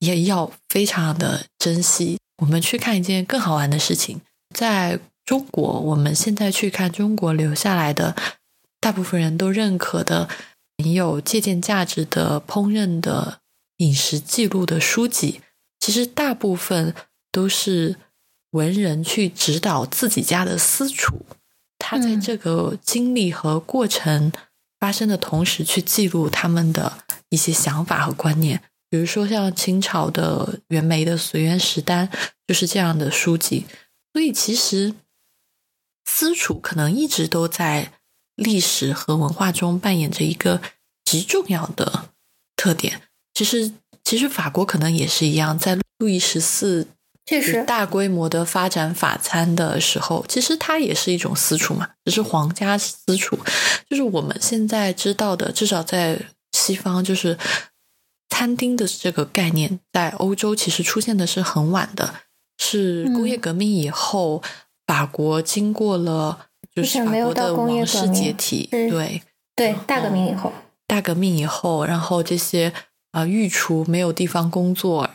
[0.00, 2.18] 也要非常的珍惜。
[2.38, 4.20] 我们去看一件更好玩的事情，
[4.52, 8.16] 在中国，我们现在去看中国留下来的
[8.80, 10.28] 大部分人都认可的。
[10.78, 13.38] 很有借鉴价值的烹饪的
[13.76, 15.40] 饮食记录的书籍，
[15.78, 16.92] 其实大部分
[17.30, 17.94] 都是
[18.50, 21.24] 文人去指导自己家的私厨，
[21.78, 24.32] 他在这个经历和过程
[24.84, 28.60] 发生的同时，去记录他们的一些想法和观念。
[28.90, 32.06] 比如说像清朝的袁枚的《随园食单》，
[32.46, 33.64] 就是这样的书籍。
[34.12, 34.94] 所以其实
[36.04, 37.92] 私厨可能一直都在。
[38.36, 40.60] 历史和文化中扮演着一个
[41.04, 42.10] 极重要的
[42.56, 43.02] 特点。
[43.32, 46.88] 其实，其实法国可能也是一样，在路易十四
[47.26, 53.38] 确实大规模的发展法餐的时候，其实它也是一种私厨嘛，只是皇家私厨。
[53.88, 56.18] 就是我们现在知道的，至少在
[56.52, 57.38] 西方，就是
[58.28, 62.14] 餐厅的这个概念，在欧洲其实出现的是很晚的，
[62.58, 64.42] 是工业革命以后，
[64.86, 66.46] 法国经过了。
[66.74, 69.22] 就是法国的王室解体，对
[69.54, 70.52] 对，大革命以后，
[70.88, 72.72] 大革命以后，然后这些
[73.12, 75.08] 啊御厨没有地方工作，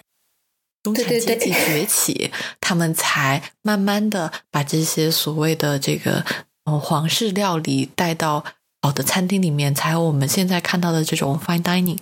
[0.94, 6.26] 中产阶级崛起，他们才慢慢的把这些所谓的这个
[6.66, 8.44] 呃皇室料理带到
[8.82, 11.98] 好的餐厅里面，才有我们现在看到的这种 fine dining。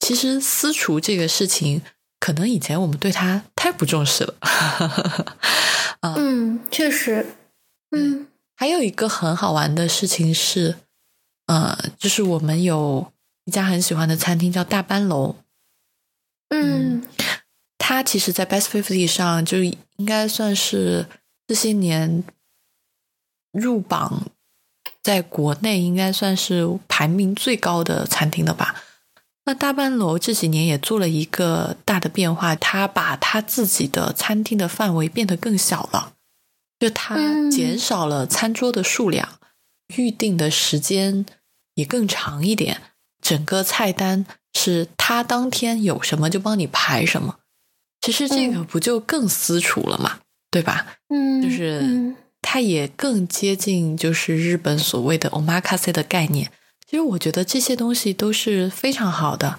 [0.00, 1.82] 其实私厨这个事情，
[2.18, 4.34] 可能以前我们对他太不重视了。
[6.02, 7.34] 嗯，确实，
[7.90, 8.26] 嗯。
[8.56, 10.76] 还有一个很好玩的事情是，
[11.46, 13.10] 呃，就是我们有
[13.46, 15.34] 一家很喜欢的餐厅叫大班楼，
[16.50, 17.02] 嗯，
[17.86, 21.06] 它其实，在 Best Fifty 上就应该算是
[21.46, 22.24] 这些年
[23.52, 24.22] 入榜，
[25.02, 28.82] 在国内应该算是排名最高的餐厅了吧？
[29.44, 36.14] 那大班楼这几年也做了一个大的变化，他把他自己的餐厅的范围变得更小了。
[36.80, 37.18] 就他
[37.50, 39.38] 减少了餐桌的数量，
[39.94, 41.26] 预定的时间
[41.74, 42.80] 也更长一点。
[43.20, 44.24] 整个菜单
[44.54, 47.40] 是他当天有什么就帮你排什么。
[48.04, 50.18] 其实这个不就更私厨了嘛，
[50.50, 50.86] 对吧？
[51.08, 56.50] 嗯，就是它也更接近就是日本所谓的 omakase 的概念。
[56.86, 59.58] 其实我觉得这些东西都是非常好的。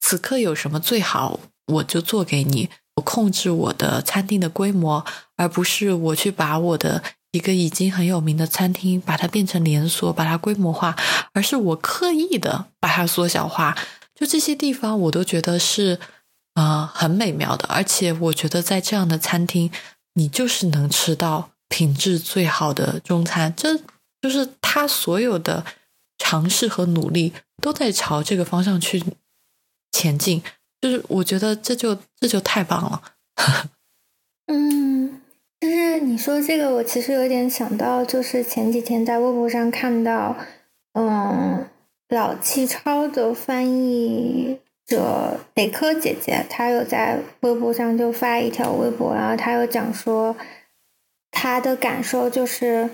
[0.00, 1.38] 此刻有什么最好，
[1.68, 2.68] 我就做给你。
[2.96, 5.04] 我控制我的餐厅的规模，
[5.36, 7.00] 而不是我去把我的
[7.30, 10.96] 一个已经很有名的餐厅把它变成连锁，把它规模化，
[11.32, 13.78] 而是我刻意的把它缩小化。
[14.14, 16.00] 就这些地方，我都觉得是
[16.54, 17.66] 啊很美妙的。
[17.68, 19.70] 而且我觉得在这样的餐厅，
[20.14, 23.54] 你就是能吃到品质最好的中餐。
[23.56, 23.78] 这
[24.20, 25.64] 就是他所有的
[26.18, 29.04] 尝试和努力都在朝这个方向去
[29.92, 30.42] 前进。
[30.80, 33.02] 就是我觉得这就这就太棒了。
[34.46, 35.22] 嗯，
[35.60, 40.36] 就是你说这个，我其实有点想到，就是前几天在微博上看到，
[40.92, 41.66] 嗯，
[42.10, 50.36] 老气超的翻译者北科姐姐，她有在微博上就发一条微博，然后她有讲说，
[51.30, 52.90] 她的感受就是，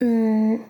[0.00, 0.60] 嗯，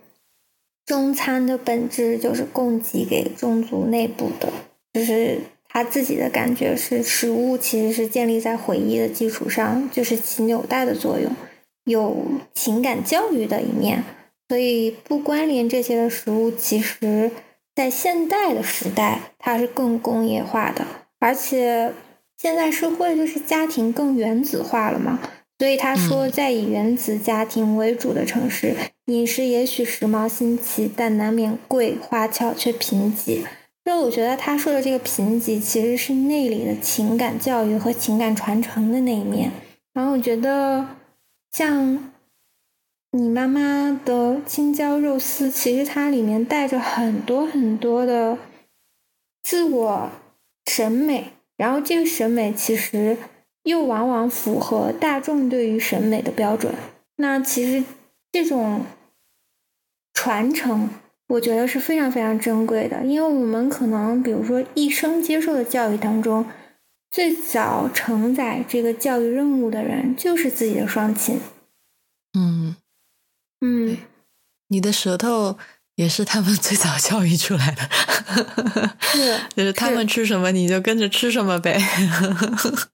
[0.86, 4.52] 中餐的本质就是供给给宗族内部的，
[4.92, 5.40] 就是。
[5.76, 11.34] 他自己的感觉是，食物其实是建立在回忆的基础上，就是起纽带的作用，
[11.86, 12.24] 有
[12.54, 14.04] 情感教育的一面。
[14.48, 17.32] 所以不关联这些的食物，其实
[17.74, 20.86] 在现代的时代，它是更工业化的，
[21.18, 21.92] 而且
[22.38, 25.18] 现在社会就是家庭更原子化了嘛。
[25.58, 28.74] 所以他说，在以原子家庭为主的城市，
[29.06, 33.46] 饮食也许时髦新奇，但难免贵、花俏却贫瘠。
[33.84, 39.52] 就我觉得他说的这个贫瘠，其实是内里的情感教育和情感传承的那一面。
[39.92, 40.86] 然后我觉得，
[41.52, 42.10] 像
[43.16, 48.36] 你妈妈的青椒肉丝，其实它里面带着很多很多的
[49.40, 50.10] 自我
[50.66, 53.16] 审美，然后这个审美其实
[53.62, 56.74] 又往往符合大众对于审美的标准。
[57.14, 57.84] 那其实
[58.32, 58.84] 这种
[60.12, 60.90] 传承。
[61.28, 66.44] 我觉得是非常非常珍贵的，因为我们可能，比如说一生接受的教育当中，
[67.10, 71.40] 最早承载这个教育任务的人就是自己的双亲。
[72.38, 72.76] 嗯
[73.64, 73.96] 嗯，
[74.68, 75.56] 你的舌头
[75.94, 77.88] 也是他们最早教育出来的，
[79.00, 81.80] 是， 就是他们吃什么你就跟着吃什么呗。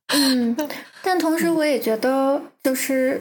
[0.09, 0.57] 嗯，
[1.03, 3.21] 但同时我也觉得，就是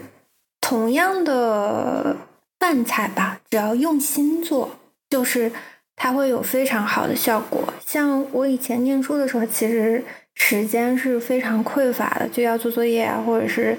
[0.62, 2.16] 同样的
[2.60, 4.76] 饭菜吧，只要用心做。
[5.10, 5.52] 就是
[5.96, 7.74] 它会有非常好的效果。
[7.84, 10.04] 像我以前念书的时候，其实
[10.36, 13.76] 时间是非常匮乏的，就要做作业啊，或者是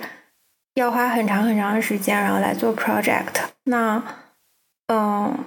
[0.75, 3.49] 要花很长很长的时间，然后来做 project。
[3.65, 4.03] 那，
[4.89, 5.39] 嗯，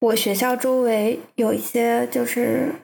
[0.00, 2.74] 我学校周围有一些就是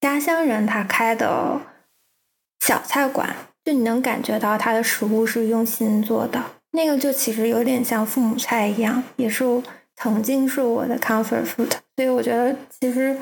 [0.00, 1.60] 家乡人他开的
[2.60, 9.62] 小菜馆，就你能感觉到他的食物是用心做的，那个就其实有点像父母菜一样，也是。
[10.02, 13.14] 曾经是我的 comfort food，所以我觉得其实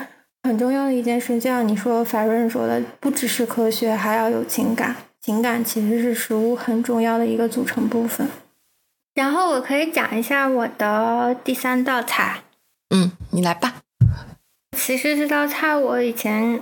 [0.43, 4.95] 很重要的一件事，就像你说法润说的，不只是科学，还要有情感。
[5.21, 8.29] 情感其实是食物很重要的一个组成部分。
[9.13, 12.43] 然后我可以讲一下我的第三道菜。
[12.89, 13.81] 嗯，你来吧。
[14.77, 16.61] 其实这道菜我以前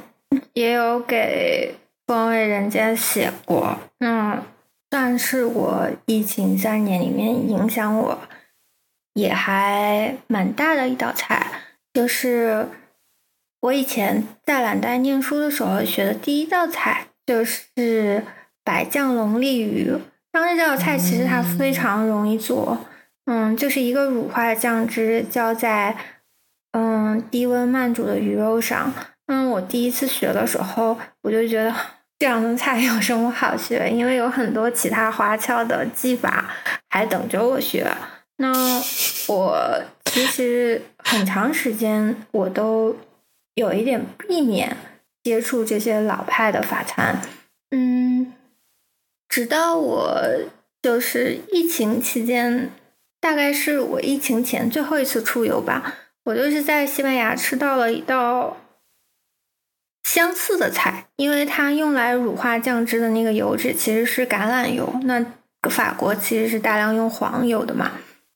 [0.54, 1.76] 也有给
[2.06, 4.44] 风味人间写过，嗯，
[4.90, 8.20] 算是我疫情三年里面影响我。
[9.14, 12.70] 也还蛮大的一道菜，就是
[13.62, 18.24] 我以前在蓝带念书的时候学的第一道菜，就是
[18.68, 19.94] 白酱龙利鱼。
[20.34, 22.78] 当然，这道菜其实它非常容易做，
[23.26, 25.96] 嗯，就是一个乳化的酱汁浇在
[26.74, 28.94] 嗯低温慢煮的鱼肉上。
[29.28, 31.74] 嗯，我第一次学的时候，我就觉得
[32.20, 33.90] 这样的菜有什么好学？
[33.90, 36.50] 因为有很多其他花俏的技法
[36.90, 37.90] 还等着我学。
[38.40, 38.52] 那
[39.30, 42.96] 我其实很长时间我都
[43.56, 44.76] 有一点避免
[45.24, 47.20] 接触这些老派的法餐，
[47.72, 48.32] 嗯，
[49.38, 50.20] 直到我
[50.82, 52.72] 就是疫情期间，
[53.20, 55.94] 大概是我疫情前最后一次出游吧，
[56.24, 58.58] 我就是在西班牙吃到了一道
[60.02, 65.24] 相似的菜，因为它用来乳化酱汁的那个油脂其实是橄榄油，那
[65.70, 67.92] 法国其实是大量用黄油的嘛。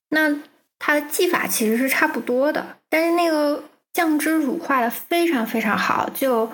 [0.10, 0.36] 那
[0.78, 6.52] 它的技法其实是差不多的，但是那个酱汁乳化的非常非常好，就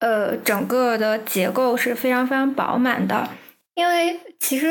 [0.00, 3.30] 呃整个的结构是非常非常饱满的。
[3.78, 4.66] 因为其实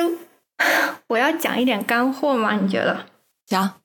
[1.07, 3.05] 我要讲一点干货嘛，你觉得？
[3.45, 3.79] 讲，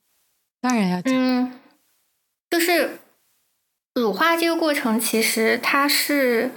[0.60, 1.14] 当然要讲。
[1.14, 1.60] 嗯，
[2.50, 2.98] 就是
[3.94, 6.50] 乳化这个过程，其实它是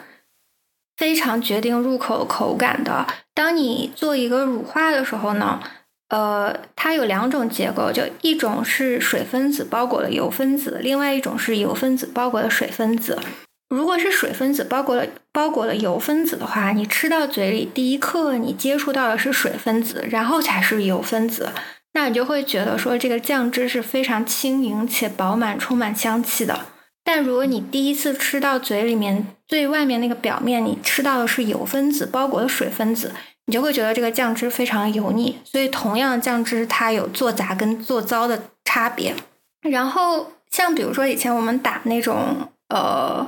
[0.97, 3.05] 非常决定入口口感的。
[3.35, 5.61] 当你做一个乳化的时候呢？
[6.09, 13.19] 呃，它有两种结构，就一种是水分子包裹了油分子，另外一种是油分子包裹了水分子。
[13.69, 21.49] 如果是水分子包裹了包裹了油分子的话，你吃到嘴里第一刻你接触到的是水分子，然后才是油分子，
[21.93, 26.67] 那你就会觉得说这个酱汁是非常轻盈且饱满、充满香气的。
[27.03, 33.13] 但如果你第一次吃到嘴里面最外面那个表面，你吃到的是油分子包裹的水分子。
[33.47, 39.15] 你就会觉得这个酱汁非常油腻，所以同样酱汁它有做杂跟做糟的差别。
[39.61, 43.23] 然后像比如说以前我们打那种呃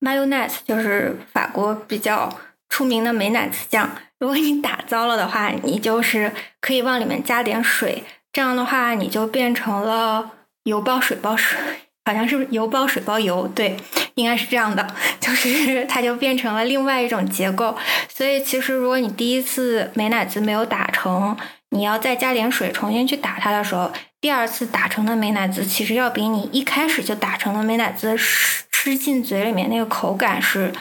[0.00, 2.38] mayonnaise，就是法国比较
[2.68, 3.90] 出名的美乃滋酱。
[4.18, 8.02] 如果你打糟了的话，你就是可以往里面加点水，
[8.32, 10.30] 这样的话你就变成了
[10.64, 11.58] 油包水包水，
[12.04, 13.76] 好像是油包水包油，对，
[14.14, 14.86] 应该是这样的，
[15.20, 17.76] 就是它就变成了另外一种结构。
[18.08, 21.36] 所以其实如果你第一次美乃滋没有打成，
[21.70, 30.72] 你要再加点水重新去打它的时候，第二次打成的美乃滋其实要比你一开始就打成的美乃滋吃吃进嘴里面那个口感是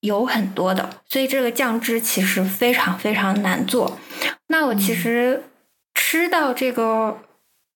[0.00, 3.98] 有很多的，所以这个酱汁其实非常非常难做。
[4.48, 5.44] 那我其实
[5.94, 7.22] 吃到这个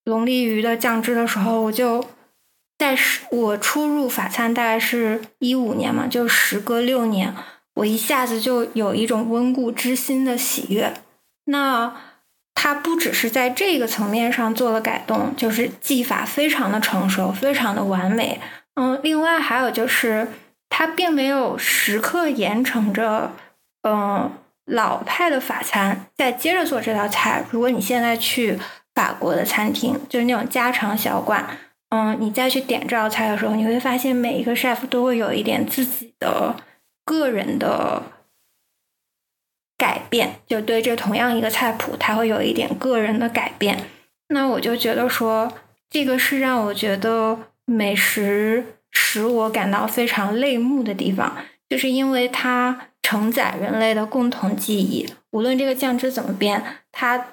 [0.05, 2.05] 龙利鱼的酱汁的时候，我就
[2.77, 2.97] 在
[3.31, 7.35] 我初入法餐大概是一五年嘛，就时隔六年，
[7.75, 10.93] 我一下子就有一种温故知新的喜悦。
[11.47, 11.97] 那
[12.61, 18.41] 它不只是在这个层面上做了改动，就是技法非常的成熟，非常的完美。
[18.75, 20.27] 嗯，另外还有就是，
[20.69, 23.31] 它并没有时刻严惩着，
[23.85, 24.33] 嗯，
[24.67, 27.45] 老派的法餐再接着做这道菜。
[27.53, 28.59] 如果你现在去
[28.93, 31.47] 法国的餐厅，就是那种家常小馆，
[31.91, 36.57] 嗯，你再去点这道菜的时候，你会发现每一个 chef 都会有一点自己的
[37.05, 38.03] 个人的。
[39.79, 43.79] 改变就对这同样一个菜谱，它会有一点个人的改变。
[44.31, 45.51] 那我就觉得说，
[45.89, 51.37] 这个是让我觉得美食使我感到非常泪目的地方，
[51.69, 55.09] 就是因为它承载人类的共同记忆。
[55.31, 57.29] 无论这个酱汁怎么变，它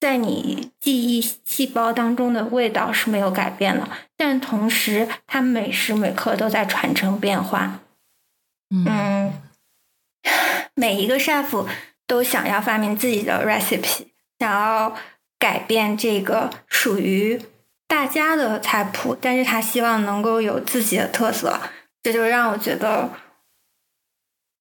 [0.00, 3.86] 在你记忆细胞当中的味道是没有改变的，
[4.16, 7.80] 但同时它每时每刻都在传承变化。
[8.70, 9.32] 嗯。
[10.76, 11.66] 每一个 chef
[12.06, 14.94] 都想要发明自己的 recipe，想要
[15.38, 17.40] 改变这个属于
[17.86, 21.60] 大家的菜谱，但是他希望能够有自己的特色，
[22.02, 23.10] 这就让我觉得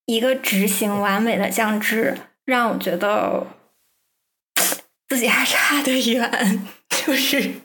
[0.06, 3.48] 一个执行完美的酱汁，让我觉得
[5.07, 6.68] 自己还差得远。
[7.06, 7.56] 就是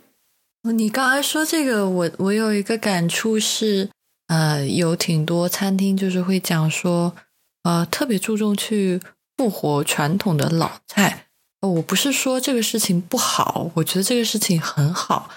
[0.62, 3.90] 你刚才说这个，我我有一个感触是，
[4.26, 7.14] 呃，有挺多餐厅就是会讲说。
[7.62, 9.00] 呃，特别注重去
[9.36, 11.26] 复活传统的老菜。
[11.60, 15.28] 我不是说这个事情不好，我觉得这个事情很好。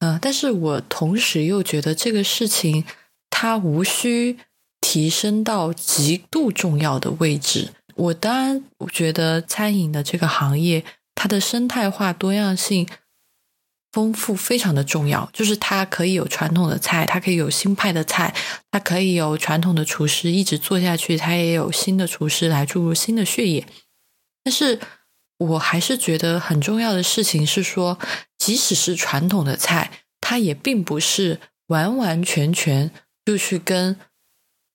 [0.00, 2.84] 呃，但是我同时又觉得这个事情
[3.30, 4.38] 它无需
[4.80, 7.70] 提升到极度重要的位置。
[7.94, 10.84] 我当然我觉得餐饮的这个行业，
[11.14, 12.86] 它的生态化多样性。
[13.98, 18.32] 丰富非常的重要，就是它可以有传统的菜，它可以有新派的菜，
[18.70, 23.66] 它可以有传统的厨师一直做下去，它也有新的厨师来注入新的血液。
[24.44, 24.78] 但是
[25.38, 27.98] 我还是觉得很重要的事情是说，
[28.38, 32.92] 即使是传统的菜，它也并不是完完全全
[33.24, 33.96] 就去跟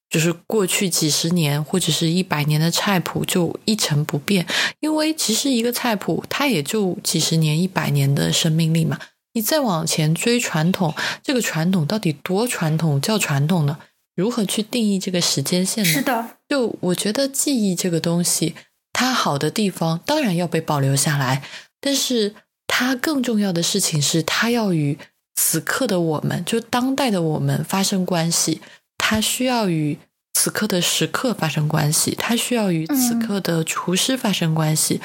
[0.09, 4.45] 就是过去几十年或者是一百年的菜谱就一成不变，
[4.81, 8.99] 因为其实一个菜谱它也就几十年、一百年的生命力嘛。
[9.33, 13.77] 你再往前追传统，这个传统到底多传统叫传统呢？
[14.15, 15.89] 如何去定义这个时间线呢？
[15.89, 18.53] 是的，就我觉得记忆这个东西，
[18.91, 21.43] 它好的地方当然要被保留下来，
[21.81, 22.35] 但是
[22.67, 24.99] 它更重要的事情是，它要与
[25.35, 28.61] 此刻的我们，就当代的我们发生关系。
[28.99, 29.97] 它需要与
[30.33, 35.01] 此刻的时刻发生关系，它需要与此刻的厨师发生关系。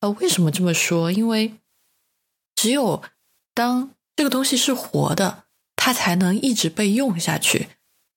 [0.00, 1.10] 呃，为什么这么说？
[1.10, 1.54] 因为
[2.54, 3.02] 只有
[3.54, 5.44] 当这个东西是活的，
[5.76, 7.68] 它才能一直被用下去。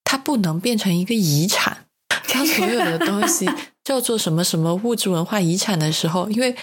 [0.03, 1.87] 它不能变成一个遗产。
[2.31, 3.49] 当所有的东西
[3.83, 6.55] 叫做什么什么物质文化遗产的时候，因为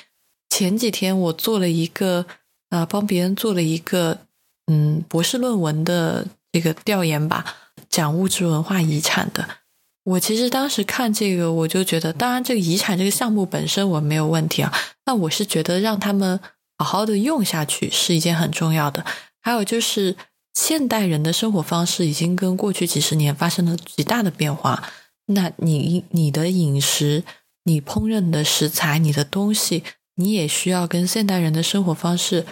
[0.49, 2.25] 前几天我做了一个
[2.71, 4.19] 呃，帮别人做了一个
[4.67, 7.45] 嗯博士论文的这个调研吧，
[7.91, 9.49] 讲物质文化遗产的。
[10.05, 14.73] 我其实当时看这个，我就觉得，当然这个遗产这个项目本身我没有问题啊，
[15.07, 16.39] 那我是觉得让他们。
[16.83, 19.05] 好好的用下去是一件很重要的。
[19.41, 20.17] 还有就是，
[20.55, 24.91] 现代人的生活方式已经跟过去几十年发生了极大的变化。
[25.27, 27.25] 那你你的饮食、
[27.65, 29.83] 你烹饪的食材、你的东西，
[30.17, 32.47] 你也需要跟现代人的生活方式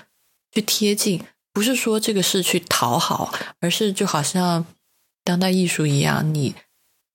[0.53, 1.23] 去贴近。
[1.53, 4.65] 不是说这个是去讨好，而是就好像
[5.25, 6.55] 当代艺术一样，你。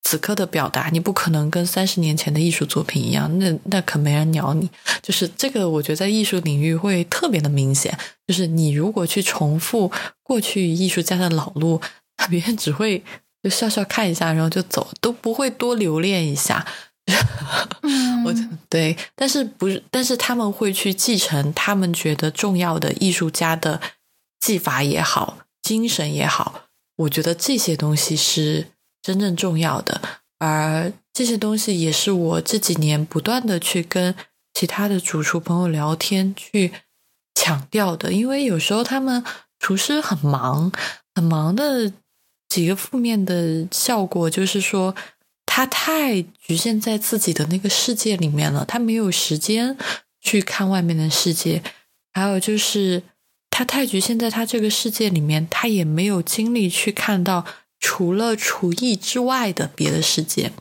[0.07, 4.69] 此刻的表达，你不可能跟三十年前的艺术作品一样，那那可没人鸟你。
[5.02, 7.98] 就是这个，我觉得在艺术领域会特别的明显。
[8.27, 9.91] 就是你如果去重复
[10.22, 11.82] 过去艺术家的老路，
[12.30, 13.03] 别人只会
[13.41, 16.64] 就笑笑看一下，然后就走，都不会多留恋一下。
[18.23, 18.34] 我
[18.69, 19.84] 对，但是不是？
[19.90, 23.82] 但是他们会去继承他们觉得重要的艺术家的
[24.40, 26.65] 技法也好，精神也好。
[26.98, 28.68] 我觉得这些东西是。
[29.06, 30.02] 真正重要的。
[30.40, 34.15] 而这些东西也是我这几年不断的去跟
[34.56, 36.73] 其他的主厨朋友聊天去
[37.36, 39.23] 强调的，因为有时候他们
[39.60, 40.72] 厨师很忙，
[41.14, 41.94] 很忙的
[42.49, 44.95] 几个负面的效果就是说，
[45.45, 49.77] 他太局限在自己的那个世界里面了，他没有时间
[50.19, 51.61] 去看外面的世界，
[52.11, 53.03] 还有就是
[53.52, 57.45] 他太局限在他这个世界里面，他也没有精力去看到。
[57.80, 60.52] 除了厨艺之外的别的世界，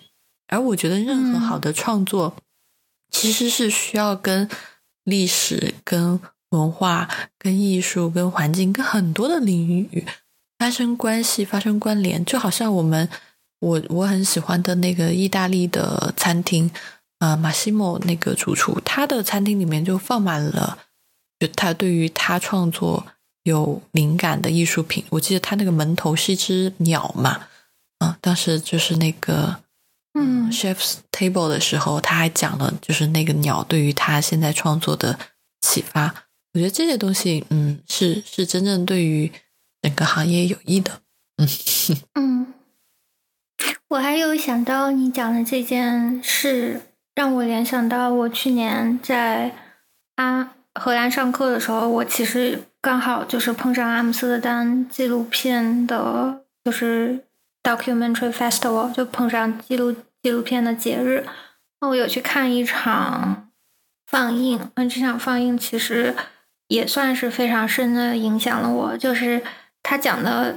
[0.49, 2.36] 而我觉得任何好的创作，
[3.11, 4.49] 其实是需要跟
[5.05, 6.20] 历史、跟
[6.51, 7.09] 文化、
[7.39, 10.07] 跟艺术、跟环境、跟很多的领域
[10.59, 12.24] 发生关系、发生关联。
[12.24, 13.09] 就好像我们，
[13.61, 16.70] 我我很喜欢的那个意大利的餐厅，
[17.19, 20.78] 呃，马西莫那个主厨，他的餐厅里面就放满了，
[21.39, 23.07] 就他对于他创作。
[23.45, 27.47] 有灵感的艺术品，我记得他那个门头是一只鸟嘛，
[27.99, 29.61] 啊，当时就是那个
[30.15, 35.19] 嗯，chef's table 的时候，他还讲了，就是那个鸟对于他现在创作的
[35.61, 36.25] 启发。
[36.55, 39.31] 我觉得这些东西，嗯，是是真正对于
[39.83, 41.03] 整个行业有益的。
[41.37, 41.49] 嗯
[42.15, 42.55] 嗯，
[43.89, 46.81] 我还有想到你讲的这件事，
[47.15, 49.55] 让我联想到我去年在
[50.15, 52.62] 啊荷兰上课的时候，我其实。
[52.85, 57.24] 刚好就是碰上阿姆斯特丹纪录片的，就是
[57.62, 61.24] documentary festival，就碰上纪录纪录片的节日。
[61.81, 63.48] 那我有去看一场
[64.06, 66.15] 放映，那这场放映其实
[66.69, 68.98] 也算是非常深的影响了我。
[68.98, 69.43] 就是
[69.82, 70.56] 他讲的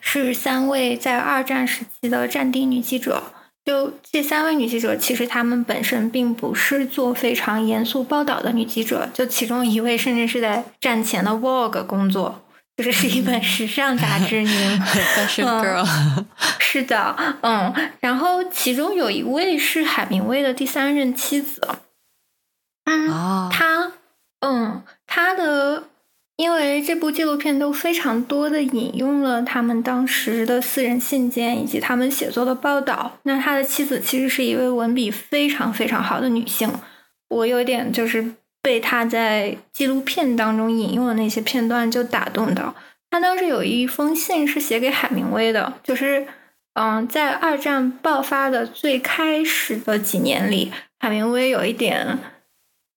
[0.00, 3.22] 是三位在二战时期的战地女记者。
[3.64, 9.08] 就这三位女记者，其实她们本身并不是做非常严肃报道的女记者。
[9.14, 12.42] 就其中一位，甚至是在战前的 Vogue 工作，
[12.76, 14.42] 就是是一本时尚杂志。
[14.44, 14.48] 你
[14.80, 16.24] Fashion Girl，
[16.58, 17.72] 是的，嗯。
[18.00, 21.60] 然后其中有一位是海明威的第三任妻子。
[22.84, 23.92] 啊，他，
[24.40, 25.84] 嗯，他的。
[26.36, 33.18] 因为这部纪录片都非常多的引用了他们当时的私人信件以及他们写作的报道。
[33.24, 36.72] 那他的妻子其实是一位文笔非常非常好的女性。
[37.28, 42.74] 我有点就是被他在纪录片当中引用的那些片段就打动到。
[43.10, 46.26] 他当时有一封信是写给海明威的，就是
[46.74, 52.18] 嗯，在二战爆发的最开始的几年里，海明威有一点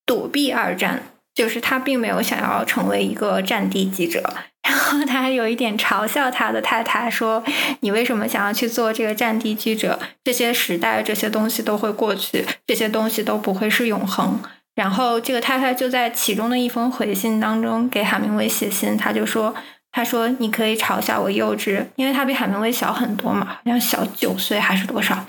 [0.05, 1.03] 躲避二战。
[1.35, 4.33] 就是他并没有想要成为一个战地记者，
[4.63, 7.43] 然后他还有一点嘲笑他的太太说
[7.81, 9.99] ：“你为什么想要去做这个战地记者？
[10.23, 14.41] 这些时代这些东西都会过去，这些东西都不会是永恒。”
[14.75, 19.53] 然后这个太太就在其中的一封回信当中给海明威写信，他就说
[19.91, 25.25] ：“他说你可以嘲笑我幼稚，因为他比海明威小很多嘛，好像小九岁还是多少。”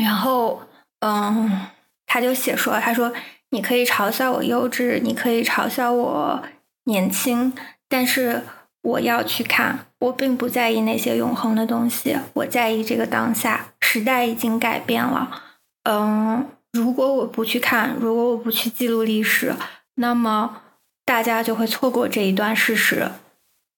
[0.00, 0.62] 然后，
[1.00, 1.66] 嗯，
[2.06, 3.12] 他就写说：“他说。”
[3.54, 6.42] 你可以嘲笑我幼稚，你可以嘲笑我
[6.86, 7.52] 年轻，
[7.88, 8.42] 但是
[8.82, 9.86] 我要去看。
[10.00, 13.66] 我并不在意那些永恒的东西，我在意这个当下。
[13.80, 15.30] 时代已经改变了。
[15.84, 19.54] 嗯，如果我不去看，如果我不去记录历史，
[19.94, 20.60] 那么
[21.04, 23.08] 大家就会错过这一段事实。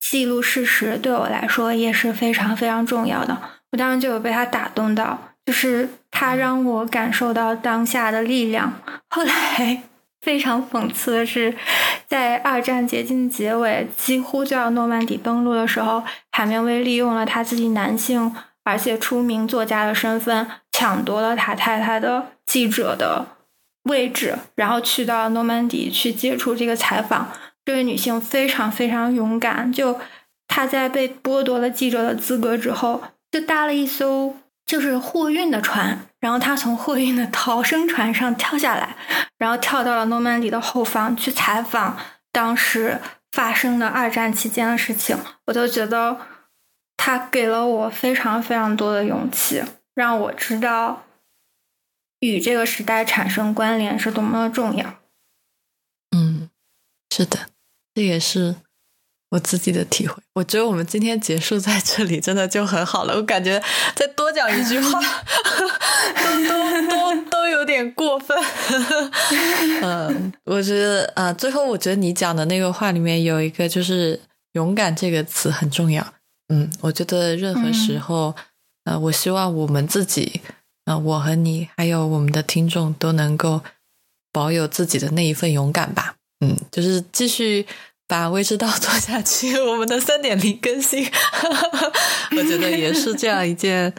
[0.01, 3.39] 记录事实对我来说也是非常非常重要的。
[3.73, 5.19] 我当时就有被他打动到。
[5.45, 5.89] 就是
[6.19, 8.73] 他让我感受到当下的力量。
[9.11, 9.83] 后来
[10.23, 11.55] 非常讽刺的是，
[12.09, 16.03] 在二战接近结尾，几乎就要诺曼底登陆的时候，
[16.33, 18.35] 海明威利用了他自己男性
[18.65, 23.27] 而且出名作家的身份，抢夺了他太太的记者的
[23.83, 27.29] 位置，然后去到诺曼底去接触这个采访。
[27.67, 30.01] 这位女性非常非常勇敢，就
[30.49, 34.35] 她在被剥夺了记者的资格之后，就搭了一艘。
[34.67, 38.97] 就是货运的船，然后他从货运的逃生船上跳下来，
[39.39, 41.97] 然后跳到了诺曼底的后方去采访
[42.33, 45.17] 当时发生的二战期间的事情。
[45.47, 46.19] 我就觉得
[46.97, 49.63] 他给了我非常非常多的勇气，
[49.95, 51.05] 让我知道
[52.19, 54.97] 与这个时代产生关联是多么的重要。
[56.11, 56.51] 嗯，
[57.15, 57.51] 是的，
[57.95, 58.57] 这也是。
[59.31, 63.17] 我自己的体会，我觉得我们今天结束在这里真的就很好了。
[63.17, 63.61] 我感觉
[63.95, 65.01] 再多讲一句话，
[66.15, 68.39] 都都都都有点过分。
[69.83, 74.21] 嗯，我觉得啊，最后我觉得你讲的那个话里面有一个就是
[74.55, 76.07] “勇敢”这个词很重要。
[76.49, 78.33] 嗯，我觉得任何时候，
[78.85, 80.41] 呃，我希望我们自己，
[80.85, 83.61] 呃，我和你还有我们的听众都能够
[84.33, 86.15] 保有自己的那一份勇敢吧。
[86.41, 87.67] 嗯，就是继续。
[88.09, 91.05] 把未知道做下去，我们的三点零更新，
[92.37, 93.93] 我觉得也是这样一件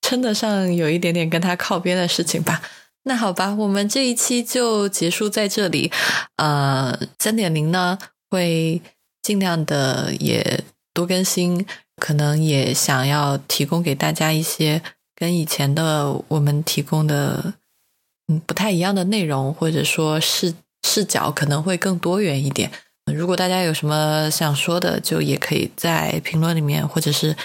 [0.00, 2.60] 称得上有一点点跟他靠边的事情吧。
[3.04, 5.90] 那好吧，我们这一期就结束在这里。
[6.36, 7.98] 呃，三点零呢
[8.30, 8.82] 会
[9.22, 11.64] 尽量的也多更新，
[11.96, 14.82] 可能也想要提供给大家一些
[15.14, 17.54] 跟以前的我们提供的
[18.28, 20.54] 嗯不太一样的内容，或者说视
[20.86, 22.70] 视角可能会更多元一点。
[23.06, 27.36] 如果大家有什么想说的，就也可以在评论里面，或者是。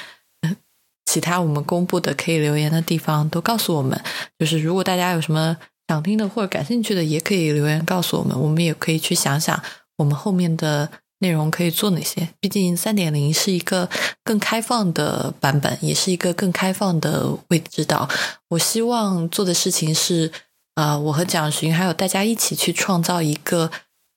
[1.09, 3.99] 其他我们公布的可以留言的地方都告诉我们，
[4.37, 5.55] 就是如果大家有什么
[5.87, 9.63] 想听的或者感兴趣的，也可以留言告诉我们，我们也可以去想想
[9.95, 10.89] 我们后面的
[11.19, 12.27] 内容可以做哪些。
[12.41, 13.89] 毕竟三点零是一个
[14.25, 18.07] 更开放的版本，也是一个更开放的未知道。
[18.49, 20.29] 我希望做的事情是，
[20.75, 23.71] 啊，我和蒋寻还有大家一起去创造一个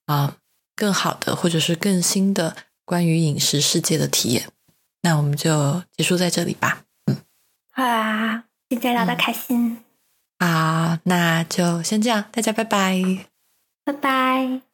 [0.06, 0.34] 啊
[0.80, 4.48] 更好的或者是更新的关于饮食世界的体验。
[5.02, 6.84] 那我们就结束在这里吧。
[7.04, 7.18] 嗯，
[7.70, 9.84] 好啊，今天聊的开心。
[10.38, 13.26] 好，那就先这样，大家拜拜，
[13.84, 14.69] 拜拜。